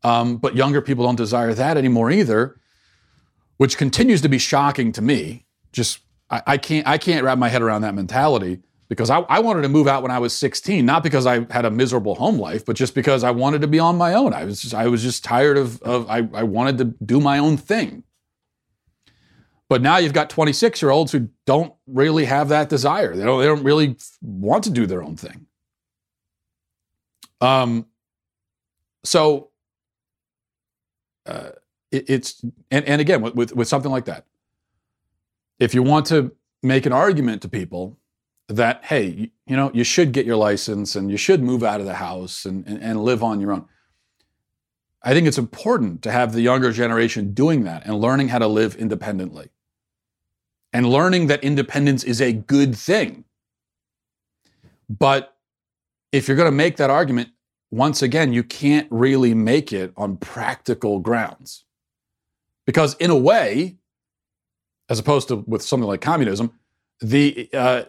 Um, 0.04 0.38
but 0.38 0.56
younger 0.56 0.82
people 0.82 1.06
don't 1.06 1.16
desire 1.16 1.54
that 1.54 1.78
anymore 1.78 2.10
either, 2.10 2.60
which 3.58 3.78
continues 3.78 4.22
to 4.22 4.30
be 4.30 4.40
shocking 4.40 4.92
to 4.94 5.02
me. 5.02 5.46
Just 5.72 6.00
I, 6.30 6.42
I 6.48 6.58
can't 6.58 6.88
I 6.88 6.98
can't 6.98 7.24
wrap 7.24 7.38
my 7.38 7.50
head 7.50 7.62
around 7.62 7.82
that 7.82 7.96
mentality 7.96 8.62
because 8.90 9.10
I, 9.10 9.20
I, 9.22 9.40
wanted 9.40 9.64
to 9.64 9.70
move 9.70 9.88
out 9.88 10.04
when 10.04 10.12
I 10.12 10.20
was 10.20 10.34
16, 10.34 10.86
not 10.86 11.02
because 11.02 11.26
I 11.26 11.48
had 11.52 11.66
a 11.66 11.72
miserable 11.72 12.14
home 12.14 12.38
life, 12.38 12.64
but 12.64 12.76
just 12.76 12.94
because 12.94 13.24
I 13.24 13.32
wanted 13.32 13.62
to 13.62 13.68
be 13.68 13.80
on 13.80 13.98
my 13.98 14.14
own. 14.14 14.34
I 14.34 14.46
was 14.46 14.62
just, 14.62 14.76
I 14.76 14.88
was 14.88 15.02
just 15.02 15.24
tired 15.24 15.58
of, 15.58 15.82
of 15.82 16.08
I, 16.10 16.28
I 16.34 16.44
wanted 16.44 16.78
to 16.78 16.86
do 17.04 17.20
my 17.20 17.40
own 17.40 17.58
thing. 17.58 18.04
But 19.70 19.82
now 19.82 19.98
you've 19.98 20.14
got 20.14 20.30
26 20.30 20.82
year 20.82 20.92
olds 20.92 21.12
who 21.12 21.30
don't 21.48 21.74
really 21.88 22.26
have 22.26 22.50
that 22.50 22.70
desire. 22.70 23.16
They 23.16 23.24
don't, 23.24 23.40
they 23.40 23.48
don't 23.48 23.64
really 23.64 23.96
want 24.22 24.66
to 24.66 24.70
do 24.70 24.86
their 24.86 25.02
own 25.02 25.16
thing. 25.16 25.48
Um, 27.42 27.88
so 29.04 29.50
uh, 31.26 31.50
it, 31.92 32.10
it's, 32.10 32.46
and, 32.70 32.86
and 32.86 33.02
again, 33.02 33.22
with, 33.22 33.34
with, 33.34 33.56
with 33.56 33.68
something 33.68 33.92
like 33.92 34.06
that, 34.06 34.26
if 35.64 35.74
you 35.74 35.82
want 35.82 36.06
to 36.08 36.30
make 36.62 36.86
an 36.86 36.92
argument 36.92 37.42
to 37.42 37.48
people 37.48 37.98
that, 38.50 38.84
hey, 38.84 39.32
you, 39.48 39.56
know, 39.56 39.72
you 39.74 39.86
should 39.86 40.12
get 40.12 40.26
your 40.26 40.36
license 40.36 40.94
and 40.94 41.10
you 41.10 41.16
should 41.16 41.42
move 41.42 41.64
out 41.64 41.80
of 41.80 41.86
the 41.86 41.94
house 41.94 42.44
and, 42.44 42.68
and, 42.68 42.84
and 42.84 43.02
live 43.02 43.24
on 43.24 43.40
your 43.40 43.54
own. 43.54 43.66
I 45.02 45.14
think 45.14 45.26
it's 45.26 45.38
important 45.38 46.02
to 46.04 46.12
have 46.12 46.34
the 46.34 46.42
younger 46.42 46.74
generation 46.74 47.34
doing 47.34 47.64
that 47.64 47.86
and 47.86 47.98
learning 47.98 48.28
how 48.28 48.40
to 48.40 48.48
live 48.48 48.76
independently 48.76 49.52
and 50.74 50.86
learning 50.86 51.28
that 51.28 51.42
independence 51.46 52.04
is 52.04 52.20
a 52.20 52.34
good 52.34 52.76
thing. 52.76 53.24
But 54.90 55.34
if 56.12 56.28
you're 56.28 56.38
going 56.38 56.52
to 56.52 56.52
make 56.52 56.76
that 56.76 56.90
argument, 56.90 57.30
once 57.72 58.02
again, 58.02 58.34
you 58.34 58.44
can't 58.44 58.88
really 58.92 59.34
make 59.34 59.72
it 59.72 59.94
on 59.96 60.18
practical 60.18 61.00
grounds. 61.00 61.64
Because 62.66 62.96
in 62.96 63.10
a 63.10 63.18
way, 63.18 63.78
as 64.90 65.00
opposed 65.00 65.28
to 65.30 65.38
with 65.48 65.62
something 65.62 65.88
like 65.88 66.02
communism, 66.02 66.52
the 67.02 67.50
uh, 67.54 67.84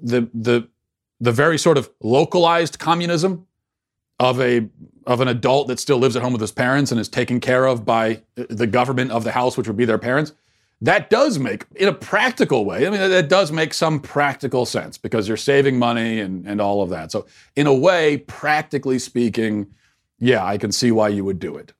the 0.00 0.28
the 0.34 0.68
the 1.20 1.32
very 1.32 1.58
sort 1.58 1.78
of 1.78 1.90
localized 2.02 2.78
communism 2.78 3.46
of 4.18 4.40
a 4.40 4.68
of 5.06 5.20
an 5.20 5.28
adult 5.28 5.68
that 5.68 5.80
still 5.80 5.98
lives 5.98 6.16
at 6.16 6.22
home 6.22 6.32
with 6.32 6.40
his 6.40 6.52
parents 6.52 6.92
and 6.92 7.00
is 7.00 7.08
taken 7.08 7.40
care 7.40 7.66
of 7.66 7.84
by 7.84 8.22
the 8.34 8.66
government 8.66 9.10
of 9.10 9.24
the 9.24 9.32
house, 9.32 9.56
which 9.56 9.66
would 9.66 9.76
be 9.76 9.84
their 9.84 9.98
parents. 9.98 10.32
That 10.80 11.10
does 11.10 11.38
make, 11.38 11.64
in 11.76 11.88
a 11.88 11.92
practical 11.92 12.64
way, 12.64 12.86
I 12.86 12.90
mean, 12.90 12.98
that 12.98 13.28
does 13.28 13.52
make 13.52 13.72
some 13.72 14.00
practical 14.00 14.66
sense 14.66 14.98
because 14.98 15.28
you're 15.28 15.36
saving 15.36 15.78
money 15.78 16.18
and, 16.18 16.46
and 16.46 16.60
all 16.60 16.82
of 16.82 16.90
that. 16.90 17.12
So, 17.12 17.26
in 17.54 17.68
a 17.68 17.74
way, 17.74 18.18
practically 18.18 18.98
speaking, 18.98 19.68
yeah, 20.18 20.44
I 20.44 20.58
can 20.58 20.72
see 20.72 20.90
why 20.90 21.08
you 21.08 21.24
would 21.24 21.38
do 21.38 21.56
it. 21.56 21.72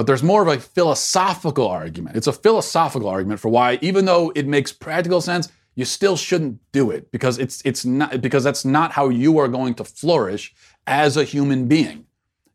But 0.00 0.06
there's 0.06 0.22
more 0.22 0.40
of 0.40 0.48
a 0.48 0.58
philosophical 0.58 1.68
argument. 1.68 2.16
It's 2.16 2.26
a 2.26 2.32
philosophical 2.32 3.06
argument 3.06 3.38
for 3.38 3.50
why, 3.50 3.78
even 3.82 4.06
though 4.06 4.32
it 4.34 4.46
makes 4.46 4.72
practical 4.72 5.20
sense, 5.20 5.52
you 5.74 5.84
still 5.84 6.16
shouldn't 6.16 6.58
do 6.72 6.90
it 6.90 7.12
because 7.12 7.36
it's 7.36 7.60
it's 7.66 7.84
not 7.84 8.22
because 8.22 8.42
that's 8.42 8.64
not 8.64 8.92
how 8.92 9.10
you 9.10 9.36
are 9.36 9.46
going 9.46 9.74
to 9.74 9.84
flourish 9.84 10.54
as 10.86 11.18
a 11.18 11.24
human 11.24 11.68
being. 11.68 12.06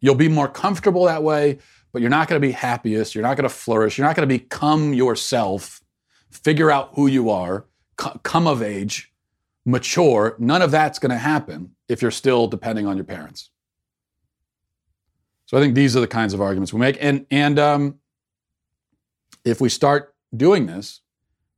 You'll 0.02 0.16
be 0.16 0.28
more 0.28 0.48
comfortable 0.48 1.06
that 1.06 1.22
way, 1.22 1.60
but 1.94 2.02
you're 2.02 2.10
not 2.10 2.28
going 2.28 2.42
to 2.42 2.48
be 2.48 2.52
happiest. 2.52 3.14
You're 3.14 3.22
not 3.22 3.38
going 3.38 3.48
to 3.48 3.56
flourish. 3.56 4.00
You're 4.00 4.08
not 4.08 4.16
going 4.16 4.28
to 4.28 4.36
become 4.40 4.96
yourself, 4.96 5.84
figure 6.32 6.72
out 6.72 6.94
who 6.96 7.06
you 7.06 7.30
are, 7.30 7.68
come 8.24 8.48
of 8.48 8.64
age, 8.64 9.14
mature. 9.68 10.36
None 10.40 10.64
of 10.64 10.72
that's 10.72 10.98
going 10.98 11.12
to 11.12 11.20
happen 11.20 11.76
if 11.88 12.02
you're 12.02 12.10
still 12.10 12.48
depending 12.48 12.88
on 12.88 12.98
your 12.98 13.06
parents. 13.06 13.52
I 15.56 15.62
think 15.62 15.76
these 15.76 15.96
are 15.96 16.02
the 16.02 16.08
kinds 16.08 16.34
of 16.34 16.42
arguments 16.42 16.74
we 16.74 16.80
make. 16.80 16.98
And, 17.00 17.26
and 17.32 17.60
um, 17.60 18.00
if 19.44 19.62
we 19.62 19.70
start 19.70 20.16
doing 20.36 20.66
this, 20.66 21.02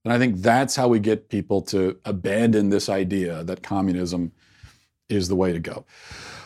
then 0.04 0.14
I 0.14 0.20
think 0.20 0.38
that's 0.38 0.76
how 0.76 0.88
we 0.88 1.00
get 1.00 1.30
people 1.30 1.62
to 1.64 1.98
abandon 2.06 2.70
this 2.70 2.90
idea 2.90 3.44
that 3.44 3.64
communism 3.64 4.32
is 5.10 5.28
the 5.28 5.36
way 5.36 5.54
to 5.54 5.60
go. 5.60 5.86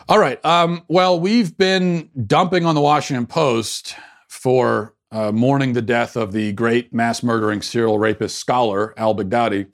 All 0.08 0.20
right. 0.20 0.44
Um, 0.46 0.84
well, 0.88 1.20
we've 1.20 1.58
been 1.58 2.10
dumping 2.26 2.66
on 2.66 2.76
the 2.76 2.82
Washington 2.82 3.26
Post 3.26 3.96
for 4.28 4.96
uh, 5.12 5.32
mourning 5.32 5.74
the 5.74 5.82
death 5.82 6.16
of 6.16 6.32
the 6.32 6.54
great 6.54 6.94
mass 6.94 7.22
murdering 7.22 7.62
serial 7.62 8.00
rapist 8.00 8.38
scholar 8.38 8.94
al 8.98 9.16
Baghdadi. 9.16 9.68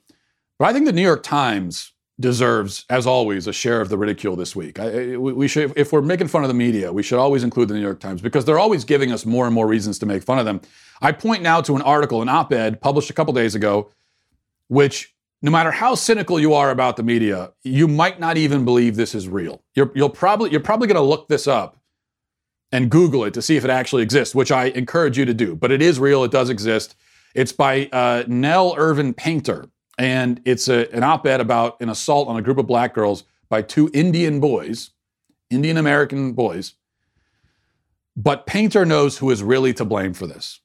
But 0.58 0.68
I 0.68 0.72
think 0.72 0.86
the 0.86 0.92
New 0.92 1.02
York 1.02 1.22
Times 1.22 1.92
deserves, 2.20 2.84
as 2.90 3.06
always, 3.06 3.46
a 3.46 3.52
share 3.52 3.80
of 3.80 3.88
the 3.88 3.98
ridicule 3.98 4.34
this 4.34 4.56
week. 4.56 4.78
I, 4.80 5.16
we 5.16 5.46
should, 5.46 5.72
if 5.76 5.92
we're 5.92 6.02
making 6.02 6.28
fun 6.28 6.42
of 6.42 6.48
the 6.48 6.54
media, 6.54 6.92
we 6.92 7.02
should 7.02 7.18
always 7.18 7.44
include 7.44 7.68
the 7.68 7.74
New 7.74 7.80
York 7.80 8.00
Times 8.00 8.20
because 8.20 8.44
they're 8.44 8.58
always 8.58 8.84
giving 8.84 9.12
us 9.12 9.24
more 9.24 9.46
and 9.46 9.54
more 9.54 9.66
reasons 9.66 9.98
to 10.00 10.06
make 10.06 10.22
fun 10.24 10.38
of 10.38 10.44
them. 10.44 10.60
I 11.00 11.12
point 11.12 11.42
now 11.42 11.60
to 11.60 11.76
an 11.76 11.82
article, 11.82 12.22
an 12.22 12.28
op-ed 12.28 12.80
published 12.80 13.10
a 13.10 13.12
couple 13.12 13.32
days 13.32 13.54
ago, 13.54 13.90
which 14.66 15.14
no 15.42 15.50
matter 15.52 15.70
how 15.70 15.94
cynical 15.94 16.40
you 16.40 16.54
are 16.54 16.70
about 16.70 16.96
the 16.96 17.04
media, 17.04 17.52
you 17.62 17.86
might 17.86 18.18
not 18.18 18.36
even 18.36 18.64
believe 18.64 18.96
this 18.96 19.14
is 19.14 19.28
real. 19.28 19.62
You're, 19.74 19.92
you'll 19.94 20.10
probably 20.10 20.50
you're 20.50 20.60
probably 20.60 20.88
going 20.88 20.96
to 20.96 21.02
look 21.02 21.28
this 21.28 21.46
up 21.46 21.78
and 22.72 22.90
Google 22.90 23.24
it 23.24 23.34
to 23.34 23.42
see 23.42 23.56
if 23.56 23.64
it 23.64 23.70
actually 23.70 24.02
exists, 24.02 24.34
which 24.34 24.50
I 24.50 24.66
encourage 24.66 25.16
you 25.16 25.24
to 25.24 25.34
do. 25.34 25.54
But 25.54 25.70
it 25.70 25.80
is 25.80 26.00
real. 26.00 26.24
It 26.24 26.32
does 26.32 26.50
exist. 26.50 26.96
It's 27.34 27.52
by 27.52 27.88
uh, 27.92 28.24
Nell 28.26 28.74
Irvin 28.76 29.14
Painter 29.14 29.66
and 29.98 30.40
it's 30.44 30.68
a, 30.68 30.90
an 30.94 31.02
op 31.02 31.26
ed 31.26 31.40
about 31.40 31.80
an 31.80 31.88
assault 31.88 32.28
on 32.28 32.36
a 32.36 32.42
group 32.42 32.56
of 32.56 32.66
black 32.66 32.94
girls 32.94 33.24
by 33.48 33.62
two 33.62 33.90
Indian 33.92 34.40
boys, 34.40 34.90
Indian 35.50 35.76
American 35.76 36.32
boys. 36.32 36.74
But 38.16 38.46
Painter 38.46 38.84
knows 38.84 39.18
who 39.18 39.30
is 39.30 39.42
really 39.42 39.72
to 39.74 39.84
blame 39.84 40.14
for 40.14 40.26
this 40.26 40.60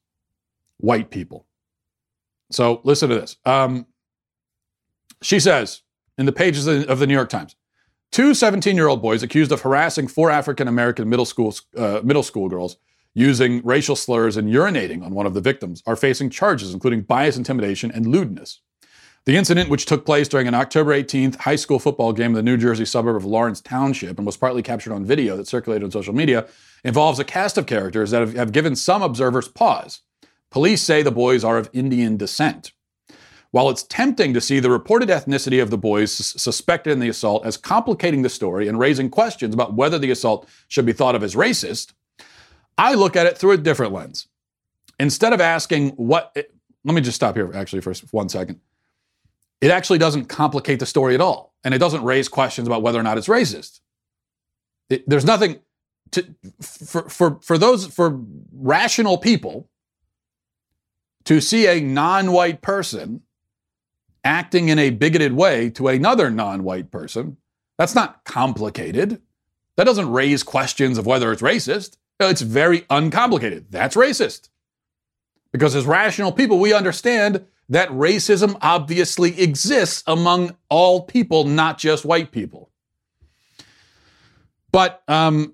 white 0.77 1.09
people. 1.09 1.45
So 2.51 2.81
listen 2.83 3.09
to 3.09 3.15
this. 3.15 3.37
Um, 3.45 3.87
she 5.21 5.39
says 5.39 5.81
in 6.17 6.25
the 6.25 6.31
pages 6.31 6.67
of 6.67 6.99
the 6.99 7.07
New 7.07 7.13
York 7.13 7.29
Times 7.29 7.55
two 8.11 8.33
17 8.33 8.75
year 8.75 8.87
old 8.87 9.01
boys 9.01 9.23
accused 9.23 9.51
of 9.51 9.61
harassing 9.61 10.07
four 10.07 10.29
African 10.29 10.67
American 10.67 11.09
middle 11.09 11.25
school, 11.25 11.55
uh, 11.75 12.01
middle 12.03 12.23
school 12.23 12.49
girls 12.49 12.77
using 13.15 13.61
racial 13.63 13.95
slurs 13.95 14.37
and 14.37 14.49
urinating 14.49 15.03
on 15.03 15.13
one 15.13 15.25
of 15.25 15.33
the 15.33 15.41
victims 15.41 15.83
are 15.85 15.95
facing 15.95 16.29
charges 16.29 16.73
including 16.73 17.01
bias, 17.01 17.37
intimidation, 17.37 17.91
and 17.91 18.07
lewdness. 18.07 18.61
The 19.25 19.37
incident, 19.37 19.69
which 19.69 19.85
took 19.85 20.05
place 20.05 20.27
during 20.27 20.49
an 20.49 20.53
October 20.53 20.91
18th 20.91 21.37
high 21.37 21.55
school 21.55 21.79
football 21.79 22.11
game 22.11 22.31
in 22.31 22.33
the 22.33 22.43
New 22.43 22.57
Jersey 22.57 22.83
suburb 22.83 23.15
of 23.15 23.23
Lawrence 23.23 23.61
Township 23.61 24.17
and 24.17 24.25
was 24.25 24.35
partly 24.35 24.61
captured 24.61 24.91
on 24.91 25.05
video 25.05 25.37
that 25.37 25.47
circulated 25.47 25.85
on 25.85 25.91
social 25.91 26.13
media, 26.13 26.45
involves 26.83 27.19
a 27.19 27.23
cast 27.23 27.57
of 27.57 27.65
characters 27.65 28.11
that 28.11 28.19
have, 28.19 28.33
have 28.33 28.51
given 28.51 28.75
some 28.75 29.01
observers 29.01 29.47
pause. 29.47 30.01
Police 30.51 30.81
say 30.81 31.01
the 31.01 31.09
boys 31.09 31.45
are 31.45 31.57
of 31.57 31.69
Indian 31.71 32.17
descent. 32.17 32.73
While 33.51 33.69
it's 33.69 33.83
tempting 33.83 34.33
to 34.33 34.41
see 34.41 34.59
the 34.59 34.69
reported 34.69 35.07
ethnicity 35.07 35.61
of 35.61 35.69
the 35.69 35.77
boys 35.77 36.11
suspected 36.11 36.91
in 36.91 36.99
the 36.99 37.07
assault 37.07 37.45
as 37.45 37.55
complicating 37.55 38.23
the 38.23 38.29
story 38.29 38.67
and 38.67 38.77
raising 38.77 39.09
questions 39.09 39.53
about 39.53 39.73
whether 39.73 39.97
the 39.97 40.11
assault 40.11 40.49
should 40.67 40.85
be 40.85 40.91
thought 40.91 41.15
of 41.15 41.23
as 41.23 41.33
racist, 41.33 41.93
I 42.77 42.93
look 42.93 43.15
at 43.15 43.27
it 43.27 43.37
through 43.37 43.51
a 43.51 43.57
different 43.57 43.93
lens. 43.93 44.27
Instead 44.99 45.31
of 45.31 45.39
asking 45.39 45.91
what, 45.91 46.33
it, 46.35 46.53
let 46.83 46.93
me 46.93 46.99
just 46.99 47.15
stop 47.15 47.35
here 47.35 47.49
actually 47.53 47.81
for 47.81 47.93
one 48.11 48.27
second 48.27 48.59
it 49.63 49.71
actually 49.71 49.97
doesn't 49.97 50.25
complicate 50.25 50.81
the 50.81 50.85
story 50.85 51.15
at 51.15 51.21
all. 51.21 51.53
And 51.63 51.73
it 51.73 51.77
doesn't 51.77 52.03
raise 52.03 52.27
questions 52.27 52.67
about 52.67 52.81
whether 52.81 52.99
or 52.99 53.03
not 53.03 53.17
it's 53.17 53.29
racist. 53.29 53.79
It, 54.89 55.07
there's 55.07 55.23
nothing 55.23 55.61
to, 56.11 56.35
for, 56.61 57.07
for, 57.07 57.39
for 57.41 57.57
those, 57.57 57.87
for 57.87 58.19
rational 58.51 59.17
people 59.17 59.69
to 61.23 61.39
see 61.39 61.65
a 61.65 61.79
non 61.79 62.33
white 62.33 62.61
person 62.61 63.21
acting 64.25 64.67
in 64.67 64.79
a 64.79 64.89
bigoted 64.89 65.31
way 65.31 65.69
to 65.69 65.87
another 65.87 66.29
non 66.29 66.65
white 66.65 66.91
person, 66.91 67.37
that's 67.77 67.95
not 67.95 68.25
complicated. 68.25 69.21
That 69.77 69.85
doesn't 69.85 70.11
raise 70.11 70.43
questions 70.43 70.97
of 70.97 71.05
whether 71.05 71.31
it's 71.31 71.41
racist. 71.41 71.95
It's 72.19 72.41
very 72.41 72.85
uncomplicated. 72.89 73.67
That's 73.69 73.95
racist. 73.95 74.49
Because 75.53 75.73
as 75.73 75.85
rational 75.85 76.33
people, 76.33 76.59
we 76.59 76.73
understand 76.73 77.45
that 77.69 77.89
racism 77.89 78.57
obviously 78.61 79.39
exists 79.41 80.03
among 80.05 80.55
all 80.69 81.03
people, 81.03 81.45
not 81.45 81.77
just 81.77 82.05
white 82.05 82.31
people. 82.31 82.69
But 84.71 85.03
um, 85.07 85.53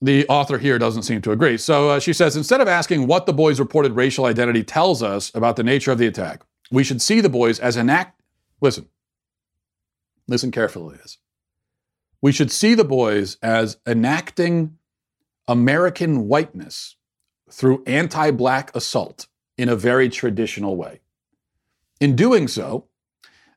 the 0.00 0.26
author 0.28 0.58
here 0.58 0.78
doesn't 0.78 1.04
seem 1.04 1.22
to 1.22 1.32
agree. 1.32 1.56
So 1.56 1.90
uh, 1.90 2.00
she 2.00 2.12
says 2.12 2.36
instead 2.36 2.60
of 2.60 2.68
asking 2.68 3.06
what 3.06 3.26
the 3.26 3.32
boy's 3.32 3.60
reported 3.60 3.92
racial 3.92 4.24
identity 4.24 4.62
tells 4.62 5.02
us 5.02 5.34
about 5.34 5.56
the 5.56 5.62
nature 5.62 5.92
of 5.92 5.98
the 5.98 6.06
attack, 6.06 6.42
we 6.70 6.84
should 6.84 7.00
see 7.00 7.20
the 7.20 7.28
boys 7.28 7.58
as 7.58 7.76
an 7.76 7.88
act. 7.88 8.20
Listen, 8.60 8.88
listen 10.28 10.50
carefully 10.50 10.96
to 10.96 11.02
this. 11.02 11.18
We 12.20 12.32
should 12.32 12.52
see 12.52 12.74
the 12.74 12.84
boys 12.84 13.36
as 13.42 13.78
enacting 13.86 14.78
American 15.48 16.28
whiteness 16.28 16.96
through 17.50 17.82
anti 17.86 18.30
black 18.30 18.74
assault 18.74 19.26
in 19.58 19.68
a 19.68 19.76
very 19.76 20.08
traditional 20.08 20.76
way. 20.76 21.00
In 22.02 22.16
doing 22.16 22.48
so, 22.48 22.88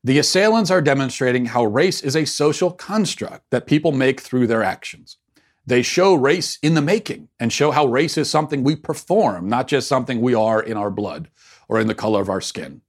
the 0.04 0.20
assailants 0.20 0.70
are 0.70 0.80
demonstrating 0.80 1.48
how 1.48 1.66
race 1.66 2.04
is 2.04 2.16
a 2.16 2.26
social 2.26 2.70
construct 2.70 3.50
that 3.50 3.66
people 3.66 3.92
make 3.92 4.22
through 4.22 4.46
their 4.46 4.62
actions. 4.62 5.18
They 5.66 5.82
show 5.82 6.14
race 6.14 6.60
in 6.62 6.76
the 6.76 6.82
making 6.84 7.30
and 7.40 7.52
show 7.52 7.72
how 7.72 7.88
race 7.88 8.20
is 8.20 8.30
something 8.30 8.64
we 8.64 8.76
perform, 8.76 9.50
not 9.50 9.68
just 9.68 9.88
something 9.88 10.22
we 10.22 10.36
are 10.36 10.62
in 10.62 10.78
our 10.78 10.92
blood 10.92 11.28
or 11.68 11.80
in 11.80 11.88
the 11.88 11.96
color 11.96 12.22
of 12.22 12.30
our 12.30 12.40
skin. 12.40 12.82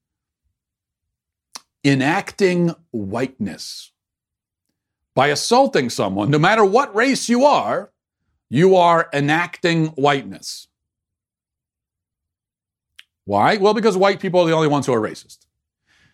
Enacting 1.83 2.75
whiteness. 2.91 3.93
By 5.15 5.29
assaulting 5.29 5.89
someone, 5.89 6.31
no 6.31 6.39
matter 6.39 6.67
what 6.67 6.95
race 6.95 7.31
you 7.31 7.47
are, 7.47 7.93
you 8.51 8.77
are 8.77 9.09
enacting 9.15 9.87
whiteness. 9.93 10.69
Why? 13.25 13.57
Well, 13.57 13.73
because 13.73 13.97
white 13.97 14.21
people 14.21 14.43
are 14.43 14.47
the 14.47 14.53
only 14.53 14.69
ones 14.69 14.85
who 14.85 14.93
are 14.93 15.01
racist. 15.01 15.46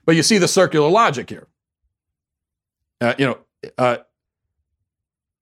But 0.05 0.17
you 0.17 0.23
see 0.23 0.39
the 0.39 0.49
circular 0.49 0.89
logic 0.89 1.31
here. 1.31 1.47
Uh, 3.01 3.15
you 3.19 3.27
know, 3.27 3.39
uh, 3.79 3.97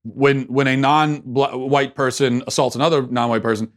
when 0.04 0.42
when 0.44 0.66
a 0.66 0.76
non-white 0.76 1.94
person 1.94 2.42
assaults 2.46 2.76
another 2.76 3.06
non-white 3.06 3.42
person, 3.42 3.72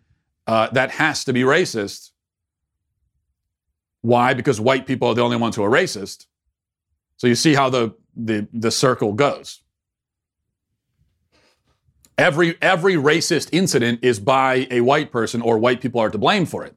uh, 0.47 0.69
that 0.71 0.91
has 0.91 1.23
to 1.25 1.33
be 1.33 1.41
racist. 1.41 2.11
Why? 4.01 4.33
Because 4.33 4.59
white 4.59 4.85
people 4.85 5.07
are 5.09 5.15
the 5.15 5.21
only 5.21 5.37
ones 5.37 5.55
who 5.55 5.63
are 5.63 5.69
racist. 5.69 6.27
So 7.17 7.27
you 7.27 7.35
see 7.35 7.53
how 7.53 7.69
the 7.69 7.95
the 8.15 8.47
the 8.53 8.71
circle 8.71 9.13
goes. 9.13 9.61
Every 12.17 12.57
every 12.61 12.95
racist 12.95 13.49
incident 13.51 13.99
is 14.03 14.19
by 14.19 14.67
a 14.69 14.81
white 14.81 15.11
person, 15.11 15.41
or 15.41 15.57
white 15.57 15.81
people 15.81 15.99
are 15.99 16.09
to 16.09 16.17
blame 16.17 16.45
for 16.45 16.63
it. 16.63 16.75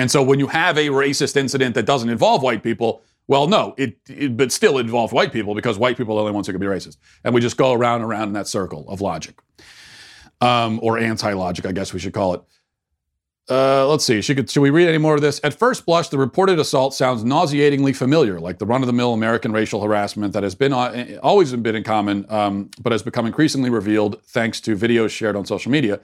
And 0.00 0.10
so 0.10 0.22
when 0.22 0.38
you 0.38 0.46
have 0.46 0.78
a 0.78 0.86
racist 0.86 1.36
incident 1.36 1.74
that 1.74 1.84
doesn't 1.84 2.08
involve 2.08 2.42
white 2.42 2.62
people, 2.62 3.02
well, 3.28 3.46
no, 3.46 3.74
it, 3.76 3.98
it 4.08 4.34
but 4.34 4.50
still 4.50 4.78
involved 4.78 5.12
white 5.12 5.30
people 5.30 5.54
because 5.54 5.78
white 5.78 5.98
people 5.98 6.14
are 6.14 6.20
the 6.20 6.22
only 6.22 6.32
ones 6.32 6.46
who 6.46 6.54
can 6.54 6.60
be 6.60 6.66
racist. 6.66 6.96
And 7.22 7.34
we 7.34 7.42
just 7.42 7.58
go 7.58 7.74
around 7.74 8.00
and 8.00 8.10
around 8.10 8.28
in 8.28 8.32
that 8.32 8.48
circle 8.48 8.86
of 8.88 9.02
logic. 9.02 9.38
Um, 10.40 10.80
or 10.82 10.96
anti-logic, 10.96 11.66
I 11.66 11.72
guess 11.72 11.92
we 11.92 12.00
should 12.00 12.14
call 12.14 12.32
it. 12.32 12.42
Uh, 13.50 13.86
let's 13.88 14.06
see. 14.06 14.22
Should, 14.22 14.48
should 14.48 14.62
we 14.62 14.70
read 14.70 14.88
any 14.88 14.96
more 14.96 15.14
of 15.14 15.20
this? 15.20 15.38
At 15.44 15.52
first 15.52 15.84
blush, 15.84 16.08
the 16.08 16.16
reported 16.16 16.58
assault 16.58 16.94
sounds 16.94 17.22
nauseatingly 17.22 17.92
familiar, 17.92 18.40
like 18.40 18.58
the 18.58 18.64
run-of-the-mill 18.64 19.12
American 19.12 19.52
racial 19.52 19.82
harassment 19.82 20.32
that 20.32 20.42
has 20.44 20.54
been 20.54 20.72
uh, 20.72 21.18
always 21.22 21.54
been 21.54 21.76
in 21.76 21.84
common, 21.84 22.24
um, 22.30 22.70
but 22.80 22.92
has 22.92 23.02
become 23.02 23.26
increasingly 23.26 23.68
revealed 23.68 24.22
thanks 24.22 24.62
to 24.62 24.74
videos 24.74 25.10
shared 25.10 25.36
on 25.36 25.44
social 25.44 25.70
media. 25.70 26.00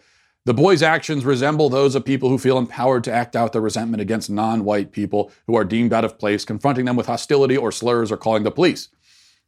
The 0.47 0.55
boys' 0.55 0.81
actions 0.81 1.25
resemble 1.25 1.69
those 1.69 1.97
of 1.97 2.05
people 2.05 2.29
who 2.29 2.39
feel 2.39 2.57
empowered 2.57 3.03
to 3.05 3.13
act 3.13 3.35
out 3.35 3.53
their 3.53 3.61
resentment 3.61 4.01
against 4.01 4.31
non 4.31 4.63
white 4.65 4.93
people 4.93 5.33
who 5.49 5.57
are 5.57 5.65
deemed 5.65 5.93
out 5.93 6.05
of 6.05 6.21
place, 6.21 6.45
confronting 6.45 6.85
them 6.85 6.95
with 6.95 7.09
hostility 7.09 7.57
or 7.57 7.73
slurs 7.73 8.13
or 8.13 8.17
calling 8.17 8.45
the 8.45 8.53
police. 8.53 8.89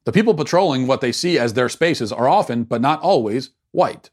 The 0.07 0.11
people 0.11 0.35
patrolling 0.35 0.89
what 0.89 1.01
they 1.01 1.13
see 1.13 1.39
as 1.39 1.55
their 1.55 1.69
spaces 1.69 2.11
are 2.11 2.29
often, 2.29 2.65
but 2.65 2.81
not 2.81 3.01
always, 3.01 3.51
white. 3.71 4.11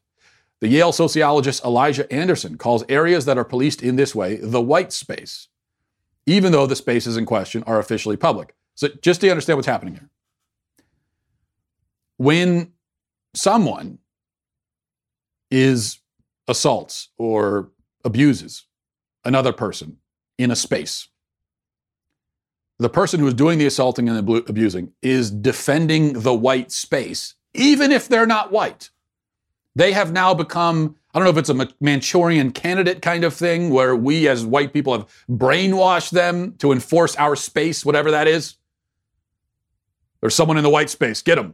The 0.61 0.67
Yale 0.67 0.91
sociologist 0.91 1.65
Elijah 1.65 2.11
Anderson 2.13 2.55
calls 2.55 2.83
areas 2.87 3.25
that 3.25 3.37
are 3.39 3.43
policed 3.43 3.81
in 3.81 3.95
this 3.95 4.13
way 4.13 4.35
the 4.35 4.61
white 4.61 4.93
space, 4.93 5.47
even 6.27 6.51
though 6.51 6.67
the 6.67 6.75
spaces 6.75 7.17
in 7.17 7.25
question 7.25 7.63
are 7.63 7.79
officially 7.79 8.15
public. 8.15 8.53
So, 8.75 8.89
just 9.01 9.21
to 9.21 9.29
understand 9.31 9.57
what's 9.57 9.67
happening 9.67 9.95
here. 9.95 10.09
When 12.17 12.73
someone 13.33 13.97
is 15.49 15.99
assaults 16.47 17.09
or 17.17 17.71
abuses 18.03 18.65
another 19.23 19.51
person 19.51 19.97
in 20.37 20.51
a 20.51 20.55
space. 20.55 21.09
The 22.77 22.89
person 22.89 23.19
who 23.19 23.27
is 23.27 23.33
doing 23.33 23.57
the 23.57 23.65
assaulting 23.65 24.09
and 24.09 24.27
the 24.27 24.43
abusing 24.47 24.91
is 25.01 25.31
defending 25.31 26.13
the 26.21 26.33
white 26.33 26.71
space, 26.71 27.35
even 27.53 27.91
if 27.91 28.07
they're 28.07 28.27
not 28.27 28.51
white. 28.51 28.89
They 29.75 29.93
have 29.93 30.11
now 30.11 30.33
become, 30.33 30.95
I 31.13 31.19
don't 31.19 31.25
know 31.25 31.31
if 31.31 31.37
it's 31.37 31.49
a 31.49 31.69
Manchurian 31.79 32.51
candidate 32.51 33.01
kind 33.01 33.23
of 33.23 33.33
thing 33.33 33.69
where 33.69 33.95
we 33.95 34.27
as 34.27 34.45
white 34.45 34.73
people 34.73 34.93
have 34.93 35.07
brainwashed 35.29 36.11
them 36.11 36.55
to 36.59 36.71
enforce 36.71 37.15
our 37.15 37.35
space, 37.35 37.85
whatever 37.85 38.11
that 38.11 38.27
is. 38.27 38.55
There's 40.21 40.35
someone 40.35 40.57
in 40.57 40.63
the 40.63 40.69
white 40.69 40.89
space, 40.89 41.21
get 41.21 41.35
them. 41.35 41.53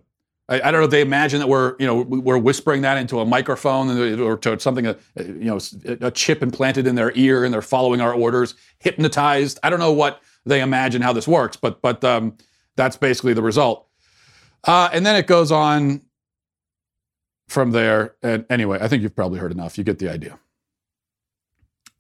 I, 0.51 0.67
I, 0.67 0.71
don't 0.71 0.81
know 0.81 0.85
if 0.85 0.91
they 0.91 1.01
imagine 1.01 1.39
that 1.39 1.47
we're, 1.47 1.75
you 1.79 1.87
know, 1.87 2.01
we're 2.01 2.37
whispering 2.37 2.81
that 2.81 2.97
into 2.97 3.21
a 3.21 3.25
microphone 3.25 4.19
or 4.19 4.35
to 4.37 4.59
something, 4.59 4.85
uh, 4.85 4.95
you 5.15 5.45
know, 5.45 5.59
a 6.01 6.11
chip 6.11 6.43
implanted 6.43 6.87
in 6.87 6.95
their 6.95 7.13
ear 7.15 7.45
and 7.45 7.53
they're 7.53 7.61
following 7.61 8.01
our 8.01 8.13
orders, 8.13 8.55
hypnotized. 8.79 9.59
I 9.63 9.69
don't 9.69 9.79
know 9.79 9.93
what 9.93 10.21
they 10.45 10.61
imagine 10.61 11.01
how 11.01 11.13
this 11.13 11.27
works, 11.27 11.55
but 11.55 11.81
but 11.81 12.03
um, 12.03 12.35
that's 12.75 12.97
basically 12.97 13.33
the 13.33 13.41
result. 13.41 13.87
Uh, 14.65 14.89
and 14.91 15.05
then 15.05 15.15
it 15.15 15.25
goes 15.25 15.51
on 15.51 16.01
from 17.47 17.71
there. 17.71 18.15
And 18.21 18.45
anyway, 18.49 18.79
I 18.81 18.87
think 18.89 19.03
you've 19.03 19.15
probably 19.15 19.39
heard 19.39 19.51
enough. 19.51 19.77
You 19.77 19.83
get 19.83 19.99
the 19.99 20.09
idea. 20.09 20.37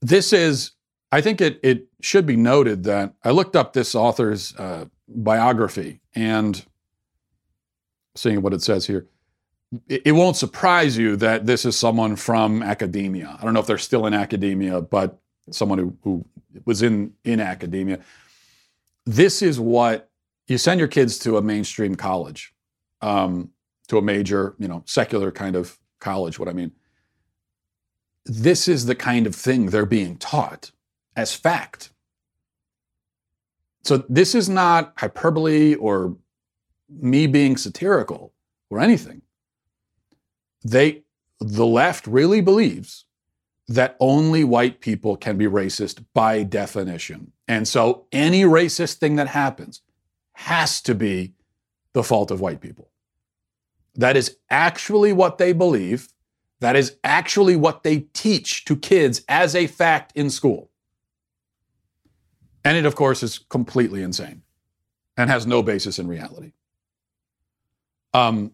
This 0.01 0.33
is, 0.33 0.71
I 1.11 1.21
think 1.21 1.39
it 1.39 1.59
it 1.63 1.87
should 2.01 2.25
be 2.25 2.35
noted 2.35 2.83
that 2.83 3.13
I 3.23 3.31
looked 3.31 3.55
up 3.55 3.71
this 3.71 3.95
author's 3.95 4.53
uh, 4.57 4.85
biography 5.07 6.01
and 6.13 6.65
seeing 8.15 8.41
what 8.41 8.53
it 8.53 8.61
says 8.61 8.85
here. 8.87 9.07
It, 9.87 10.01
it 10.07 10.11
won't 10.11 10.35
surprise 10.35 10.97
you 10.97 11.15
that 11.17 11.45
this 11.45 11.65
is 11.65 11.77
someone 11.77 12.15
from 12.15 12.61
academia. 12.63 13.37
I 13.39 13.43
don't 13.43 13.53
know 13.53 13.59
if 13.59 13.67
they're 13.67 13.77
still 13.77 14.05
in 14.05 14.13
academia, 14.13 14.81
but 14.81 15.19
someone 15.49 15.79
who, 15.79 15.97
who 16.03 16.25
was 16.65 16.81
in, 16.81 17.13
in 17.23 17.39
academia. 17.39 17.99
This 19.05 19.41
is 19.41 19.59
what 19.59 20.09
you 20.47 20.57
send 20.57 20.79
your 20.79 20.87
kids 20.87 21.17
to 21.19 21.37
a 21.37 21.41
mainstream 21.41 21.95
college, 21.95 22.53
um, 23.01 23.49
to 23.87 23.97
a 23.97 24.01
major, 24.01 24.55
you 24.59 24.67
know, 24.67 24.83
secular 24.85 25.31
kind 25.31 25.55
of 25.55 25.77
college, 25.99 26.37
what 26.37 26.49
I 26.49 26.53
mean. 26.53 26.71
This 28.25 28.67
is 28.67 28.85
the 28.85 28.95
kind 28.95 29.25
of 29.25 29.35
thing 29.35 29.67
they're 29.67 29.85
being 29.85 30.17
taught 30.17 30.71
as 31.15 31.33
fact. 31.33 31.91
So 33.83 34.03
this 34.09 34.35
is 34.35 34.47
not 34.47 34.93
hyperbole 34.97 35.75
or 35.75 36.15
me 36.99 37.27
being 37.27 37.57
satirical 37.57 38.33
or 38.69 38.79
anything. 38.79 39.21
They, 40.63 41.03
the 41.39 41.65
left 41.65 42.07
really 42.07 42.41
believes 42.41 43.05
that 43.67 43.95
only 43.99 44.43
white 44.43 44.81
people 44.81 45.15
can 45.15 45.37
be 45.37 45.45
racist 45.45 46.03
by 46.13 46.43
definition. 46.43 47.31
And 47.47 47.67
so 47.67 48.05
any 48.11 48.43
racist 48.43 48.95
thing 48.95 49.15
that 49.15 49.27
happens 49.27 49.81
has 50.33 50.81
to 50.81 50.95
be 50.95 51.33
the 51.93 52.03
fault 52.03 52.31
of 52.31 52.41
white 52.41 52.61
people. 52.61 52.89
That 53.95 54.15
is 54.17 54.37
actually 54.49 55.13
what 55.13 55.37
they 55.37 55.53
believe. 55.53 56.09
That 56.59 56.75
is 56.75 56.97
actually 57.03 57.55
what 57.55 57.83
they 57.83 58.01
teach 58.13 58.65
to 58.65 58.75
kids 58.75 59.23
as 59.27 59.55
a 59.55 59.67
fact 59.67 60.11
in 60.15 60.29
school. 60.29 60.69
And 62.63 62.77
it, 62.77 62.85
of 62.85 62.95
course, 62.95 63.23
is 63.23 63.39
completely 63.39 64.03
insane 64.03 64.43
and 65.17 65.29
has 65.29 65.47
no 65.47 65.63
basis 65.63 65.97
in 65.97 66.07
reality. 66.07 66.53
Um, 68.13 68.51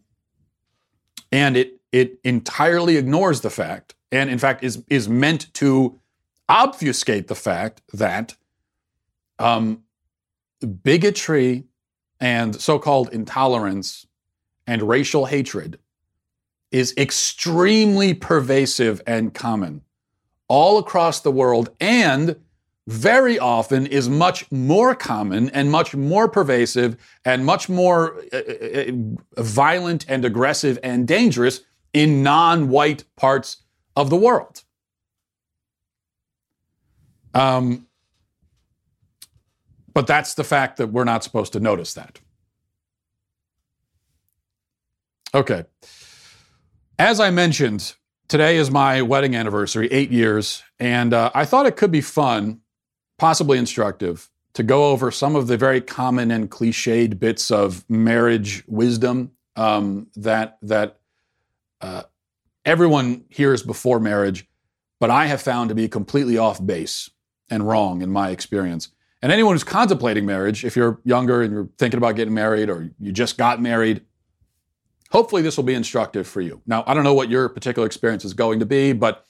and 1.32 1.58
it 1.58 1.80
it 1.92 2.20
entirely 2.24 2.98
ignores 2.98 3.42
the 3.42 3.50
fact, 3.50 3.96
and 4.12 4.30
in 4.30 4.40
fact 4.40 4.64
is 4.64 4.84
is 4.90 5.10
meant 5.10 5.54
to 5.56 6.00
obfuscate 6.50 7.28
the 7.28 7.36
fact 7.36 7.82
that 7.94 8.36
um, 9.40 9.84
bigotry 10.84 11.66
and 12.20 12.60
so-called 12.60 13.10
intolerance 13.14 14.08
and 14.66 14.82
racial 14.82 15.26
hatred 15.26 15.78
is 16.72 16.94
extremely 16.98 18.14
pervasive 18.14 19.02
and 19.06 19.34
common 19.34 19.82
all 20.48 20.78
across 20.78 21.22
the 21.22 21.32
world 21.32 21.70
and 21.80 22.36
very 22.88 23.38
often 23.38 23.86
is 23.86 24.08
much 24.08 24.50
more 24.50 24.96
common 24.96 25.50
and 25.50 25.70
much 25.70 25.94
more 25.94 26.30
pervasive 26.30 26.96
and 27.26 27.46
much 27.46 27.68
more 27.68 28.18
uh, 28.32 28.38
uh, 28.38 28.92
uh, 29.38 29.44
violent 29.44 30.06
and 30.08 30.24
aggressive 30.24 30.80
and 30.82 31.06
dangerous 31.06 31.62
in 31.94 32.24
non 32.24 32.70
white 32.70 33.04
parts 33.18 33.58
of 33.96 34.10
the 34.10 34.16
world. 34.16 34.64
Um, 37.34 37.88
but 39.94 40.08
that's 40.08 40.36
the 40.36 40.44
fact 40.44 40.78
that 40.78 40.88
we're 40.88 41.04
not 41.04 41.24
supposed 41.24 41.54
to 41.54 41.60
notice 41.60 41.94
that. 41.96 42.20
Okay. 45.34 45.66
As 46.98 47.20
I 47.20 47.32
mentioned, 47.32 47.96
today 48.28 48.58
is 48.58 48.72
my 48.72 49.02
wedding 49.02 49.36
anniversary, 49.36 49.88
eight 49.92 50.10
years, 50.10 50.64
and 50.80 51.14
uh, 51.14 51.32
I 51.36 51.46
thought 51.46 51.66
it 51.66 51.76
could 51.76 51.92
be 51.92 52.02
fun, 52.02 52.62
possibly 53.18 53.58
instructive, 53.58 54.30
to 54.54 54.64
go 54.64 54.92
over 54.92 55.12
some 55.12 55.36
of 55.36 55.48
the 55.48 55.58
very 55.58 55.82
common 55.82 56.32
and 56.32 56.50
cliched 56.50 57.20
bits 57.20 57.52
of 57.52 57.88
marriage 57.90 58.64
wisdom 58.68 59.32
um, 59.56 60.08
that 60.16 60.58
that 60.62 61.00
uh, 61.82 62.04
everyone 62.66 63.24
hears 63.30 63.62
before 63.62 64.00
marriage, 64.00 64.48
but 65.00 65.10
I 65.10 65.28
have 65.28 65.42
found 65.42 65.70
to 65.70 65.76
be 65.76 65.88
completely 65.88 66.38
off 66.38 66.64
base 66.66 67.10
and 67.50 67.68
wrong 67.68 68.02
in 68.02 68.10
my 68.10 68.30
experience. 68.32 68.90
And 69.22 69.32
anyone 69.32 69.56
who's 69.56 69.64
contemplating 69.64 70.26
marriage, 70.26 70.64
if 70.64 70.76
you're 70.76 71.00
younger 71.04 71.42
and 71.42 71.52
you're 71.52 71.70
thinking 71.78 71.98
about 71.98 72.16
getting 72.16 72.34
married 72.34 72.70
or 72.70 72.92
you 73.00 73.12
just 73.12 73.38
got 73.38 73.62
married, 73.62 74.02
hopefully 75.12 75.42
this 75.42 75.58
will 75.58 75.64
be 75.64 75.74
instructive 75.74 76.28
for 76.28 76.42
you. 76.42 76.62
Now, 76.66 76.84
I 76.86 76.94
don't 76.94 77.04
know 77.04 77.14
what 77.14 77.30
your 77.30 77.50
particular 77.50 77.86
experience 77.86 78.26
is 78.26 78.34
going 78.34 78.60
to 78.60 78.66
be, 78.66 78.94
but 78.94 79.26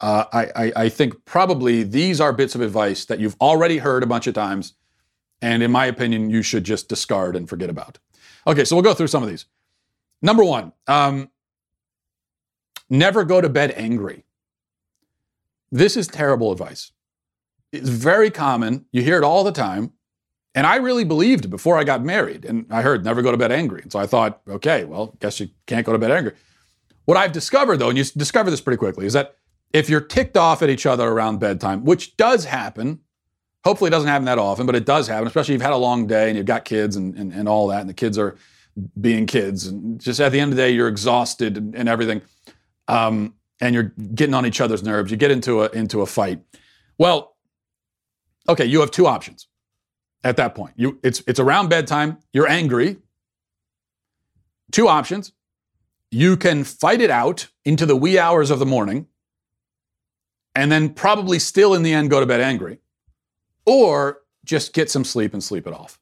uh, 0.00 0.24
I, 0.32 0.46
I, 0.56 0.72
I 0.76 0.88
think 0.88 1.24
probably 1.24 1.82
these 1.82 2.20
are 2.20 2.32
bits 2.32 2.54
of 2.54 2.60
advice 2.60 3.04
that 3.06 3.20
you've 3.20 3.36
already 3.40 3.78
heard 3.78 4.02
a 4.02 4.06
bunch 4.06 4.26
of 4.26 4.34
times. 4.34 4.74
And 5.40 5.62
in 5.62 5.70
my 5.70 5.86
opinion, 5.86 6.30
you 6.30 6.42
should 6.42 6.64
just 6.64 6.88
discard 6.88 7.36
and 7.36 7.48
forget 7.48 7.70
about. 7.70 7.98
Okay, 8.46 8.64
so 8.64 8.76
we'll 8.76 8.82
go 8.82 8.94
through 8.94 9.08
some 9.08 9.22
of 9.22 9.28
these. 9.28 9.46
Number 10.22 10.44
one, 10.44 10.72
um, 10.86 11.30
never 12.88 13.24
go 13.24 13.40
to 13.40 13.48
bed 13.48 13.72
angry. 13.76 14.24
This 15.70 15.96
is 15.96 16.06
terrible 16.06 16.52
advice. 16.52 16.92
It's 17.72 17.88
very 17.88 18.30
common. 18.30 18.86
You 18.92 19.02
hear 19.02 19.18
it 19.18 19.24
all 19.24 19.44
the 19.44 19.52
time. 19.52 19.92
And 20.54 20.66
I 20.66 20.76
really 20.76 21.04
believed 21.04 21.50
before 21.50 21.76
I 21.76 21.84
got 21.84 22.02
married. 22.02 22.44
And 22.44 22.66
I 22.70 22.82
heard 22.82 23.04
never 23.04 23.22
go 23.22 23.32
to 23.32 23.36
bed 23.36 23.50
angry. 23.50 23.82
And 23.82 23.90
so 23.90 23.98
I 23.98 24.06
thought, 24.06 24.40
okay, 24.48 24.84
well, 24.84 25.16
guess 25.18 25.40
you 25.40 25.48
can't 25.66 25.84
go 25.84 25.92
to 25.92 25.98
bed 25.98 26.12
angry. 26.12 26.34
What 27.06 27.16
I've 27.16 27.32
discovered, 27.32 27.78
though, 27.78 27.88
and 27.88 27.98
you 27.98 28.04
discover 28.04 28.50
this 28.50 28.60
pretty 28.60 28.78
quickly, 28.78 29.04
is 29.04 29.12
that 29.14 29.36
if 29.74 29.90
you're 29.90 30.00
ticked 30.00 30.36
off 30.36 30.62
at 30.62 30.70
each 30.70 30.86
other 30.86 31.06
around 31.06 31.40
bedtime, 31.40 31.84
which 31.84 32.16
does 32.16 32.44
happen, 32.44 33.00
hopefully 33.64 33.88
it 33.88 33.90
doesn't 33.90 34.08
happen 34.08 34.24
that 34.26 34.38
often, 34.38 34.66
but 34.66 34.76
it 34.76 34.86
does 34.86 35.08
happen, 35.08 35.26
especially 35.26 35.54
if 35.54 35.58
you've 35.58 35.66
had 35.66 35.72
a 35.72 35.76
long 35.76 36.06
day 36.06 36.28
and 36.28 36.36
you've 36.36 36.46
got 36.46 36.64
kids 36.64 36.94
and, 36.94 37.16
and, 37.16 37.32
and 37.32 37.48
all 37.48 37.66
that, 37.66 37.80
and 37.80 37.90
the 37.90 37.94
kids 37.94 38.16
are 38.16 38.36
being 39.00 39.26
kids. 39.26 39.66
And 39.66 40.00
just 40.00 40.20
at 40.20 40.30
the 40.30 40.38
end 40.38 40.52
of 40.52 40.56
the 40.56 40.62
day, 40.62 40.70
you're 40.70 40.86
exhausted 40.86 41.56
and, 41.56 41.74
and 41.74 41.88
everything. 41.88 42.22
Um, 42.86 43.34
and 43.60 43.74
you're 43.74 43.92
getting 44.14 44.34
on 44.34 44.46
each 44.46 44.60
other's 44.60 44.84
nerves. 44.84 45.10
You 45.10 45.16
get 45.16 45.30
into 45.30 45.62
a 45.62 45.68
into 45.70 46.02
a 46.02 46.06
fight. 46.06 46.40
Well, 46.98 47.36
okay, 48.48 48.64
you 48.64 48.80
have 48.80 48.90
two 48.90 49.06
options 49.06 49.48
at 50.22 50.36
that 50.36 50.54
point. 50.54 50.74
You 50.76 50.98
it's 51.02 51.22
it's 51.26 51.40
around 51.40 51.68
bedtime, 51.68 52.18
you're 52.32 52.48
angry. 52.48 52.98
Two 54.70 54.88
options. 54.88 55.32
You 56.10 56.36
can 56.36 56.62
fight 56.64 57.00
it 57.00 57.10
out 57.10 57.48
into 57.64 57.86
the 57.86 57.96
wee 57.96 58.18
hours 58.18 58.50
of 58.50 58.58
the 58.58 58.66
morning 58.66 59.06
and 60.54 60.70
then 60.70 60.90
probably 60.90 61.38
still 61.38 61.74
in 61.74 61.82
the 61.82 61.92
end 61.92 62.10
go 62.10 62.20
to 62.20 62.26
bed 62.26 62.40
angry. 62.40 62.78
Or 63.66 64.22
just 64.44 64.72
get 64.74 64.90
some 64.90 65.04
sleep 65.04 65.32
and 65.32 65.42
sleep 65.42 65.66
it 65.66 65.72
off. 65.72 65.98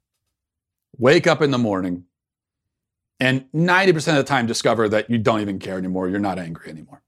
Wake 0.99 1.27
up 1.27 1.41
in 1.41 1.51
the 1.51 1.59
morning 1.59 2.05
and 3.21 3.45
90% 3.55 3.97
of 4.09 4.17
the 4.17 4.25
time 4.25 4.47
discover 4.47 4.89
that 4.89 5.09
you 5.09 5.17
don't 5.17 5.41
even 5.41 5.61
care 5.61 5.79
anymore. 5.79 6.09
You're 6.09 6.19
not 6.19 6.41
angry 6.41 6.71
anymore. 6.71 7.03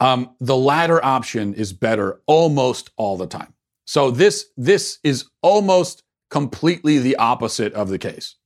Um, 0.00 0.34
the 0.40 0.56
latter 0.56 1.04
option 1.04 1.52
is 1.52 1.74
better 1.74 2.22
almost 2.26 2.90
all 2.96 3.18
the 3.18 3.26
time. 3.26 3.52
So 3.84 4.10
this 4.10 4.46
this 4.56 4.98
is 5.04 5.26
almost 5.42 6.04
completely 6.30 6.98
the 6.98 7.16
opposite 7.16 7.74
of 7.74 7.90
the 7.90 7.98
case. 7.98 8.36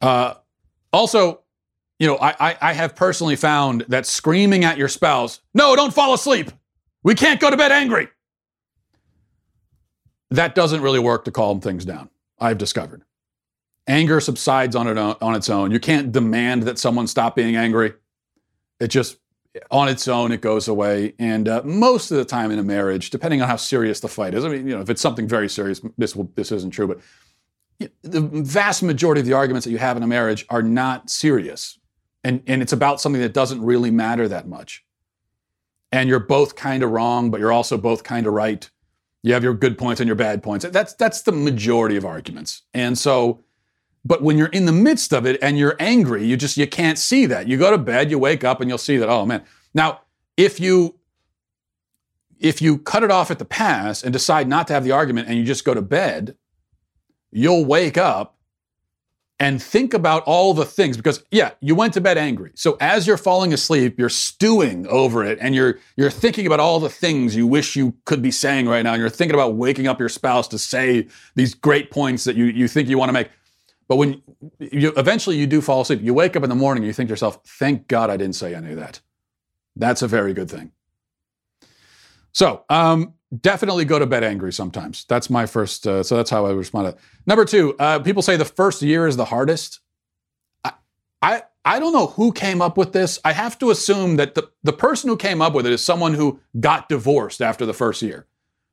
Uh, 0.00 0.34
also, 0.92 1.42
you 1.98 2.06
know, 2.06 2.16
I, 2.20 2.56
I 2.60 2.72
have 2.72 2.94
personally 2.94 3.36
found 3.36 3.84
that 3.88 4.06
screaming 4.06 4.64
at 4.64 4.78
your 4.78 4.88
spouse, 4.88 5.40
"No, 5.54 5.74
don't 5.76 5.92
fall 5.92 6.14
asleep. 6.14 6.50
We 7.02 7.14
can't 7.14 7.40
go 7.40 7.50
to 7.50 7.56
bed 7.56 7.72
angry." 7.72 8.08
That 10.30 10.54
doesn't 10.54 10.82
really 10.82 10.98
work 10.98 11.24
to 11.24 11.30
calm 11.30 11.60
things 11.60 11.84
down. 11.84 12.10
I've 12.38 12.58
discovered. 12.58 13.02
Anger 13.86 14.20
subsides 14.20 14.76
on 14.76 14.86
it 14.86 14.98
on 14.98 15.34
its 15.34 15.48
own. 15.48 15.70
You 15.70 15.80
can't 15.80 16.12
demand 16.12 16.64
that 16.64 16.78
someone 16.78 17.06
stop 17.06 17.34
being 17.34 17.56
angry. 17.56 17.94
It 18.78 18.88
just 18.88 19.18
on 19.70 19.88
its 19.88 20.06
own 20.08 20.32
it 20.32 20.40
goes 20.40 20.68
away. 20.68 21.14
And 21.18 21.48
uh, 21.48 21.62
most 21.64 22.10
of 22.10 22.18
the 22.18 22.24
time 22.24 22.50
in 22.50 22.58
a 22.58 22.62
marriage, 22.62 23.10
depending 23.10 23.42
on 23.42 23.48
how 23.48 23.56
serious 23.56 24.00
the 24.00 24.08
fight 24.08 24.34
is, 24.34 24.44
I 24.44 24.48
mean, 24.48 24.68
you 24.68 24.74
know, 24.74 24.82
if 24.82 24.90
it's 24.90 25.00
something 25.00 25.26
very 25.26 25.48
serious, 25.48 25.80
this 25.96 26.14
will, 26.14 26.30
this 26.34 26.52
isn't 26.52 26.70
true, 26.70 26.86
but 26.86 27.00
the 28.02 28.20
vast 28.20 28.82
majority 28.82 29.20
of 29.20 29.26
the 29.26 29.32
arguments 29.32 29.64
that 29.64 29.70
you 29.70 29.78
have 29.78 29.96
in 29.96 30.02
a 30.02 30.06
marriage 30.06 30.44
are 30.50 30.62
not 30.62 31.10
serious, 31.10 31.77
and 32.24 32.42
and 32.46 32.62
it's 32.62 32.72
about 32.72 33.00
something 33.00 33.22
that 33.22 33.34
doesn't 33.34 33.62
really 33.62 33.90
matter 33.90 34.28
that 34.28 34.48
much. 34.48 34.84
And 35.90 36.08
you're 36.08 36.20
both 36.20 36.54
kind 36.54 36.82
of 36.82 36.90
wrong, 36.90 37.30
but 37.30 37.40
you're 37.40 37.52
also 37.52 37.78
both 37.78 38.04
kind 38.04 38.26
of 38.26 38.34
right. 38.34 38.68
You 39.22 39.32
have 39.32 39.42
your 39.42 39.54
good 39.54 39.78
points 39.78 40.00
and 40.00 40.06
your 40.06 40.16
bad 40.16 40.42
points. 40.42 40.64
That's 40.70 40.94
that's 40.94 41.22
the 41.22 41.32
majority 41.32 41.96
of 41.96 42.04
arguments. 42.04 42.62
And 42.74 42.96
so 42.98 43.42
but 44.04 44.22
when 44.22 44.38
you're 44.38 44.46
in 44.48 44.64
the 44.64 44.72
midst 44.72 45.12
of 45.12 45.26
it 45.26 45.38
and 45.42 45.58
you're 45.58 45.76
angry, 45.78 46.24
you 46.24 46.36
just 46.36 46.56
you 46.56 46.66
can't 46.66 46.98
see 46.98 47.26
that. 47.26 47.46
You 47.46 47.58
go 47.58 47.70
to 47.70 47.78
bed, 47.78 48.10
you 48.10 48.18
wake 48.18 48.42
up 48.42 48.60
and 48.60 48.70
you'll 48.70 48.78
see 48.78 48.96
that, 48.96 49.08
oh 49.08 49.26
man. 49.26 49.42
Now, 49.74 50.00
if 50.36 50.58
you 50.58 50.98
if 52.38 52.62
you 52.62 52.78
cut 52.78 53.02
it 53.02 53.10
off 53.10 53.30
at 53.30 53.38
the 53.38 53.44
pass 53.44 54.02
and 54.02 54.12
decide 54.12 54.48
not 54.48 54.66
to 54.68 54.72
have 54.72 54.84
the 54.84 54.92
argument 54.92 55.28
and 55.28 55.36
you 55.36 55.44
just 55.44 55.64
go 55.64 55.74
to 55.74 55.82
bed, 55.82 56.36
you'll 57.30 57.66
wake 57.66 57.98
up 57.98 58.37
and 59.40 59.62
think 59.62 59.94
about 59.94 60.24
all 60.24 60.52
the 60.52 60.64
things 60.64 60.96
because 60.96 61.22
yeah, 61.30 61.52
you 61.60 61.74
went 61.74 61.94
to 61.94 62.00
bed 62.00 62.18
angry. 62.18 62.50
So 62.54 62.76
as 62.80 63.06
you're 63.06 63.16
falling 63.16 63.52
asleep, 63.52 63.98
you're 63.98 64.08
stewing 64.08 64.86
over 64.88 65.24
it 65.24 65.38
and 65.40 65.54
you're 65.54 65.78
you're 65.96 66.10
thinking 66.10 66.46
about 66.46 66.60
all 66.60 66.80
the 66.80 66.88
things 66.88 67.36
you 67.36 67.46
wish 67.46 67.76
you 67.76 67.94
could 68.04 68.20
be 68.20 68.30
saying 68.30 68.68
right 68.68 68.82
now 68.82 68.94
and 68.94 69.00
you're 69.00 69.10
thinking 69.10 69.34
about 69.34 69.54
waking 69.54 69.86
up 69.86 70.00
your 70.00 70.08
spouse 70.08 70.48
to 70.48 70.58
say 70.58 71.06
these 71.36 71.54
great 71.54 71.90
points 71.90 72.24
that 72.24 72.36
you 72.36 72.46
you 72.46 72.66
think 72.66 72.88
you 72.88 72.98
want 72.98 73.08
to 73.08 73.12
make. 73.12 73.30
But 73.86 73.96
when 73.96 74.22
you 74.58 74.92
eventually 74.96 75.36
you 75.36 75.46
do 75.46 75.60
fall 75.60 75.80
asleep, 75.82 76.00
you 76.02 76.12
wake 76.12 76.36
up 76.36 76.42
in 76.42 76.50
the 76.50 76.56
morning 76.56 76.82
and 76.82 76.86
you 76.88 76.92
think 76.92 77.08
to 77.08 77.12
yourself, 77.12 77.38
thank 77.44 77.88
God 77.88 78.10
I 78.10 78.16
didn't 78.16 78.36
say 78.36 78.54
any 78.54 78.70
of 78.70 78.76
that. 78.76 79.00
That's 79.76 80.02
a 80.02 80.08
very 80.08 80.34
good 80.34 80.50
thing. 80.50 80.72
So, 82.32 82.64
um, 82.68 83.14
definitely 83.40 83.84
go 83.84 83.98
to 83.98 84.06
bed 84.06 84.24
angry 84.24 84.52
sometimes. 84.52 85.04
That's 85.08 85.28
my 85.28 85.46
first, 85.46 85.86
uh, 85.86 86.02
so 86.02 86.16
that's 86.16 86.30
how 86.30 86.46
I 86.46 86.52
respond 86.52 86.94
to 86.94 87.02
Number 87.26 87.44
two, 87.44 87.76
uh, 87.78 87.98
people 87.98 88.22
say 88.22 88.36
the 88.36 88.44
first 88.44 88.80
year 88.80 89.06
is 89.06 89.16
the 89.16 89.26
hardest. 89.26 89.80
I, 90.64 90.72
I, 91.20 91.42
I 91.64 91.78
don't 91.78 91.92
know 91.92 92.06
who 92.06 92.32
came 92.32 92.62
up 92.62 92.78
with 92.78 92.92
this. 92.92 93.18
I 93.24 93.32
have 93.32 93.58
to 93.58 93.70
assume 93.70 94.16
that 94.16 94.34
the, 94.34 94.48
the 94.62 94.72
person 94.72 95.10
who 95.10 95.16
came 95.16 95.42
up 95.42 95.52
with 95.52 95.66
it 95.66 95.72
is 95.72 95.84
someone 95.84 96.14
who 96.14 96.40
got 96.58 96.88
divorced 96.88 97.42
after 97.42 97.66
the 97.66 97.74
first 97.74 98.00
year. 98.00 98.26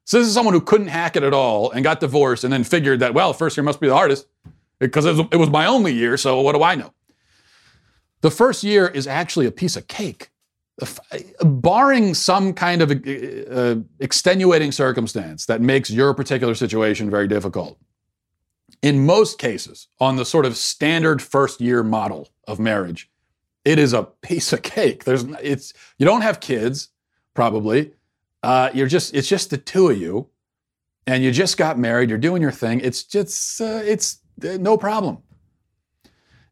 So 0.06 0.20
this 0.20 0.28
is 0.28 0.34
someone 0.34 0.54
who 0.54 0.62
couldn't 0.62 0.88
hack 0.88 1.16
it 1.16 1.24
at 1.24 1.34
all 1.34 1.72
and 1.72 1.84
got 1.84 2.00
divorced 2.00 2.44
and 2.44 2.54
then 2.54 2.64
figured 2.64 3.00
that, 3.02 3.14
well, 3.14 3.34
first 3.34 3.58
year 3.58 3.64
must 3.64 3.82
be 3.82 3.88
the 3.88 3.96
hardest 3.96 4.28
because 4.80 5.06
it 5.06 5.36
was, 5.36 5.50
my 5.50 5.66
only 5.66 5.94
year, 5.94 6.16
so 6.16 6.40
what 6.42 6.56
do 6.56 6.64
I 6.64 6.76
know? 6.76 6.94
The 8.22 8.32
first 8.32 8.64
year 8.64 8.88
is 8.88 9.08
actually 9.08 9.48
a 9.48 9.52
piece 9.52 9.76
of 9.76 9.88
cake. 9.88 10.30
Barring 11.42 12.14
some 12.14 12.54
kind 12.54 12.82
of 12.82 12.92
uh, 12.92 13.82
extenuating 14.00 14.72
circumstance 14.72 15.46
that 15.46 15.62
makes 15.62 15.90
your 15.90 16.14
particular 16.14 16.54
situation 16.54 17.10
very 17.10 17.28
difficult, 17.28 17.80
in 18.82 19.06
most 19.06 19.40
cases, 19.40 19.88
on 20.00 20.16
the 20.16 20.26
sort 20.26 20.46
of 20.46 20.58
standard 20.58 21.22
first 21.22 21.62
year 21.62 21.82
model 21.82 22.30
of 22.48 22.60
marriage, 22.60 23.10
it 23.64 23.80
is 23.80 23.94
a 23.94 24.04
piece 24.04 24.54
of 24.54 24.62
cake. 24.62 25.04
There's 25.04 25.24
it's 25.42 25.74
you 25.98 26.06
don't 26.06 26.22
have 26.22 26.40
kids, 26.40 26.90
probably. 27.34 27.94
Uh, 28.44 28.70
you're 28.74 28.88
just 28.88 29.16
it's 29.16 29.28
just 29.28 29.50
the 29.50 29.58
two 29.58 29.90
of 29.90 29.98
you, 29.98 30.30
and 31.08 31.24
you 31.24 31.32
just 31.32 31.58
got 31.58 31.80
married. 31.80 32.10
You're 32.10 32.20
doing 32.20 32.42
your 32.42 32.52
thing. 32.52 32.80
It's 32.82 33.04
just 33.04 33.62
uh, 33.62 33.82
it's 33.84 34.20
no 34.42 34.78
problem. 34.78 35.20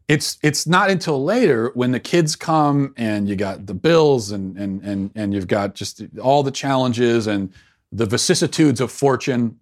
It's 0.08 0.38
it's 0.44 0.68
not 0.68 0.90
until 0.90 1.24
later 1.24 1.72
when 1.76 1.92
the 1.92 2.00
kids 2.00 2.36
come 2.36 2.94
and 2.98 3.28
you 3.28 3.36
got 3.36 3.66
the 3.66 3.74
bills 3.74 4.32
and 4.32 4.58
and 4.58 4.82
and 4.84 5.12
and 5.16 5.34
you've 5.34 5.48
got 5.48 5.76
just 5.76 6.02
all 6.22 6.44
the 6.44 6.52
challenges 6.52 7.28
and 7.28 7.54
the 7.92 8.06
vicissitudes 8.06 8.82
of 8.82 8.92
fortune, 8.92 9.60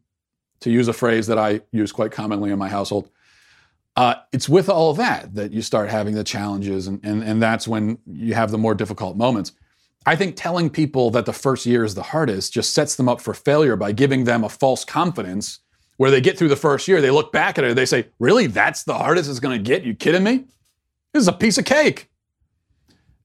to 0.62 0.70
use 0.70 0.88
a 0.88 0.94
phrase 0.94 1.28
that 1.28 1.38
I 1.38 1.62
use 1.72 1.92
quite 1.92 2.12
commonly 2.12 2.52
in 2.52 2.58
my 2.58 2.70
household. 2.70 3.10
Uh, 3.96 4.16
it's 4.32 4.48
with 4.48 4.70
all 4.70 4.94
that 4.94 5.36
that 5.36 5.52
you 5.52 5.62
start 5.62 5.90
having 5.90 6.16
the 6.16 6.24
challenges, 6.24 6.88
and, 6.88 7.02
and, 7.04 7.24
and 7.24 7.42
that's 7.42 7.68
when 7.68 7.98
you 8.06 8.34
have 8.34 8.52
the 8.52 8.58
more 8.58 8.74
difficult 8.74 9.18
moments. 9.18 9.52
I 10.06 10.16
think 10.16 10.36
telling 10.36 10.70
people 10.70 11.12
that 11.12 11.26
the 11.26 11.34
first 11.34 11.66
year 11.66 11.84
is 11.84 11.94
the 11.94 12.04
hardest 12.04 12.54
just 12.54 12.74
sets 12.74 12.96
them 12.96 13.10
up 13.10 13.22
for 13.22 13.34
failure 13.34 13.76
by 13.76 13.92
giving 13.92 14.24
them 14.24 14.44
a 14.44 14.50
false 14.50 14.86
confidence 14.86 15.60
where 16.02 16.10
they 16.10 16.20
get 16.20 16.36
through 16.36 16.48
the 16.48 16.56
first 16.56 16.88
year, 16.88 17.00
they 17.00 17.12
look 17.12 17.32
back 17.32 17.60
at 17.60 17.64
it, 17.64 17.76
they 17.76 17.86
say, 17.86 18.08
Really? 18.18 18.48
That's 18.48 18.86
the 18.86 18.96
hardest 18.96 19.30
it's 19.30 19.40
going 19.40 19.56
to 19.56 19.64
get? 19.64 19.84
You 19.84 19.94
kidding 19.94 20.24
me? 20.24 20.46
This 21.14 21.22
is 21.22 21.28
a 21.28 21.32
piece 21.32 21.60
of 21.60 21.66
cake. 21.66 22.10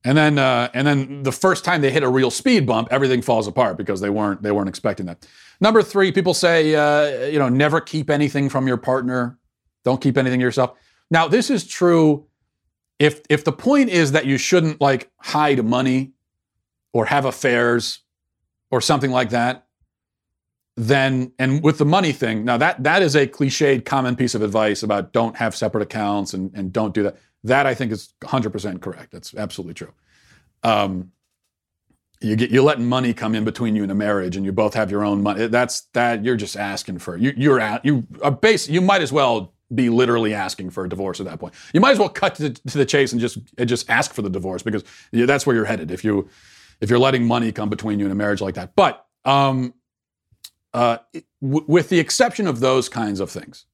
And 0.05 0.18
then, 0.18 0.39
uh, 0.39 0.68
and 0.74 0.87
then 0.87 1.22
the 1.22 1.33
first 1.33 1.64
time 1.64 1.81
they 1.81 1.91
hit 1.91 2.03
a 2.03 2.09
real 2.11 2.31
speed 2.31 2.66
bump, 2.66 2.89
everything 2.91 3.22
falls 3.22 3.47
apart 3.47 3.79
because 3.79 4.03
they 4.03 4.11
weren't 4.11 4.43
they 4.43 4.53
weren't 4.53 4.68
expecting 4.68 5.07
that. 5.07 5.27
Number 5.59 5.83
three, 5.83 6.12
people 6.12 6.35
say, 6.35 6.74
uh, 6.74 7.29
you 7.29 7.39
know, 7.39 7.49
never 7.49 7.81
keep 7.81 8.11
anything 8.11 8.51
from 8.51 8.68
your 8.68 8.77
partner. 8.77 9.39
Don't 9.83 10.03
keep 10.03 10.18
anything 10.18 10.41
to 10.41 10.45
yourself. 10.45 10.77
Now, 11.11 11.29
this 11.29 11.49
is 11.49 11.66
true 11.66 12.27
if 12.99 13.22
if 13.31 13.43
the 13.43 13.53
point 13.53 13.89
is 13.89 14.12
that 14.12 14.27
you 14.27 14.37
shouldn't 14.37 14.83
like 14.83 15.11
hide 15.16 15.64
money 15.64 16.12
or 16.93 17.07
have 17.07 17.24
affairs 17.24 18.01
or 18.70 18.83
something 18.83 19.11
like 19.11 19.31
that, 19.31 19.65
then 20.77 21.33
and 21.39 21.62
with 21.62 21.79
the 21.79 21.87
money 21.87 22.12
thing, 22.12 22.45
now 22.45 22.59
that 22.59 22.83
that 22.83 23.03
is 23.03 23.16
a 23.16 23.27
cliched 23.27 23.85
common 23.85 24.14
piece 24.14 24.35
of 24.35 24.43
advice 24.43 24.83
about 24.83 25.12
don't 25.12 25.37
have 25.37 25.57
separate 25.57 25.83
accounts 25.83 26.35
and, 26.35 26.55
and 26.55 26.72
don't 26.72 26.95
do 26.95 27.03
that. 27.05 27.16
That 27.45 27.66
I 27.66 27.74
think 27.74 27.93
is 27.93 28.12
100% 28.22 28.81
correct. 28.83 29.12
That's 29.12 29.35
absolutely 29.35 29.74
true. 29.74 29.93
Um, 30.62 31.12
you 32.20 32.37
get 32.37 32.51
you're 32.51 32.62
letting 32.62 32.87
money 32.87 33.14
come 33.14 33.35
in 33.35 33.45
between 33.45 33.77
you 33.77 33.83
and 33.83 33.93
a 33.93 33.95
marriage, 33.95 34.37
and 34.37 34.45
you 34.45 34.53
both 34.53 34.74
have 34.74 34.91
your 34.91 35.05
own 35.05 35.22
money. 35.22 35.47
That's 35.47 35.83
that 35.93 36.24
you're 36.24 36.37
just 36.37 36.57
asking 36.57 36.99
for. 36.99 37.16
You, 37.16 37.33
you're 37.37 37.61
at 37.61 37.85
you 37.85 38.07
are 38.22 38.31
base. 38.31 38.68
You 38.68 38.81
might 38.81 39.03
as 39.03 39.12
well 39.12 39.55
be 39.74 39.91
literally 39.91 40.33
asking 40.33 40.70
for 40.70 40.85
a 40.85 40.89
divorce 40.89 41.20
at 41.20 41.27
that 41.27 41.39
point. 41.39 41.55
You 41.74 41.81
might 41.81 41.91
as 41.91 41.99
well 41.99 42.09
cut 42.09 42.37
to, 42.37 42.51
to 42.51 42.79
the 42.79 42.87
chase 42.87 43.12
and 43.12 43.20
just 43.20 43.39
and 43.59 43.68
just 43.68 43.89
ask 43.91 44.14
for 44.14 44.22
the 44.22 44.31
divorce 44.31 44.62
because 44.62 44.83
that's 45.12 45.47
where 45.47 45.55
you're 45.55 45.66
headed 45.66 45.91
if 45.91 46.05
you 46.05 46.29
if 46.81 46.91
you're 46.91 46.99
letting 46.99 47.27
money 47.27 47.53
come 47.53 47.68
between 47.68 47.99
you 47.99 48.07
in 48.07 48.12
a 48.12 48.14
marriage 48.14 48.41
like 48.41 48.55
that. 48.55 48.74
But 48.74 49.05
um, 49.24 49.74
uh, 50.77 50.99
w- 51.41 51.64
with 51.66 51.89
the 51.89 51.99
exception 51.99 52.47
of 52.47 52.61
those 52.61 52.91
kinds 52.91 53.18
of 53.18 53.31
things, 53.31 53.64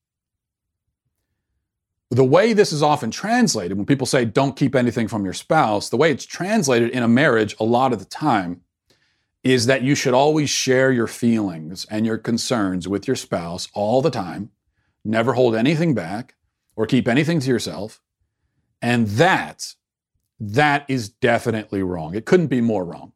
the 2.10 2.24
way 2.24 2.52
this 2.52 2.72
is 2.72 2.80
often 2.80 3.10
translated, 3.10 3.76
when 3.76 3.86
people 3.86 4.06
say 4.06 4.24
don't 4.24 4.54
keep 4.54 4.76
anything 4.76 5.08
from 5.08 5.24
your 5.24 5.34
spouse, 5.34 5.88
the 5.88 5.96
way 5.96 6.12
it's 6.12 6.24
translated 6.24 6.90
in 6.90 7.02
a 7.02 7.08
marriage 7.08 7.56
a 7.58 7.64
lot 7.64 7.92
of 7.92 7.98
the 7.98 8.04
time 8.04 8.60
is 9.42 9.66
that 9.66 9.82
you 9.82 9.96
should 9.96 10.14
always 10.14 10.48
share 10.48 10.92
your 10.92 11.08
feelings 11.08 11.84
and 11.90 12.06
your 12.06 12.18
concerns 12.18 12.86
with 12.86 13.08
your 13.08 13.16
spouse 13.16 13.66
all 13.74 14.00
the 14.00 14.10
time, 14.10 14.50
never 15.04 15.32
hold 15.32 15.56
anything 15.56 15.94
back 15.94 16.36
or 16.76 16.86
keep 16.86 17.08
anything 17.08 17.40
to 17.40 17.48
yourself. 17.48 18.00
And 18.80 19.08
that, 19.08 19.74
that 20.38 20.84
is 20.86 21.08
definitely 21.08 21.82
wrong. 21.82 22.14
It 22.14 22.26
couldn't 22.26 22.46
be 22.46 22.60
more 22.60 22.84
wrong. 22.84 23.12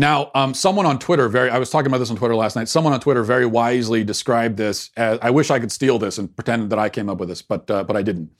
Now, 0.00 0.30
um, 0.34 0.54
someone 0.54 0.86
on 0.86 0.98
Twitter, 0.98 1.28
very, 1.28 1.50
I 1.50 1.58
was 1.58 1.68
talking 1.68 1.88
about 1.88 1.98
this 1.98 2.08
on 2.08 2.16
Twitter 2.16 2.34
last 2.34 2.56
night. 2.56 2.68
Someone 2.68 2.94
on 2.94 3.00
Twitter 3.00 3.22
very 3.22 3.44
wisely 3.44 4.02
described 4.02 4.56
this 4.56 4.88
as, 4.96 5.18
I 5.20 5.28
wish 5.28 5.50
I 5.50 5.58
could 5.58 5.70
steal 5.70 5.98
this 5.98 6.16
and 6.16 6.34
pretend 6.34 6.70
that 6.70 6.78
I 6.78 6.88
came 6.88 7.10
up 7.10 7.18
with 7.18 7.28
this, 7.28 7.42
but, 7.42 7.70
uh, 7.70 7.84
but 7.84 7.98
I 7.98 8.02
didn't. 8.02 8.30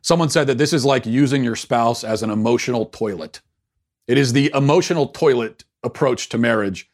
Someone 0.00 0.30
said 0.30 0.46
that 0.46 0.58
this 0.58 0.72
is 0.72 0.84
like 0.84 1.04
using 1.04 1.42
your 1.42 1.56
spouse 1.56 2.04
as 2.04 2.22
an 2.22 2.30
emotional 2.30 2.86
toilet. 2.86 3.40
It 4.06 4.16
is 4.16 4.32
the 4.32 4.52
emotional 4.54 5.08
toilet 5.08 5.64
approach 5.82 6.28
to 6.28 6.38
marriage. 6.38 6.88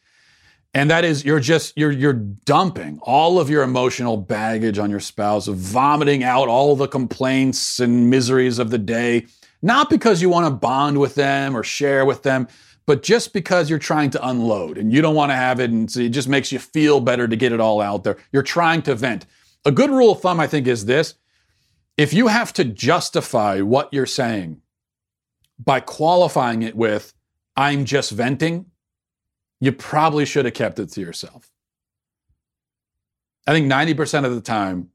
And 0.73 0.91
that 0.91 1.05
is 1.05 1.27
you're 1.27 1.39
just 1.41 1.77
you're 1.77 1.91
you're 1.91 2.15
dumping 2.15 3.01
all 3.03 3.39
of 3.39 3.51
your 3.51 3.63
emotional 3.63 4.17
baggage 4.17 4.79
on 4.79 4.91
your 4.91 5.01
spouse, 5.01 5.49
vomiting 5.49 6.23
out 6.25 6.49
all 6.49 6.77
the 6.77 6.89
complaints 6.89 7.79
and 7.79 8.09
miseries 8.09 8.59
of 8.59 8.71
the 8.71 8.79
day, 8.79 9.27
not 9.61 9.91
because 9.91 10.23
you 10.23 10.31
want 10.31 10.47
to 10.47 10.51
bond 10.51 10.99
with 10.99 11.15
them 11.15 11.55
or 11.57 11.63
share 11.63 12.05
with 12.07 12.23
them, 12.23 12.49
but 12.89 13.03
just 13.03 13.35
because 13.35 13.69
you're 13.69 13.79
trying 13.79 14.09
to 14.09 14.29
unload 14.29 14.79
and 14.79 14.91
you 14.91 15.03
don't 15.03 15.15
want 15.15 15.31
to 15.31 15.37
have 15.37 15.61
it 15.61 15.71
and 15.71 15.95
it 15.95 16.09
just 16.09 16.27
makes 16.27 16.51
you 16.51 16.59
feel 16.59 17.01
better 17.01 17.29
to 17.29 17.37
get 17.37 17.53
it 17.53 17.61
all 17.61 17.83
out 17.83 18.03
there. 18.03 18.17
You're 18.33 18.43
trying 18.43 18.81
to 18.85 18.95
vent. 18.95 19.27
A 19.67 19.71
good 19.71 19.91
rule 19.91 20.13
of 20.13 20.23
thumb, 20.23 20.41
I 20.41 20.47
think, 20.47 20.67
is 20.67 20.87
this 20.87 21.15
if 21.99 22.15
you 22.15 22.29
have 22.29 22.51
to 22.55 22.65
justify 22.65 23.61
what 23.61 23.93
you're 23.93 24.07
saying 24.07 24.63
by 25.63 25.81
qualifying 25.81 26.63
it 26.63 26.75
with, 26.75 27.13
I'm 27.59 27.85
just 27.85 28.11
venting, 28.11 28.65
you 29.61 29.73
probably 29.73 30.25
should 30.25 30.47
have 30.47 30.55
kept 30.55 30.79
it 30.79 30.91
to 30.93 31.03
yourself. 31.03 31.51
I 33.47 33.53
think 33.53 33.71
90% 33.71 34.25
of 34.25 34.35
the 34.35 34.41
time, 34.41 34.89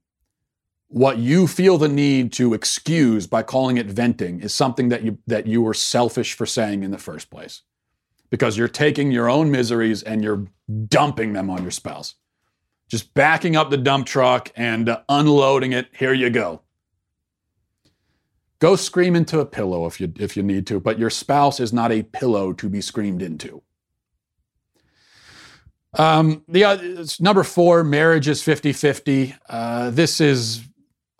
what 0.88 1.18
you 1.18 1.46
feel 1.46 1.78
the 1.78 1.88
need 1.88 2.32
to 2.32 2.54
excuse 2.54 3.28
by 3.28 3.44
calling 3.44 3.76
it 3.76 3.86
venting 3.86 4.40
is 4.40 4.52
something 4.52 4.88
that 4.88 5.04
you 5.04 5.18
that 5.28 5.46
you 5.46 5.62
were 5.62 5.74
selfish 5.74 6.34
for 6.34 6.44
saying 6.44 6.82
in 6.82 6.90
the 6.90 6.98
first 6.98 7.30
place 7.30 7.62
because 8.30 8.56
you're 8.56 8.68
taking 8.68 9.10
your 9.10 9.28
own 9.28 9.50
miseries 9.50 10.02
and 10.02 10.22
you're 10.22 10.46
dumping 10.88 11.32
them 11.32 11.50
on 11.50 11.62
your 11.62 11.70
spouse. 11.70 12.14
Just 12.88 13.14
backing 13.14 13.56
up 13.56 13.70
the 13.70 13.76
dump 13.76 14.06
truck 14.06 14.50
and 14.56 14.88
uh, 14.88 15.00
unloading 15.08 15.72
it. 15.72 15.88
Here 15.92 16.12
you 16.12 16.30
go. 16.30 16.60
Go 18.58 18.76
scream 18.76 19.16
into 19.16 19.40
a 19.40 19.46
pillow 19.46 19.86
if 19.86 20.00
you 20.00 20.12
if 20.18 20.36
you 20.36 20.42
need 20.42 20.66
to, 20.68 20.80
but 20.80 20.98
your 20.98 21.10
spouse 21.10 21.60
is 21.60 21.72
not 21.72 21.92
a 21.92 22.02
pillow 22.02 22.52
to 22.54 22.68
be 22.68 22.80
screamed 22.80 23.20
into. 23.20 23.62
Um, 25.94 26.44
the 26.48 26.64
uh, 26.64 27.04
number 27.20 27.44
four, 27.44 27.84
marriage 27.84 28.26
is 28.26 28.42
50-50. 28.42 29.38
Uh, 29.48 29.90
this 29.90 30.20
is 30.20 30.62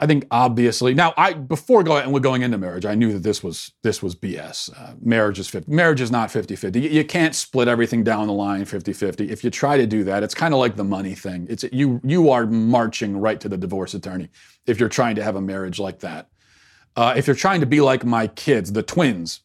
I 0.04 0.06
think 0.06 0.26
obviously 0.30 0.92
now 0.92 1.14
I 1.16 1.32
before 1.32 1.82
going 1.82 2.02
and 2.02 2.12
we're 2.12 2.20
going 2.20 2.42
into 2.42 2.58
marriage, 2.58 2.84
I 2.84 2.94
knew 2.94 3.14
that 3.14 3.22
this 3.22 3.42
was 3.42 3.72
this 3.82 4.02
was 4.02 4.14
BS. 4.14 4.70
Uh, 4.78 4.96
marriage 5.00 5.38
is 5.38 5.48
50, 5.48 5.72
marriage 5.72 6.02
is 6.02 6.10
not 6.10 6.28
50-50. 6.28 6.82
You, 6.82 6.90
you, 6.90 7.04
can't 7.06 7.34
split 7.34 7.68
everything 7.68 8.04
down 8.04 8.26
the 8.26 8.34
line 8.34 8.66
50-50. 8.66 9.30
If 9.30 9.42
you 9.42 9.48
try 9.48 9.78
to 9.78 9.86
do 9.86 10.04
that, 10.04 10.22
it's 10.22 10.34
kind 10.34 10.52
of 10.52 10.60
like 10.60 10.76
the 10.76 10.84
money 10.84 11.14
thing. 11.14 11.46
It's 11.48 11.64
you 11.72 12.02
you 12.04 12.28
are 12.28 12.44
marching 12.44 13.16
right 13.16 13.40
to 13.40 13.48
the 13.48 13.56
divorce 13.56 13.94
attorney 13.94 14.28
if 14.66 14.78
you're 14.78 14.90
trying 14.90 15.14
to 15.14 15.24
have 15.24 15.36
a 15.36 15.40
marriage 15.40 15.78
like 15.78 16.00
that. 16.00 16.28
Uh, 16.96 17.14
if 17.16 17.26
you're 17.26 17.34
trying 17.34 17.60
to 17.60 17.66
be 17.66 17.80
like 17.80 18.04
my 18.04 18.26
kids, 18.26 18.72
the 18.72 18.82
twins, 18.82 19.40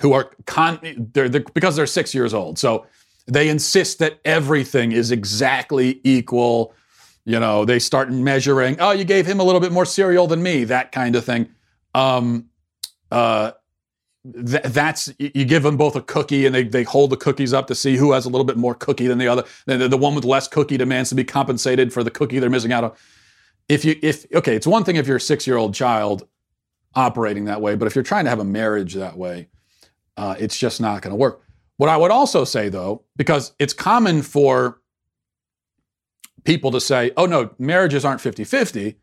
who 0.00 0.12
are 0.12 0.32
con 0.44 0.80
they're, 1.14 1.30
they're 1.30 1.44
because 1.54 1.76
they're 1.76 1.86
six 1.86 2.14
years 2.14 2.34
old, 2.34 2.58
so 2.58 2.84
they 3.26 3.48
insist 3.48 4.00
that 4.00 4.20
everything 4.26 4.92
is 4.92 5.10
exactly 5.10 5.98
equal 6.04 6.74
you 7.26 7.40
know, 7.40 7.64
they 7.64 7.80
start 7.80 8.10
measuring, 8.10 8.76
oh, 8.80 8.92
you 8.92 9.04
gave 9.04 9.26
him 9.26 9.40
a 9.40 9.44
little 9.44 9.60
bit 9.60 9.72
more 9.72 9.84
cereal 9.84 10.28
than 10.28 10.42
me, 10.42 10.62
that 10.64 10.92
kind 10.92 11.16
of 11.16 11.24
thing. 11.24 11.48
Um, 11.92 12.48
uh, 13.10 13.50
th- 14.24 14.62
that's 14.62 15.12
you 15.18 15.44
give 15.44 15.64
them 15.64 15.76
both 15.76 15.96
a 15.96 16.02
cookie 16.02 16.46
and 16.46 16.54
they, 16.54 16.62
they 16.62 16.84
hold 16.84 17.10
the 17.10 17.16
cookies 17.16 17.52
up 17.52 17.66
to 17.66 17.74
see 17.74 17.96
who 17.96 18.12
has 18.12 18.26
a 18.26 18.28
little 18.28 18.44
bit 18.44 18.56
more 18.56 18.76
cookie 18.76 19.08
than 19.08 19.18
the 19.18 19.26
other. 19.26 19.44
The, 19.66 19.88
the 19.88 19.98
one 19.98 20.14
with 20.14 20.24
less 20.24 20.46
cookie 20.46 20.76
demands 20.76 21.08
to 21.10 21.16
be 21.16 21.24
compensated 21.24 21.92
for 21.92 22.04
the 22.04 22.12
cookie 22.12 22.38
they're 22.38 22.48
missing 22.48 22.72
out 22.72 22.84
on. 22.84 22.92
If 23.68 23.84
you 23.84 23.96
if 24.02 24.24
okay, 24.32 24.54
it's 24.54 24.66
one 24.66 24.84
thing 24.84 24.94
if 24.94 25.08
you're 25.08 25.16
a 25.16 25.20
six 25.20 25.48
year 25.48 25.56
old 25.56 25.74
child 25.74 26.28
operating 26.94 27.46
that 27.46 27.60
way, 27.60 27.74
but 27.74 27.86
if 27.86 27.96
you're 27.96 28.04
trying 28.04 28.24
to 28.24 28.30
have 28.30 28.38
a 28.38 28.44
marriage 28.44 28.94
that 28.94 29.16
way, 29.18 29.48
uh, 30.16 30.36
it's 30.38 30.56
just 30.56 30.80
not 30.80 31.02
going 31.02 31.10
to 31.10 31.16
work. 31.16 31.42
What 31.76 31.90
I 31.90 31.96
would 31.96 32.12
also 32.12 32.44
say 32.44 32.68
though, 32.68 33.02
because 33.16 33.52
it's 33.58 33.72
common 33.72 34.22
for 34.22 34.80
people 36.46 36.70
to 36.70 36.80
say, 36.80 37.10
oh 37.16 37.26
no, 37.26 37.50
marriages 37.58 38.04
aren't 38.04 38.20
50 38.20 38.44
50, 38.44 38.96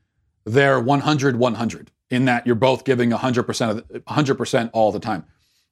they're 0.45 0.79
100 0.79 1.35
100, 1.35 1.91
in 2.09 2.25
that 2.25 2.47
you're 2.47 2.55
both 2.55 2.83
giving 2.83 3.11
100% 3.11 3.69
of 3.69 3.87
the, 3.87 3.99
100% 3.99 4.69
all 4.73 4.91
the 4.91 4.99
time. 4.99 5.25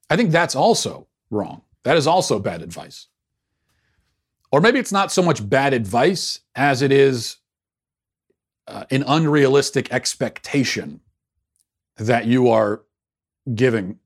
I 0.10 0.16
think 0.16 0.32
that's 0.32 0.56
also 0.56 1.08
wrong. 1.30 1.64
That 1.84 1.98
is 1.98 2.06
also 2.06 2.40
bad 2.40 2.62
advice. 2.62 3.08
Or 4.52 4.60
maybe 4.60 4.80
it's 4.80 4.92
not 4.92 5.12
so 5.12 5.24
much 5.24 5.48
bad 5.50 5.74
advice 5.74 6.42
as 6.56 6.82
it 6.82 6.92
is 6.92 7.38
uh, 8.68 8.84
an 8.92 9.04
unrealistic 9.08 9.92
expectation 9.92 11.00
that 11.96 12.26
you 12.26 12.50
are 12.50 12.82
giving 13.56 14.00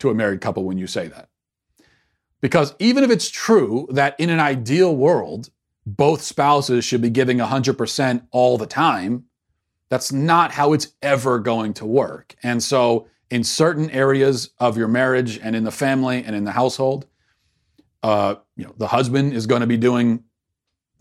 to 0.00 0.10
a 0.10 0.14
married 0.14 0.40
couple 0.40 0.64
when 0.64 0.78
you 0.78 0.86
say 0.86 1.06
that. 1.08 1.28
Because 2.40 2.74
even 2.80 3.04
if 3.04 3.10
it's 3.10 3.30
true 3.30 3.86
that 3.92 4.18
in 4.18 4.28
an 4.28 4.40
ideal 4.40 4.94
world, 4.94 5.50
both 5.84 6.22
spouses 6.22 6.84
should 6.84 7.00
be 7.00 7.10
giving 7.10 7.38
100% 7.38 8.26
all 8.30 8.56
the 8.58 8.66
time. 8.66 9.24
That's 9.88 10.12
not 10.12 10.52
how 10.52 10.72
it's 10.72 10.88
ever 11.02 11.38
going 11.38 11.74
to 11.74 11.86
work. 11.86 12.34
And 12.42 12.62
so, 12.62 13.08
in 13.30 13.44
certain 13.44 13.90
areas 13.90 14.50
of 14.58 14.76
your 14.76 14.88
marriage 14.88 15.38
and 15.38 15.56
in 15.56 15.64
the 15.64 15.70
family 15.70 16.22
and 16.22 16.36
in 16.36 16.44
the 16.44 16.52
household, 16.52 17.06
uh, 18.02 18.36
you 18.56 18.64
know, 18.64 18.74
the 18.76 18.88
husband 18.88 19.32
is 19.32 19.46
going 19.46 19.62
to 19.62 19.66
be 19.66 19.78
doing 19.78 20.24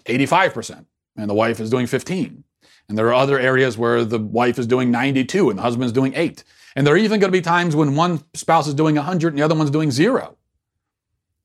85% 0.05 0.85
and 1.17 1.29
the 1.29 1.33
wife 1.33 1.59
is 1.59 1.69
doing 1.69 1.87
15. 1.87 2.43
And 2.87 2.97
there 2.97 3.07
are 3.07 3.13
other 3.13 3.39
areas 3.39 3.77
where 3.77 4.03
the 4.05 4.19
wife 4.19 4.59
is 4.59 4.67
doing 4.67 4.91
92 4.91 5.49
and 5.49 5.59
the 5.59 5.63
husband 5.63 5.85
is 5.85 5.91
doing 5.91 6.13
8. 6.15 6.43
And 6.75 6.87
there 6.87 6.93
are 6.93 6.97
even 6.97 7.19
going 7.19 7.31
to 7.31 7.37
be 7.37 7.41
times 7.41 7.75
when 7.75 7.95
one 7.95 8.23
spouse 8.33 8.67
is 8.67 8.73
doing 8.73 8.95
100 8.95 9.29
and 9.29 9.37
the 9.37 9.43
other 9.43 9.55
one's 9.55 9.71
doing 9.71 9.91
0. 9.91 10.37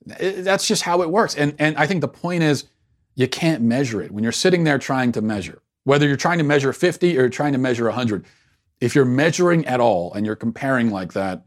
That's 0.07 0.69
just 0.69 0.83
how 0.83 1.03
it 1.03 1.11
works. 1.11 1.35
And 1.35 1.55
and 1.59 1.77
I 1.77 1.87
think 1.87 2.01
the 2.01 2.09
point 2.09 2.45
is 2.45 2.67
you 3.17 3.27
can't 3.27 3.63
measure 3.63 4.01
it. 4.01 4.13
When 4.13 4.23
you're 4.23 4.33
sitting 4.33 4.65
there 4.65 4.79
trying 4.79 5.11
to 5.13 5.23
measure, 5.23 5.63
whether 5.85 6.07
you're 6.07 6.17
trying 6.17 6.39
to 6.39 6.45
measure 6.45 6.73
50 6.73 7.17
or 7.17 7.23
you're 7.23 7.29
trying 7.29 7.53
to 7.53 7.59
measure 7.59 7.85
100, 7.87 8.25
if 8.81 8.95
you're 8.95 9.05
measuring 9.05 9.67
at 9.67 9.81
all 9.81 10.13
and 10.13 10.25
you're 10.25 10.37
comparing 10.37 10.91
like 10.91 11.15
that, 11.15 11.47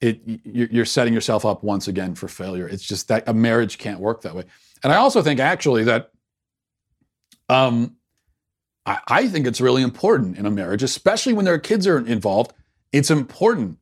it, 0.00 0.20
you're 0.44 0.84
setting 0.84 1.14
yourself 1.14 1.46
up 1.46 1.62
once 1.62 1.88
again 1.88 2.14
for 2.14 2.28
failure. 2.28 2.68
It's 2.68 2.82
just 2.82 3.08
that 3.08 3.24
a 3.26 3.32
marriage 3.32 3.78
can't 3.78 4.00
work 4.00 4.22
that 4.22 4.34
way. 4.34 4.44
And 4.82 4.92
I 4.92 4.96
also 4.96 5.22
think 5.22 5.40
actually 5.40 5.84
that 5.84 6.10
um, 7.48 7.96
I, 8.84 8.98
I 9.06 9.28
think 9.28 9.46
it's 9.46 9.60
really 9.60 9.82
important 9.82 10.36
in 10.36 10.46
a 10.46 10.50
marriage, 10.50 10.82
especially 10.82 11.32
when 11.32 11.44
there 11.44 11.54
are 11.54 11.58
kids 11.58 11.86
are 11.86 11.98
involved. 11.98 12.52
It's 12.92 13.10
important 13.10 13.78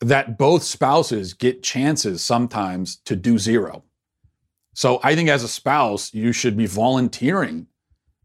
that 0.00 0.36
both 0.36 0.62
spouses 0.62 1.32
get 1.32 1.62
chances 1.62 2.22
sometimes 2.22 2.96
to 2.96 3.16
do 3.16 3.38
zero. 3.38 3.82
So 4.76 5.00
I 5.02 5.14
think 5.14 5.30
as 5.30 5.42
a 5.42 5.48
spouse, 5.48 6.12
you 6.12 6.32
should 6.32 6.54
be 6.54 6.66
volunteering 6.66 7.66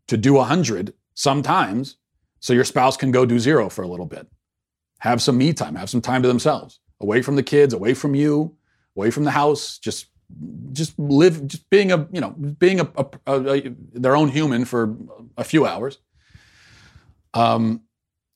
to 0.09 0.17
do 0.17 0.33
100 0.33 0.93
sometimes 1.13 1.95
so 2.41 2.51
your 2.51 2.65
spouse 2.65 2.97
can 2.97 3.09
go 3.09 3.25
do 3.25 3.39
zero 3.39 3.69
for 3.69 3.83
a 3.83 3.87
little 3.87 4.05
bit. 4.05 4.27
have 4.99 5.21
some 5.21 5.37
me 5.37 5.53
time, 5.53 5.75
have 5.75 5.89
some 5.89 6.01
time 6.01 6.21
to 6.21 6.27
themselves, 6.27 6.81
away 6.99 7.21
from 7.21 7.37
the 7.37 7.41
kids, 7.41 7.73
away 7.73 7.93
from 7.93 8.15
you, 8.15 8.57
away 8.97 9.11
from 9.11 9.23
the 9.23 9.31
house, 9.31 9.77
just 9.77 10.07
just 10.73 10.97
live, 10.99 11.47
just 11.47 11.69
being 11.69 11.93
a 11.93 12.05
you 12.11 12.19
know 12.19 12.31
being 12.31 12.81
a, 12.81 12.87
a, 12.97 13.07
a, 13.27 13.69
their 13.93 14.17
own 14.17 14.27
human 14.27 14.65
for 14.65 14.97
a 15.37 15.45
few 15.45 15.65
hours. 15.65 15.99
Um, 17.33 17.83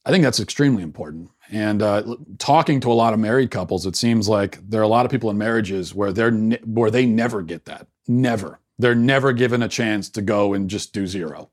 I 0.06 0.12
think 0.12 0.24
that's 0.24 0.40
extremely 0.40 0.84
important. 0.84 1.32
And 1.52 1.82
uh, 1.82 2.16
talking 2.38 2.80
to 2.80 2.92
a 2.92 2.94
lot 2.94 3.14
of 3.14 3.20
married 3.20 3.52
couples, 3.52 3.86
it 3.86 3.98
seems 3.98 4.30
like 4.30 4.58
there 4.70 4.80
are 4.80 4.84
a 4.84 4.88
lot 4.88 5.06
of 5.06 5.12
people 5.12 5.30
in 5.30 5.38
marriages 5.38 5.94
where 5.94 6.14
they're 6.14 6.32
ne- 6.32 6.62
where 6.64 6.90
they 6.90 7.06
never 7.06 7.42
get 7.42 7.66
that. 7.66 7.88
Never. 8.08 8.60
They're 8.78 8.96
never 8.96 9.34
given 9.34 9.64
a 9.64 9.68
chance 9.68 10.10
to 10.12 10.22
go 10.22 10.54
and 10.54 10.70
just 10.70 10.94
do 10.94 11.08
zero. 11.08 11.50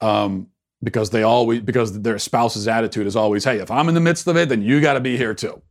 Um, 0.00 0.48
because 0.82 1.10
they 1.10 1.22
always 1.22 1.60
because 1.60 2.00
their 2.02 2.18
spouse's 2.18 2.66
attitude 2.66 3.06
is 3.06 3.16
always, 3.16 3.44
hey, 3.44 3.58
if 3.58 3.70
I'm 3.70 3.88
in 3.88 3.94
the 3.94 4.00
midst 4.00 4.26
of 4.26 4.36
it, 4.36 4.48
then 4.48 4.62
you 4.62 4.80
got 4.80 4.94
to 4.94 5.00
be 5.00 5.16
here 5.16 5.34
too. 5.34 5.62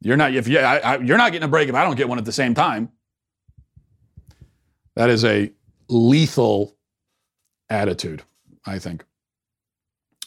You're 0.00 0.16
not 0.16 0.34
if 0.34 0.48
you 0.48 0.58
I, 0.58 0.78
I, 0.78 0.98
you're 0.98 1.16
not 1.16 1.32
getting 1.32 1.46
a 1.46 1.50
break 1.50 1.68
if 1.68 1.74
I 1.74 1.84
don't 1.84 1.96
get 1.96 2.08
one 2.08 2.18
at 2.18 2.24
the 2.24 2.32
same 2.32 2.54
time. 2.54 2.90
That 4.96 5.08
is 5.08 5.24
a 5.24 5.50
lethal 5.88 6.76
attitude, 7.70 8.22
I 8.66 8.78
think. 8.78 9.04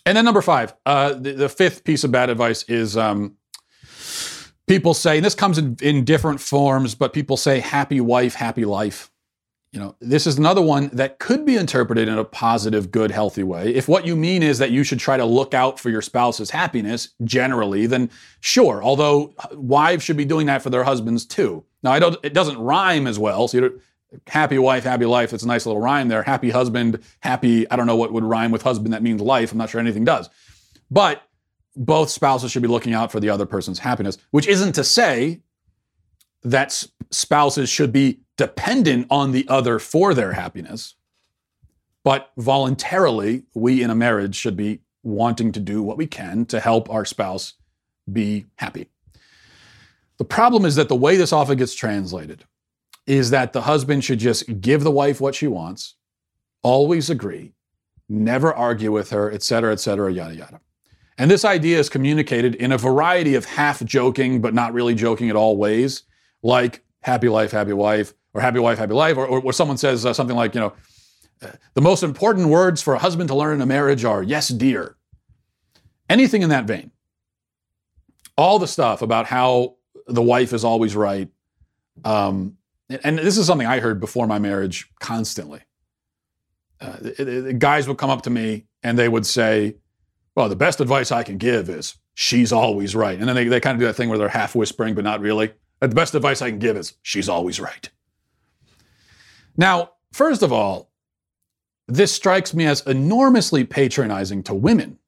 And 0.06 0.18
then 0.18 0.26
number 0.26 0.41
five, 0.41 0.74
uh, 0.86 1.14
the, 1.14 1.34
the, 1.34 1.50
fifth 1.50 1.84
piece 1.84 2.04
of 2.04 2.12
bad 2.12 2.30
advice 2.30 2.64
is 2.64 2.96
um, 2.96 3.38
people 4.68 4.93
say, 4.93 5.18
and 5.18 5.26
this 5.26 5.36
comes 5.36 5.57
in, 5.57 5.78
in 5.82 6.03
different 6.03 6.39
forms, 6.39 6.95
but 6.95 7.13
people 7.13 7.38
say 7.38 7.59
happy 7.59 8.01
wife, 8.01 8.36
happy 8.36 8.66
life. 8.66 9.11
You 9.72 9.82
know, 9.82 9.95
this 9.99 10.26
is 10.26 10.38
another 10.38 10.61
one 10.61 10.89
that 10.93 11.20
could 11.20 11.45
be 11.45 11.57
interpreted 11.57 12.07
in 12.07 12.18
a 12.18 12.24
positive, 12.24 12.91
good, 12.91 13.11
healthy 13.11 13.43
way. 13.43 13.76
If 13.76 13.89
what 13.89 14.05
you 14.05 14.16
mean 14.16 14.41
is 14.41 14.57
that 14.59 14.72
you 14.72 14.86
should 14.86 14.99
try 14.99 15.18
to 15.18 15.26
look 15.26 15.53
out 15.53 15.82
for 15.82 15.89
your 15.89 16.01
spouse's 16.01 16.49
happiness 16.49 17.09
generally, 17.26 17.86
then 17.86 18.09
sure. 18.39 18.82
Although 18.82 19.34
wives 19.51 20.01
should 20.01 20.16
be 20.16 20.24
doing 20.24 20.45
that 20.45 20.61
for 20.61 20.70
their 20.70 20.86
husbands 20.86 21.26
too. 21.26 21.66
Now, 21.84 21.91
I 21.91 21.99
don't. 21.99 22.18
It 22.24 22.34
doesn't 22.34 22.57
rhyme 22.57 23.05
as 23.05 23.20
well, 23.20 23.49
so 23.49 23.57
you 23.57 23.82
happy 24.28 24.57
wife, 24.57 24.86
happy 24.86 25.05
life. 25.05 25.34
It's 25.34 25.43
a 25.43 25.47
nice 25.47 25.66
little 25.66 25.82
rhyme 25.82 26.07
there. 26.07 26.24
Happy 26.24 26.49
husband, 26.49 27.03
happy, 27.20 27.70
I 27.70 27.76
don't 27.76 27.88
know 27.88 27.95
what 27.95 28.13
would 28.13 28.24
rhyme 28.24 28.51
with 28.51 28.61
husband 28.61 28.93
that 28.93 29.03
means 29.03 29.22
life. 29.22 29.51
I'm 29.51 29.57
not 29.57 29.70
sure 29.70 29.82
anything 29.82 30.05
does. 30.05 30.30
But 30.89 31.22
both 31.76 32.09
spouses 32.09 32.51
should 32.51 32.61
be 32.61 32.67
looking 32.67 32.93
out 32.93 33.11
for 33.11 33.19
the 33.19 33.30
other 33.30 33.45
person's 33.45 33.80
happiness, 33.80 34.17
which 34.32 34.47
isn't 34.47 34.73
to 34.73 34.84
say 34.84 35.41
that 36.43 36.84
spouses 37.11 37.69
should 37.69 37.91
be 37.91 38.19
dependent 38.38 39.07
on 39.09 39.32
the 39.32 39.47
other 39.47 39.80
for 39.80 40.13
their 40.13 40.34
happiness. 40.34 40.95
But 42.03 42.32
voluntarily, 42.38 43.43
we 43.55 43.82
in 43.82 43.89
a 43.89 43.95
marriage 43.95 44.36
should 44.36 44.55
be 44.55 44.82
wanting 45.03 45.51
to 45.53 45.59
do 45.59 45.82
what 45.82 45.97
we 45.97 46.07
can 46.07 46.45
to 46.45 46.59
help 46.59 46.89
our 46.89 47.05
spouse 47.05 47.53
be 48.11 48.45
happy. 48.55 48.89
The 50.17 50.26
problem 50.26 50.65
is 50.65 50.76
that 50.76 50.88
the 50.88 50.95
way 50.95 51.17
this 51.17 51.34
often 51.34 51.57
gets 51.57 51.73
translated 51.73 52.45
is 53.07 53.32
that 53.32 53.53
the 53.53 53.61
husband 53.61 54.03
should 54.03 54.19
just 54.19 54.61
give 54.61 54.84
the 54.84 54.91
wife 54.91 55.19
what 55.19 55.36
she 55.36 55.47
wants, 55.47 55.95
always 56.63 57.09
agree, 57.09 57.53
never 58.07 58.53
argue 58.53 58.91
with 58.91 59.09
her, 59.09 59.32
et 59.32 59.43
cetera, 59.43 59.71
et 59.71 59.80
cetera, 59.80 60.11
yada, 60.11 60.36
yada. 60.36 60.61
And 61.18 61.32
this 61.32 61.45
idea 61.45 61.80
is 61.80 61.89
communicated 61.89 62.55
in 62.55 62.72
a 62.72 62.78
variety 62.78 63.36
of 63.36 63.45
half 63.45 63.84
joking, 63.86 64.41
but 64.41 64.53
not 64.53 64.74
really 64.74 64.95
joking 64.95 65.30
at 65.30 65.36
all 65.36 65.55
ways, 65.55 66.03
like 66.43 66.84
happy 67.01 67.30
life, 67.30 67.51
happy 67.51 67.74
wife, 67.74 68.13
or 68.34 68.41
happy 68.41 68.59
wife, 68.59 68.78
happy 68.78 68.93
life, 68.93 69.16
or, 69.18 69.26
or, 69.26 69.53
someone 69.53 69.78
says 69.78 70.05
uh, 70.05 70.13
something 70.13 70.36
like, 70.36 70.53
you 70.53 70.59
know, 70.59 70.74
the 71.74 71.82
most 71.82 72.03
important 72.03 72.49
words 72.49 72.82
for 72.82 72.93
a 72.93 72.99
husband 72.99 73.30
to 73.30 73.36
learn 73.36 73.55
in 73.55 73.61
a 73.61 73.66
marriage 73.66 74.03
are 74.03 74.22
yes, 74.22 74.49
dear. 74.49 74.97
Anything 76.09 76.41
in 76.41 76.49
that 76.49 76.66
vein. 76.66 76.91
All 78.38 78.59
the 78.59 78.68
stuff 78.68 79.01
about 79.01 79.26
how 79.26 79.76
the 80.07 80.22
wife 80.22 80.51
is 80.51 80.66
always 80.66 80.95
right, 80.95 81.30
um, 82.03 82.57
and 82.89 83.18
this 83.18 83.38
is 83.38 83.47
something 83.47 83.66
I 83.66 83.80
heard 83.80 83.99
before 83.99 84.28
my 84.28 84.38
marriage 84.38 84.91
constantly. 84.99 85.61
Uh, 86.80 86.97
it, 87.01 87.57
guys 87.57 87.88
would 87.88 87.97
come 87.97 88.09
up 88.09 88.24
to 88.24 88.30
me 88.30 88.66
and 88.84 88.99
they 88.99 89.07
would 89.07 89.26
say, 89.26 89.78
Well, 90.36 90.49
the 90.49 90.55
best 90.55 90.81
advice 90.81 91.11
I 91.11 91.23
can 91.23 91.38
give 91.38 91.69
is 91.69 91.95
she's 92.13 92.51
always 92.51 92.95
right. 92.95 93.17
And 93.17 93.27
then 93.27 93.36
they, 93.36 93.45
they 93.45 93.59
kind 93.59 93.75
of 93.75 93.79
do 93.79 93.86
that 93.86 93.93
thing 93.93 94.09
where 94.09 94.17
they're 94.17 94.29
half 94.29 94.55
whispering, 94.55 94.93
but 94.93 95.03
not 95.03 95.21
really. 95.21 95.53
Uh, 95.81 95.88
the 95.88 95.95
best 95.95 96.15
advice 96.15 96.41
I 96.41 96.49
can 96.49 96.59
give 96.59 96.75
is 96.77 96.95
she's 97.01 97.29
always 97.29 97.59
right. 97.59 97.89
Now, 99.55 99.91
first 100.11 100.43
of 100.43 100.51
all, 100.51 100.91
this 101.88 102.11
strikes 102.11 102.53
me 102.53 102.65
as 102.65 102.81
enormously 102.86 103.63
patronizing 103.63 104.43
to 104.43 104.53
women, 104.53 104.99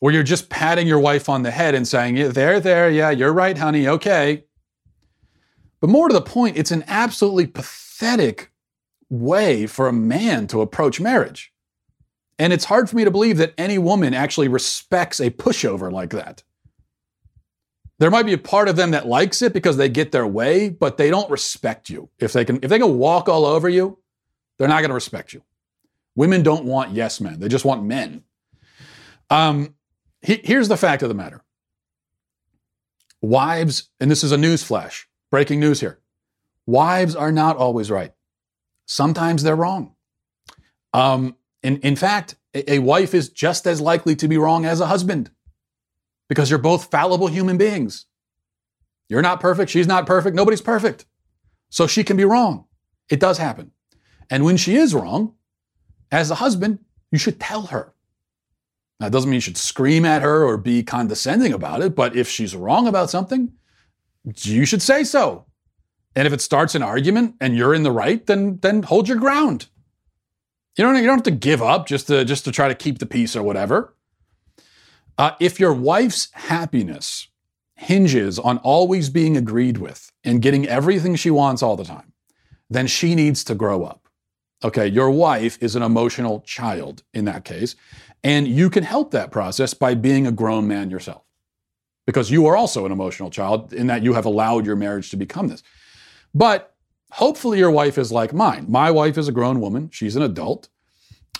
where 0.00 0.12
you're 0.12 0.22
just 0.22 0.48
patting 0.48 0.88
your 0.88 0.98
wife 0.98 1.28
on 1.28 1.42
the 1.42 1.50
head 1.50 1.74
and 1.74 1.86
saying, 1.86 2.16
yeah, 2.16 2.28
There, 2.28 2.58
there, 2.58 2.90
yeah, 2.90 3.10
you're 3.10 3.32
right, 3.32 3.56
honey, 3.56 3.86
okay. 3.86 4.44
But 5.80 5.90
more 5.90 6.08
to 6.08 6.14
the 6.14 6.22
point, 6.22 6.56
it's 6.56 6.70
an 6.70 6.84
absolutely 6.88 7.46
pathetic 7.46 8.50
way 9.10 9.66
for 9.66 9.86
a 9.86 9.92
man 9.92 10.46
to 10.48 10.60
approach 10.60 11.00
marriage. 11.00 11.51
And 12.42 12.52
it's 12.52 12.64
hard 12.64 12.90
for 12.90 12.96
me 12.96 13.04
to 13.04 13.10
believe 13.12 13.36
that 13.36 13.54
any 13.56 13.78
woman 13.78 14.14
actually 14.14 14.48
respects 14.48 15.20
a 15.20 15.30
pushover 15.30 15.92
like 15.92 16.10
that. 16.10 16.42
There 18.00 18.10
might 18.10 18.26
be 18.26 18.32
a 18.32 18.38
part 18.38 18.66
of 18.66 18.74
them 18.74 18.90
that 18.90 19.06
likes 19.06 19.42
it 19.42 19.52
because 19.52 19.76
they 19.76 19.88
get 19.88 20.10
their 20.10 20.26
way, 20.26 20.68
but 20.68 20.96
they 20.96 21.08
don't 21.08 21.30
respect 21.30 21.88
you. 21.88 22.08
If 22.18 22.32
they 22.32 22.44
can 22.44 22.56
if 22.56 22.68
they 22.68 22.80
can 22.80 22.98
walk 22.98 23.28
all 23.28 23.46
over 23.46 23.68
you, 23.68 24.00
they're 24.58 24.66
not 24.66 24.80
going 24.80 24.88
to 24.88 24.94
respect 24.94 25.32
you. 25.32 25.44
Women 26.16 26.42
don't 26.42 26.64
want 26.64 26.90
yes 26.90 27.20
men. 27.20 27.38
They 27.38 27.46
just 27.46 27.64
want 27.64 27.84
men. 27.84 28.24
Um, 29.30 29.76
he, 30.20 30.40
here's 30.42 30.66
the 30.66 30.76
fact 30.76 31.04
of 31.04 31.08
the 31.08 31.14
matter. 31.14 31.44
Wives, 33.20 33.88
and 34.00 34.10
this 34.10 34.24
is 34.24 34.32
a 34.32 34.36
news 34.36 34.64
flash, 34.64 35.08
Breaking 35.30 35.60
news 35.60 35.78
here. 35.78 36.00
Wives 36.66 37.14
are 37.14 37.30
not 37.30 37.56
always 37.56 37.88
right. 37.88 38.12
Sometimes 38.84 39.44
they're 39.44 39.54
wrong. 39.54 39.94
Um, 40.92 41.36
in, 41.62 41.78
in 41.78 41.96
fact, 41.96 42.36
a, 42.54 42.74
a 42.74 42.78
wife 42.80 43.14
is 43.14 43.28
just 43.28 43.66
as 43.66 43.80
likely 43.80 44.16
to 44.16 44.28
be 44.28 44.38
wrong 44.38 44.64
as 44.64 44.80
a 44.80 44.86
husband 44.86 45.30
because 46.28 46.50
you're 46.50 46.58
both 46.58 46.90
fallible 46.90 47.28
human 47.28 47.56
beings. 47.56 48.06
You're 49.08 49.22
not 49.22 49.40
perfect. 49.40 49.70
She's 49.70 49.86
not 49.86 50.06
perfect. 50.06 50.34
Nobody's 50.34 50.62
perfect. 50.62 51.04
So 51.70 51.86
she 51.86 52.04
can 52.04 52.16
be 52.16 52.24
wrong. 52.24 52.66
It 53.10 53.20
does 53.20 53.38
happen. 53.38 53.72
And 54.30 54.44
when 54.44 54.56
she 54.56 54.76
is 54.76 54.94
wrong, 54.94 55.34
as 56.10 56.30
a 56.30 56.36
husband, 56.36 56.78
you 57.10 57.18
should 57.18 57.40
tell 57.40 57.66
her. 57.66 57.94
Now, 59.00 59.08
it 59.08 59.10
doesn't 59.10 59.28
mean 59.28 59.36
you 59.36 59.40
should 59.40 59.56
scream 59.58 60.04
at 60.04 60.22
her 60.22 60.44
or 60.44 60.56
be 60.56 60.82
condescending 60.82 61.52
about 61.52 61.82
it, 61.82 61.94
but 61.94 62.14
if 62.16 62.28
she's 62.28 62.54
wrong 62.54 62.86
about 62.86 63.10
something, 63.10 63.52
you 64.24 64.64
should 64.64 64.82
say 64.82 65.04
so. 65.04 65.46
And 66.14 66.26
if 66.26 66.32
it 66.32 66.40
starts 66.40 66.74
an 66.74 66.82
argument 66.82 67.36
and 67.40 67.56
you're 67.56 67.74
in 67.74 67.82
the 67.82 67.90
right, 67.90 68.24
then 68.26 68.58
then 68.62 68.82
hold 68.82 69.08
your 69.08 69.16
ground. 69.16 69.68
You 70.76 70.84
don't 70.84 70.96
you 70.96 71.02
don't 71.02 71.18
have 71.18 71.22
to 71.24 71.30
give 71.30 71.62
up 71.62 71.86
just 71.86 72.06
to 72.06 72.24
just 72.24 72.44
to 72.44 72.52
try 72.52 72.68
to 72.68 72.74
keep 72.74 72.98
the 72.98 73.06
peace 73.06 73.36
or 73.36 73.42
whatever. 73.42 73.94
Uh, 75.18 75.32
if 75.40 75.60
your 75.60 75.74
wife's 75.74 76.30
happiness 76.32 77.28
hinges 77.76 78.38
on 78.38 78.58
always 78.58 79.10
being 79.10 79.36
agreed 79.36 79.76
with 79.76 80.10
and 80.24 80.40
getting 80.40 80.66
everything 80.66 81.14
she 81.16 81.30
wants 81.30 81.62
all 81.62 81.76
the 81.76 81.84
time, 81.84 82.12
then 82.70 82.86
she 82.86 83.14
needs 83.14 83.44
to 83.44 83.54
grow 83.54 83.84
up. 83.84 84.08
Okay, 84.64 84.86
your 84.86 85.10
wife 85.10 85.58
is 85.60 85.76
an 85.76 85.82
emotional 85.82 86.40
child 86.40 87.02
in 87.12 87.24
that 87.26 87.44
case, 87.44 87.74
and 88.24 88.46
you 88.46 88.70
can 88.70 88.84
help 88.84 89.10
that 89.10 89.30
process 89.30 89.74
by 89.74 89.94
being 89.94 90.26
a 90.26 90.32
grown 90.32 90.66
man 90.66 90.88
yourself 90.90 91.22
because 92.06 92.30
you 92.30 92.46
are 92.46 92.56
also 92.56 92.86
an 92.86 92.92
emotional 92.92 93.30
child 93.30 93.72
in 93.72 93.88
that 93.88 94.02
you 94.02 94.14
have 94.14 94.24
allowed 94.24 94.64
your 94.64 94.76
marriage 94.76 95.10
to 95.10 95.16
become 95.16 95.48
this. 95.48 95.62
But 96.34 96.71
hopefully, 97.12 97.58
your 97.58 97.70
wife 97.70 97.98
is 97.98 98.12
like 98.12 98.32
mine. 98.32 98.66
My 98.68 98.90
wife 98.90 99.16
is 99.18 99.28
a 99.28 99.32
grown 99.32 99.60
woman, 99.60 99.90
she's 99.90 100.16
an 100.16 100.22
adult. 100.22 100.68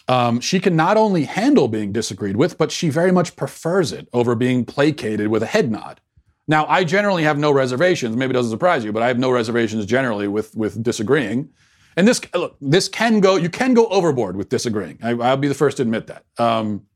Um, 0.09 0.41
she 0.41 0.59
can 0.61 0.75
not 0.77 0.97
only 0.97 1.25
handle 1.25 1.69
being 1.69 1.93
disagreed 1.93 2.37
with, 2.37 2.59
but 2.59 2.73
she 2.73 2.91
very 2.91 3.13
much 3.13 3.37
prefers 3.37 3.93
it 3.93 4.09
over 4.13 4.35
being 4.35 4.65
placated 4.65 5.29
with 5.29 5.43
a 5.43 5.47
head 5.47 5.71
nod. 5.71 6.01
Now, 6.49 6.67
I 6.67 6.85
generally 6.85 7.23
have 7.23 7.39
no 7.39 7.53
reservations. 7.53 8.17
Maybe 8.17 8.31
it 8.31 8.35
doesn't 8.35 8.51
surprise 8.51 8.85
you, 8.85 8.93
but 8.93 9.03
I 9.03 9.09
have 9.09 9.19
no 9.19 9.31
reservations 9.31 9.87
generally 9.87 10.27
with, 10.27 10.55
with 10.57 10.83
disagreeing. 10.83 11.51
And 11.97 12.09
this, 12.09 12.21
look, 12.35 12.57
this 12.61 12.89
can 12.89 13.21
go, 13.21 13.37
you 13.37 13.49
can 13.49 13.75
go 13.75 13.87
overboard 13.87 14.37
with 14.37 14.49
disagreeing. 14.49 14.99
I, 15.03 15.15
will 15.15 15.37
be 15.37 15.49
the 15.49 15.55
first 15.55 15.77
to 15.77 15.83
admit 15.83 16.09
that. 16.09 16.25
Um, 16.37 16.87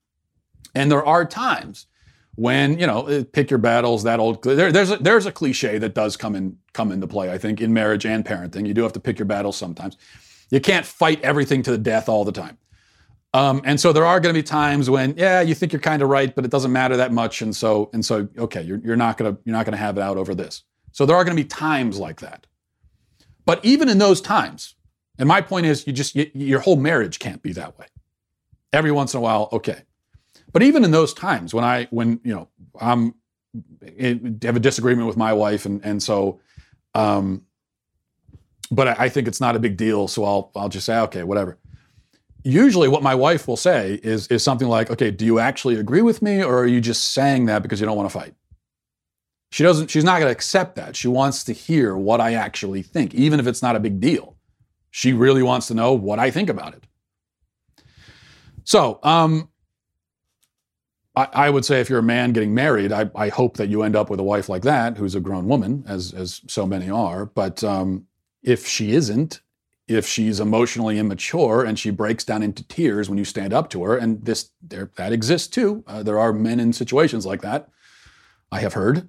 and 0.75 0.91
there 0.91 1.05
are 1.05 1.25
times 1.25 1.87
when 2.37 2.79
you 2.79 2.87
know 2.87 3.25
pick 3.33 3.51
your 3.51 3.59
battles 3.59 4.05
that 4.05 4.21
old 4.21 4.43
there, 4.45 4.71
there's 4.71 4.91
a, 4.91 4.97
there's 4.99 5.27
a 5.27 5.33
cliche 5.33 5.79
that 5.79 5.95
does 5.95 6.17
come 6.17 6.37
in 6.37 6.57
come 6.75 6.93
into 6.93 7.07
play 7.07 7.33
i 7.33 7.39
think 7.39 7.61
in 7.61 7.73
marriage 7.73 8.07
and 8.07 8.25
parenting. 8.25 8.67
You 8.67 8.75
do 8.75 8.83
have 8.83 8.93
to 8.93 9.01
pick 9.01 9.19
your 9.19 9.27
battles 9.27 9.57
sometimes. 9.57 9.97
You 10.51 10.61
can't 10.61 10.87
fight 10.87 11.21
everything 11.23 11.63
to 11.63 11.71
the 11.73 11.79
death 11.79 12.09
all 12.09 12.25
the 12.25 12.33
time. 12.33 12.59
Um, 13.35 13.61
and 13.65 13.81
so 13.81 13.93
there 13.93 14.07
are 14.07 14.21
going 14.21 14.35
to 14.35 14.39
be 14.39 14.45
times 14.45 14.89
when 14.89 15.15
yeah 15.17 15.41
you 15.41 15.55
think 15.55 15.73
you're 15.73 15.81
kind 15.81 16.03
of 16.03 16.09
right 16.09 16.35
but 16.35 16.45
it 16.45 16.51
doesn't 16.51 16.73
matter 16.73 16.97
that 16.99 17.13
much 17.13 17.43
and 17.43 17.55
so 17.55 17.91
and 17.93 18.05
so 18.05 18.29
okay 18.39 18.63
you're, 18.63 18.79
you're 18.79 18.97
not 18.97 19.19
going 19.19 19.35
to 19.35 19.43
you're 19.45 19.57
not 19.57 19.67
going 19.67 19.73
to 19.73 19.79
have 19.79 19.99
it 19.99 20.03
out 20.03 20.17
over 20.17 20.35
this. 20.35 20.63
So 20.93 21.05
there 21.05 21.17
are 21.17 21.25
going 21.25 21.37
to 21.37 21.43
be 21.43 21.49
times 21.49 21.99
like 21.99 22.21
that. 22.21 22.47
But 23.45 23.65
even 23.65 23.89
in 23.89 23.99
those 23.99 24.21
times 24.21 24.75
and 25.19 25.27
my 25.29 25.41
point 25.41 25.67
is 25.67 25.87
you 25.87 25.93
just 25.93 26.15
you, 26.15 26.31
your 26.35 26.61
whole 26.61 26.77
marriage 26.77 27.19
can't 27.19 27.43
be 27.43 27.53
that 27.55 27.79
way. 27.79 27.87
Every 28.73 28.93
once 28.93 29.15
in 29.15 29.19
a 29.19 29.23
while 29.23 29.49
okay 29.53 29.83
But 30.53 30.63
even 30.63 30.85
in 30.85 30.91
those 30.91 31.13
times 31.13 31.53
when 31.53 31.65
I 31.65 31.87
when 31.91 32.21
you 32.25 32.35
know 32.35 32.49
I'm 32.81 33.15
have 34.43 34.57
a 34.57 34.61
disagreement 34.61 35.07
with 35.07 35.17
my 35.17 35.33
wife 35.33 35.67
and 35.67 35.85
and 35.85 36.03
so 36.03 36.41
um 36.95 37.43
but 38.71 38.89
I, 38.89 38.97
I 39.05 39.09
think 39.09 39.29
it's 39.29 39.41
not 39.41 39.57
a 39.57 39.59
big 39.59 39.77
deal 39.77 40.09
so 40.09 40.25
I'll 40.25 40.51
I'll 40.57 40.69
just 40.69 40.87
say 40.87 40.99
okay 41.01 41.23
whatever. 41.23 41.59
Usually 42.43 42.89
what 42.89 43.03
my 43.03 43.15
wife 43.15 43.49
will 43.49 43.57
say 43.57 44.01
is 44.03 44.29
is 44.29 44.43
something 44.43 44.69
like 44.69 44.91
okay 44.91 45.11
do 45.11 45.25
you 45.25 45.39
actually 45.39 45.77
agree 45.77 46.03
with 46.03 46.23
me 46.23 46.43
or 46.43 46.59
are 46.59 46.67
you 46.67 46.81
just 46.81 47.13
saying 47.13 47.47
that 47.47 47.63
because 47.63 47.81
you 47.81 47.87
don't 47.87 47.97
want 47.97 48.11
to 48.11 48.19
fight? 48.19 48.35
She 49.51 49.63
doesn't 49.63 49.91
she's 49.91 50.05
not 50.05 50.19
going 50.21 50.29
to 50.29 50.33
accept 50.33 50.77
that. 50.77 50.97
She 50.97 51.09
wants 51.09 51.45
to 51.45 51.53
hear 51.53 51.97
what 51.97 52.21
i 52.21 52.35
actually 52.35 52.83
think 52.83 53.15
even 53.15 53.41
if 53.41 53.47
it's 53.47 53.63
not 53.63 53.77
a 53.77 53.81
big 53.81 54.01
deal. 54.01 54.37
She 54.91 55.13
really 55.13 55.43
wants 55.43 55.67
to 55.69 55.75
know 55.75 55.93
what 55.93 56.19
i 56.19 56.31
think 56.31 56.49
about 56.49 56.75
it. 56.75 56.85
So 58.65 58.99
um 59.03 59.49
I, 61.17 61.29
I 61.33 61.51
would 61.51 61.65
say 61.65 61.81
if 61.81 61.89
you're 61.89 61.99
a 61.99 62.05
man 62.05 62.33
getting 62.33 62.55
married, 62.55 62.93
I, 62.93 63.11
I, 63.15 63.31
hope 63.31 63.57
that 63.57 63.69
you 63.69 63.83
end 63.83 63.97
up 63.97 64.11
with 64.11 64.21
a 64.21 64.25
wife 64.25 64.49
like 64.49 64.63
that, 64.63 64.99
who's 64.99 65.15
a 65.15 65.21
grown 65.21 65.49
woman, 65.49 65.83
as 65.89 66.13
as 66.13 66.43
so 66.47 66.67
many 66.67 66.91
are. 66.91 67.25
But 67.25 67.65
um, 67.65 68.07
if 68.43 68.67
she 68.67 68.93
isn't, 68.93 69.41
if 69.89 70.07
she's 70.07 70.41
emotionally 70.41 70.99
immature 70.99 71.65
and 71.65 71.79
she 71.79 71.91
breaks 71.91 72.25
down 72.25 72.43
into 72.43 72.67
tears 72.69 73.09
when 73.09 73.19
you 73.19 73.25
stand 73.25 73.55
up 73.55 73.71
to 73.71 73.83
her, 73.85 73.97
and 73.97 74.25
this 74.25 74.51
there 74.61 74.91
that 74.97 75.13
exists 75.13 75.49
too. 75.49 75.83
Uh, 75.87 76.03
there 76.03 76.19
are 76.19 76.33
men 76.33 76.61
in 76.61 76.73
situations 76.73 77.25
like 77.25 77.41
that. 77.41 77.71
I 78.53 78.61
have 78.61 78.75
heard. 78.75 79.09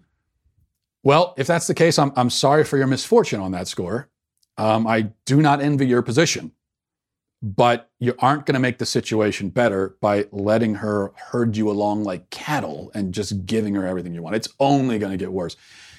Well, 1.04 1.36
if 1.38 1.46
that's 1.46 1.68
the 1.68 1.74
case, 1.74 2.00
I'm 2.00 2.14
I'm 2.16 2.30
sorry 2.30 2.64
for 2.64 2.78
your 2.78 2.88
misfortune 2.88 3.42
on 3.42 3.52
that 3.52 3.68
score. 3.68 4.10
Um, 4.58 4.88
I 4.88 5.12
do 5.26 5.42
not 5.42 5.62
envy 5.62 5.86
your 5.86 6.02
position 6.02 6.52
but 7.42 7.92
you 8.00 8.16
aren't 8.20 8.46
going 8.46 8.56
to 8.56 8.60
make 8.60 8.80
the 8.80 8.86
situation 8.86 9.50
better 9.50 9.96
by 10.02 10.26
letting 10.32 10.76
her 10.76 11.12
herd 11.16 11.56
you 11.56 11.70
along 11.70 12.04
like 12.04 12.30
cattle 12.30 12.92
and 12.96 13.14
just 13.14 13.46
giving 13.46 13.76
her 13.76 13.86
everything 13.86 14.14
you 14.14 14.24
want. 14.24 14.36
It's 14.36 14.50
only 14.60 14.98
going 14.98 15.12
to 15.12 15.18
get 15.18 15.32
worse. 15.32 15.56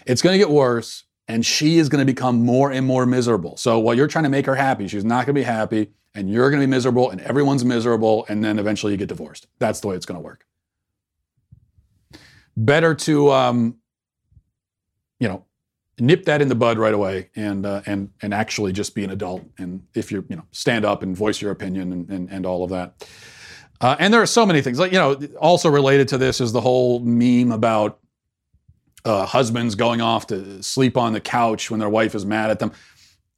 It's 0.06 0.20
going 0.20 0.34
to 0.34 0.38
get 0.38 0.50
worse, 0.50 1.04
and 1.28 1.46
she 1.46 1.78
is 1.78 1.88
going 1.88 2.04
to 2.04 2.12
become 2.12 2.44
more 2.44 2.72
and 2.72 2.86
more 2.86 3.06
miserable. 3.06 3.56
So 3.56 3.78
while 3.78 3.94
you're 3.94 4.08
trying 4.08 4.24
to 4.24 4.30
make 4.30 4.46
her 4.46 4.56
happy, 4.56 4.88
she's 4.88 5.04
not 5.04 5.26
going 5.26 5.34
to 5.34 5.40
be 5.40 5.44
happy, 5.44 5.90
and 6.14 6.28
you're 6.28 6.50
going 6.50 6.60
to 6.60 6.66
be 6.66 6.70
miserable, 6.70 7.10
and 7.10 7.20
everyone's 7.20 7.64
miserable, 7.64 8.26
and 8.28 8.42
then 8.42 8.58
eventually 8.58 8.92
you 8.92 8.98
get 8.98 9.08
divorced. 9.08 9.46
That's 9.58 9.80
the 9.80 9.88
way 9.88 9.96
it's 9.96 10.06
going 10.06 10.18
to 10.18 10.24
work. 10.24 10.44
Better 12.56 12.94
to, 12.94 13.30
um, 13.30 13.76
you 15.20 15.28
know, 15.28 15.44
nip 16.00 16.24
that 16.24 16.40
in 16.40 16.48
the 16.48 16.54
bud 16.54 16.78
right 16.78 16.94
away 16.94 17.30
and 17.36 17.66
uh, 17.66 17.82
and 17.86 18.10
and 18.22 18.32
actually 18.34 18.72
just 18.72 18.94
be 18.94 19.04
an 19.04 19.10
adult 19.10 19.44
and 19.58 19.82
if 19.94 20.10
you're 20.12 20.24
you 20.28 20.36
know 20.36 20.44
stand 20.52 20.84
up 20.84 21.02
and 21.02 21.16
voice 21.16 21.40
your 21.40 21.50
opinion 21.50 21.92
and 21.92 22.08
and, 22.10 22.30
and 22.30 22.46
all 22.46 22.64
of 22.64 22.70
that. 22.70 23.08
Uh, 23.80 23.94
and 24.00 24.12
there 24.12 24.20
are 24.20 24.26
so 24.26 24.44
many 24.44 24.60
things 24.60 24.78
like 24.78 24.92
you 24.92 24.98
know 24.98 25.14
also 25.40 25.70
related 25.70 26.08
to 26.08 26.18
this 26.18 26.40
is 26.40 26.52
the 26.52 26.60
whole 26.60 27.00
meme 27.00 27.52
about 27.52 27.98
uh, 29.04 29.24
husbands 29.24 29.74
going 29.74 30.00
off 30.00 30.26
to 30.26 30.62
sleep 30.62 30.96
on 30.96 31.12
the 31.12 31.20
couch 31.20 31.70
when 31.70 31.80
their 31.80 31.88
wife 31.88 32.14
is 32.14 32.26
mad 32.26 32.50
at 32.50 32.58
them. 32.58 32.72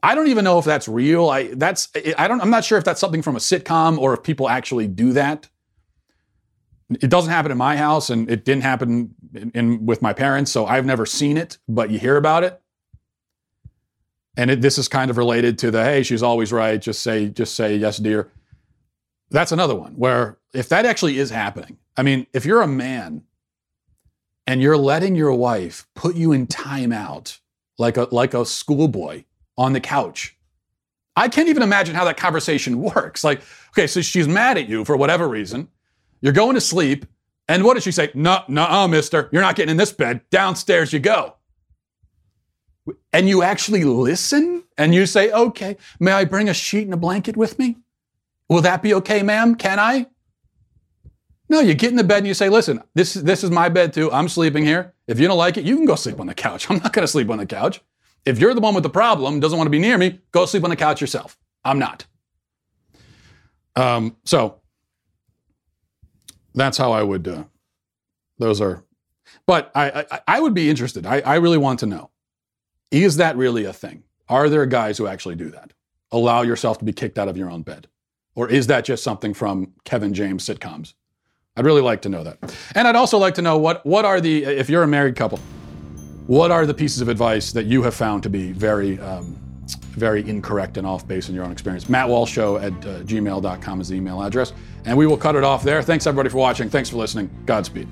I 0.02 0.14
don't 0.14 0.28
even 0.28 0.44
know 0.44 0.58
if 0.58 0.64
that's 0.64 0.88
real. 0.88 1.28
I 1.28 1.48
that's 1.54 1.88
i 2.16 2.26
don't 2.26 2.40
i'm 2.40 2.50
not 2.50 2.64
sure 2.64 2.78
if 2.78 2.84
that's 2.84 3.00
something 3.00 3.22
from 3.22 3.36
a 3.36 3.40
sitcom 3.40 3.98
or 3.98 4.14
if 4.14 4.22
people 4.22 4.48
actually 4.48 4.88
do 4.88 5.12
that 5.12 5.48
it 6.90 7.08
doesn't 7.08 7.30
happen 7.30 7.52
in 7.52 7.58
my 7.58 7.76
house 7.76 8.10
and 8.10 8.30
it 8.30 8.44
didn't 8.44 8.62
happen 8.62 9.14
in, 9.34 9.50
in, 9.54 9.86
with 9.86 10.02
my 10.02 10.12
parents 10.12 10.50
so 10.50 10.66
i've 10.66 10.84
never 10.84 11.06
seen 11.06 11.36
it 11.36 11.58
but 11.68 11.90
you 11.90 11.98
hear 11.98 12.16
about 12.16 12.44
it. 12.44 12.60
And 14.36 14.50
it, 14.50 14.60
this 14.60 14.78
is 14.78 14.88
kind 14.88 15.10
of 15.10 15.18
related 15.18 15.58
to 15.58 15.70
the 15.70 15.84
hey 15.84 16.02
she's 16.02 16.22
always 16.22 16.52
right 16.52 16.80
just 16.80 17.02
say 17.02 17.28
just 17.28 17.54
say 17.54 17.76
yes 17.76 17.98
dear. 17.98 18.30
That's 19.30 19.52
another 19.52 19.76
one 19.76 19.92
where 19.92 20.38
if 20.52 20.68
that 20.70 20.86
actually 20.86 21.18
is 21.18 21.30
happening 21.30 21.76
i 21.96 22.02
mean 22.02 22.26
if 22.32 22.44
you're 22.44 22.62
a 22.62 22.68
man 22.68 23.22
and 24.46 24.60
you're 24.60 24.76
letting 24.76 25.14
your 25.14 25.32
wife 25.32 25.86
put 25.94 26.16
you 26.16 26.32
in 26.32 26.46
timeout 26.46 27.38
like 27.78 27.96
a 27.96 28.08
like 28.10 28.34
a 28.34 28.44
schoolboy 28.44 29.24
on 29.56 29.72
the 29.72 29.80
couch 29.80 30.36
i 31.16 31.28
can't 31.28 31.48
even 31.48 31.62
imagine 31.62 31.94
how 31.94 32.04
that 32.04 32.16
conversation 32.16 32.80
works. 32.94 33.22
Like 33.22 33.42
okay 33.76 33.86
so 33.86 34.00
she's 34.00 34.26
mad 34.26 34.58
at 34.58 34.68
you 34.68 34.84
for 34.84 34.96
whatever 34.96 35.28
reason 35.28 35.68
you're 36.20 36.32
going 36.32 36.54
to 36.54 36.60
sleep. 36.60 37.06
And 37.48 37.64
what 37.64 37.74
does 37.74 37.82
she 37.82 37.92
say? 37.92 38.10
No, 38.14 38.42
no, 38.48 38.86
mister. 38.86 39.28
You're 39.32 39.42
not 39.42 39.56
getting 39.56 39.72
in 39.72 39.76
this 39.76 39.92
bed. 39.92 40.20
Downstairs 40.30 40.92
you 40.92 41.00
go. 41.00 41.36
And 43.12 43.28
you 43.28 43.42
actually 43.42 43.84
listen 43.84 44.64
and 44.78 44.94
you 44.94 45.06
say, 45.06 45.30
okay, 45.32 45.76
may 45.98 46.12
I 46.12 46.24
bring 46.24 46.48
a 46.48 46.54
sheet 46.54 46.84
and 46.84 46.94
a 46.94 46.96
blanket 46.96 47.36
with 47.36 47.58
me? 47.58 47.76
Will 48.48 48.62
that 48.62 48.82
be 48.82 48.94
okay, 48.94 49.22
ma'am? 49.22 49.54
Can 49.54 49.78
I? 49.78 50.06
No, 51.48 51.60
you 51.60 51.74
get 51.74 51.90
in 51.90 51.96
the 51.96 52.04
bed 52.04 52.18
and 52.18 52.26
you 52.28 52.34
say, 52.34 52.48
listen, 52.48 52.82
this, 52.94 53.14
this 53.14 53.42
is 53.42 53.50
my 53.50 53.68
bed 53.68 53.92
too. 53.92 54.10
I'm 54.12 54.28
sleeping 54.28 54.64
here. 54.64 54.94
If 55.08 55.18
you 55.18 55.26
don't 55.26 55.38
like 55.38 55.56
it, 55.56 55.64
you 55.64 55.76
can 55.76 55.84
go 55.84 55.96
sleep 55.96 56.20
on 56.20 56.26
the 56.26 56.34
couch. 56.34 56.66
I'm 56.70 56.78
not 56.78 56.92
going 56.92 57.02
to 57.02 57.08
sleep 57.08 57.30
on 57.30 57.38
the 57.38 57.46
couch. 57.46 57.80
If 58.24 58.38
you're 58.38 58.54
the 58.54 58.60
one 58.60 58.74
with 58.74 58.84
the 58.84 58.90
problem, 58.90 59.40
doesn't 59.40 59.58
want 59.58 59.66
to 59.66 59.70
be 59.70 59.78
near 59.78 59.98
me, 59.98 60.20
go 60.30 60.46
sleep 60.46 60.62
on 60.62 60.70
the 60.70 60.76
couch 60.76 61.00
yourself. 61.00 61.36
I'm 61.64 61.78
not. 61.78 62.06
Um, 63.76 64.16
so 64.24 64.59
that's 66.60 66.78
how 66.78 66.92
I 66.92 67.02
would. 67.02 67.26
Uh, 67.26 67.44
those 68.38 68.60
are, 68.60 68.84
but 69.46 69.70
I, 69.74 70.06
I, 70.10 70.20
I 70.26 70.40
would 70.40 70.54
be 70.54 70.70
interested. 70.70 71.06
I, 71.06 71.20
I 71.20 71.36
really 71.36 71.58
want 71.58 71.80
to 71.80 71.86
know: 71.86 72.10
is 72.90 73.16
that 73.16 73.36
really 73.36 73.64
a 73.64 73.72
thing? 73.72 74.04
Are 74.28 74.48
there 74.48 74.66
guys 74.66 74.98
who 74.98 75.06
actually 75.06 75.36
do 75.36 75.50
that? 75.50 75.72
Allow 76.12 76.42
yourself 76.42 76.78
to 76.78 76.84
be 76.84 76.92
kicked 76.92 77.18
out 77.18 77.28
of 77.28 77.36
your 77.36 77.50
own 77.50 77.62
bed, 77.62 77.88
or 78.34 78.48
is 78.48 78.66
that 78.68 78.84
just 78.84 79.02
something 79.02 79.34
from 79.34 79.72
Kevin 79.84 80.14
James 80.14 80.46
sitcoms? 80.46 80.94
I'd 81.56 81.64
really 81.64 81.82
like 81.82 82.02
to 82.02 82.08
know 82.08 82.24
that, 82.24 82.38
and 82.74 82.86
I'd 82.86 82.96
also 82.96 83.18
like 83.18 83.34
to 83.34 83.42
know 83.42 83.58
what 83.58 83.84
what 83.84 84.04
are 84.04 84.20
the 84.20 84.44
if 84.44 84.70
you're 84.70 84.82
a 84.82 84.88
married 84.88 85.16
couple, 85.16 85.38
what 86.26 86.50
are 86.50 86.66
the 86.66 86.74
pieces 86.74 87.00
of 87.00 87.08
advice 87.08 87.52
that 87.52 87.66
you 87.66 87.82
have 87.82 87.94
found 87.94 88.22
to 88.22 88.30
be 88.30 88.52
very 88.52 88.98
um, 89.00 89.36
very 89.76 90.28
incorrect 90.28 90.76
and 90.76 90.86
off 90.86 91.06
base 91.06 91.28
in 91.28 91.34
your 91.34 91.44
own 91.44 91.52
experience. 91.52 91.88
Matt 91.88 92.08
Walsh 92.08 92.32
Show 92.32 92.56
at 92.56 92.72
uh, 92.72 93.00
gmail.com 93.00 93.80
is 93.80 93.88
the 93.88 93.96
email 93.96 94.22
address. 94.22 94.52
And 94.84 94.96
we 94.96 95.06
will 95.06 95.16
cut 95.16 95.36
it 95.36 95.44
off 95.44 95.62
there. 95.62 95.82
Thanks, 95.82 96.06
everybody, 96.06 96.28
for 96.28 96.38
watching. 96.38 96.70
Thanks 96.70 96.88
for 96.88 96.96
listening. 96.96 97.30
Godspeed. 97.46 97.88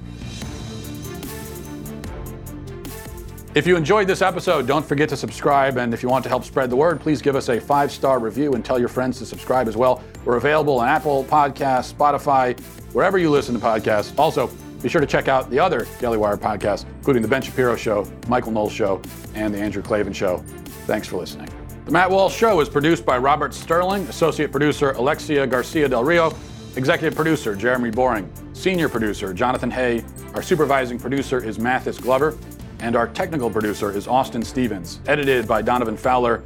If 3.55 3.67
you 3.67 3.77
enjoyed 3.77 4.07
this 4.07 4.23
episode, 4.23 4.67
don't 4.67 4.87
forget 4.87 5.09
to 5.09 5.17
subscribe. 5.17 5.79
And 5.79 5.93
if 5.93 6.03
you 6.03 6.09
want 6.09 6.23
to 6.25 6.29
help 6.29 6.45
spread 6.45 6.71
the 6.71 6.77
word, 6.77 7.01
please 7.01 7.21
give 7.21 7.35
us 7.35 7.49
a 7.49 7.61
five 7.61 7.91
star 7.91 8.19
review 8.19 8.53
and 8.53 8.65
tell 8.65 8.79
your 8.79 8.89
friends 8.89 9.19
to 9.19 9.27
subscribe 9.27 9.69
as 9.69 9.77
well. 9.77 10.03
We're 10.25 10.37
available 10.37 10.79
on 10.79 10.89
Apple 10.89 11.25
Podcasts, 11.25 11.93
Spotify, 11.93 12.59
wherever 12.93 13.19
you 13.19 13.31
listen 13.31 13.59
to 13.59 13.61
podcasts. 13.61 14.17
Also, 14.19 14.49
be 14.83 14.89
sure 14.89 15.01
to 15.01 15.07
check 15.07 15.27
out 15.29 15.51
the 15.51 15.59
other 15.59 15.89
Daily 15.99 16.19
Wire 16.19 16.37
podcasts, 16.37 16.85
including 16.99 17.23
The 17.23 17.29
Ben 17.29 17.43
Shapiro 17.43 17.75
Show, 17.75 18.07
Michael 18.29 18.53
Knowles 18.53 18.73
Show, 18.73 19.03
and 19.35 19.53
The 19.53 19.59
Andrew 19.59 19.83
Klavan 19.83 20.13
Show. 20.13 20.39
Thanks 20.87 21.09
for 21.09 21.17
listening. 21.17 21.49
The 21.85 21.91
Matt 21.91 22.11
Walsh 22.11 22.37
Show 22.37 22.61
is 22.61 22.69
produced 22.69 23.05
by 23.05 23.19
Robert 23.19 23.55
Sterling, 23.55 24.03
associate 24.09 24.53
producer 24.53 24.93
Alexia 24.93 25.47
Garcia 25.47 25.89
del 25.89 26.05
Rio, 26.05 26.33
executive 26.79 27.17
producer 27.17 27.57
Jeremy 27.57 27.91
Boring, 27.91 28.31
senior 28.53 28.89
producer 28.89 29.35
Jonathan 29.35 29.69
Hay, 29.73 30.05
our 30.35 30.43
supervising 30.43 30.97
producer 30.97 31.43
is 31.43 31.59
Mathis 31.59 31.99
Glover, 31.99 32.39
and 32.79 32.95
our 32.95 33.09
technical 33.09 33.51
producer 33.51 33.91
is 33.91 34.07
Austin 34.07 34.45
Stevens. 34.45 35.01
Edited 35.09 35.49
by 35.49 35.61
Donovan 35.61 35.97
Fowler. 35.97 36.41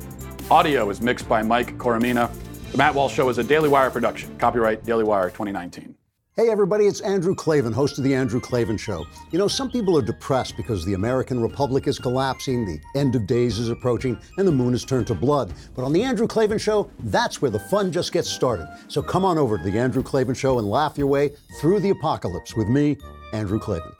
Audio 0.51 0.89
is 0.89 1.03
mixed 1.03 1.28
by 1.28 1.43
Mike 1.43 1.76
Coromina. 1.76 2.33
The 2.72 2.78
Matt 2.78 2.95
Walsh 2.95 3.14
Show 3.14 3.28
is 3.28 3.37
a 3.37 3.45
Daily 3.45 3.68
Wire 3.68 3.91
production. 3.91 4.35
Copyright 4.39 4.87
Daily 4.87 5.05
Wire 5.05 5.28
2019. 5.28 5.95
Hey, 6.35 6.49
everybody, 6.49 6.87
it's 6.87 7.03
Andrew 7.03 7.35
Klavan, 7.35 7.74
host 7.74 7.99
of 7.99 8.05
The 8.05 8.14
Andrew 8.14 8.41
Klavan 8.41 8.78
Show. 8.78 9.05
You 9.33 9.39
know, 9.39 9.49
some 9.49 9.70
people 9.70 9.99
are 9.99 10.03
depressed 10.03 10.57
because 10.57 10.83
the 10.83 10.95
American 10.95 11.43
Republic 11.43 11.87
is 11.87 11.99
collapsing, 11.99 12.64
the 12.64 12.80
end 12.99 13.14
of 13.14 13.26
days 13.26 13.59
is 13.59 13.68
approaching, 13.68 14.18
and 14.39 14.49
the 14.49 14.53
moon 14.53 14.72
has 14.72 14.83
turned 14.83 15.07
to 15.09 15.14
blood. 15.14 15.53
But 15.74 15.85
on 15.85 15.93
The 15.93 16.03
Andrew 16.03 16.26
Klavan 16.26 16.57
Show, 16.57 16.91
that's 17.01 17.43
where 17.43 17.51
the 17.51 17.59
fun 17.59 17.93
just 17.93 18.12
gets 18.12 18.30
started. 18.30 18.66
So 18.89 19.03
come 19.03 19.26
on 19.26 19.37
over 19.37 19.59
to 19.59 19.62
The 19.62 19.78
Andrew 19.78 20.03
Klavan 20.03 20.35
Show 20.35 20.59
and 20.59 20.66
laugh 20.66 20.97
your 20.97 21.07
way 21.07 21.33
through 21.61 21.80
the 21.80 21.91
apocalypse 21.91 22.57
with 22.57 22.66
me, 22.66 22.97
Andrew 23.35 23.59
Klavan. 23.59 23.93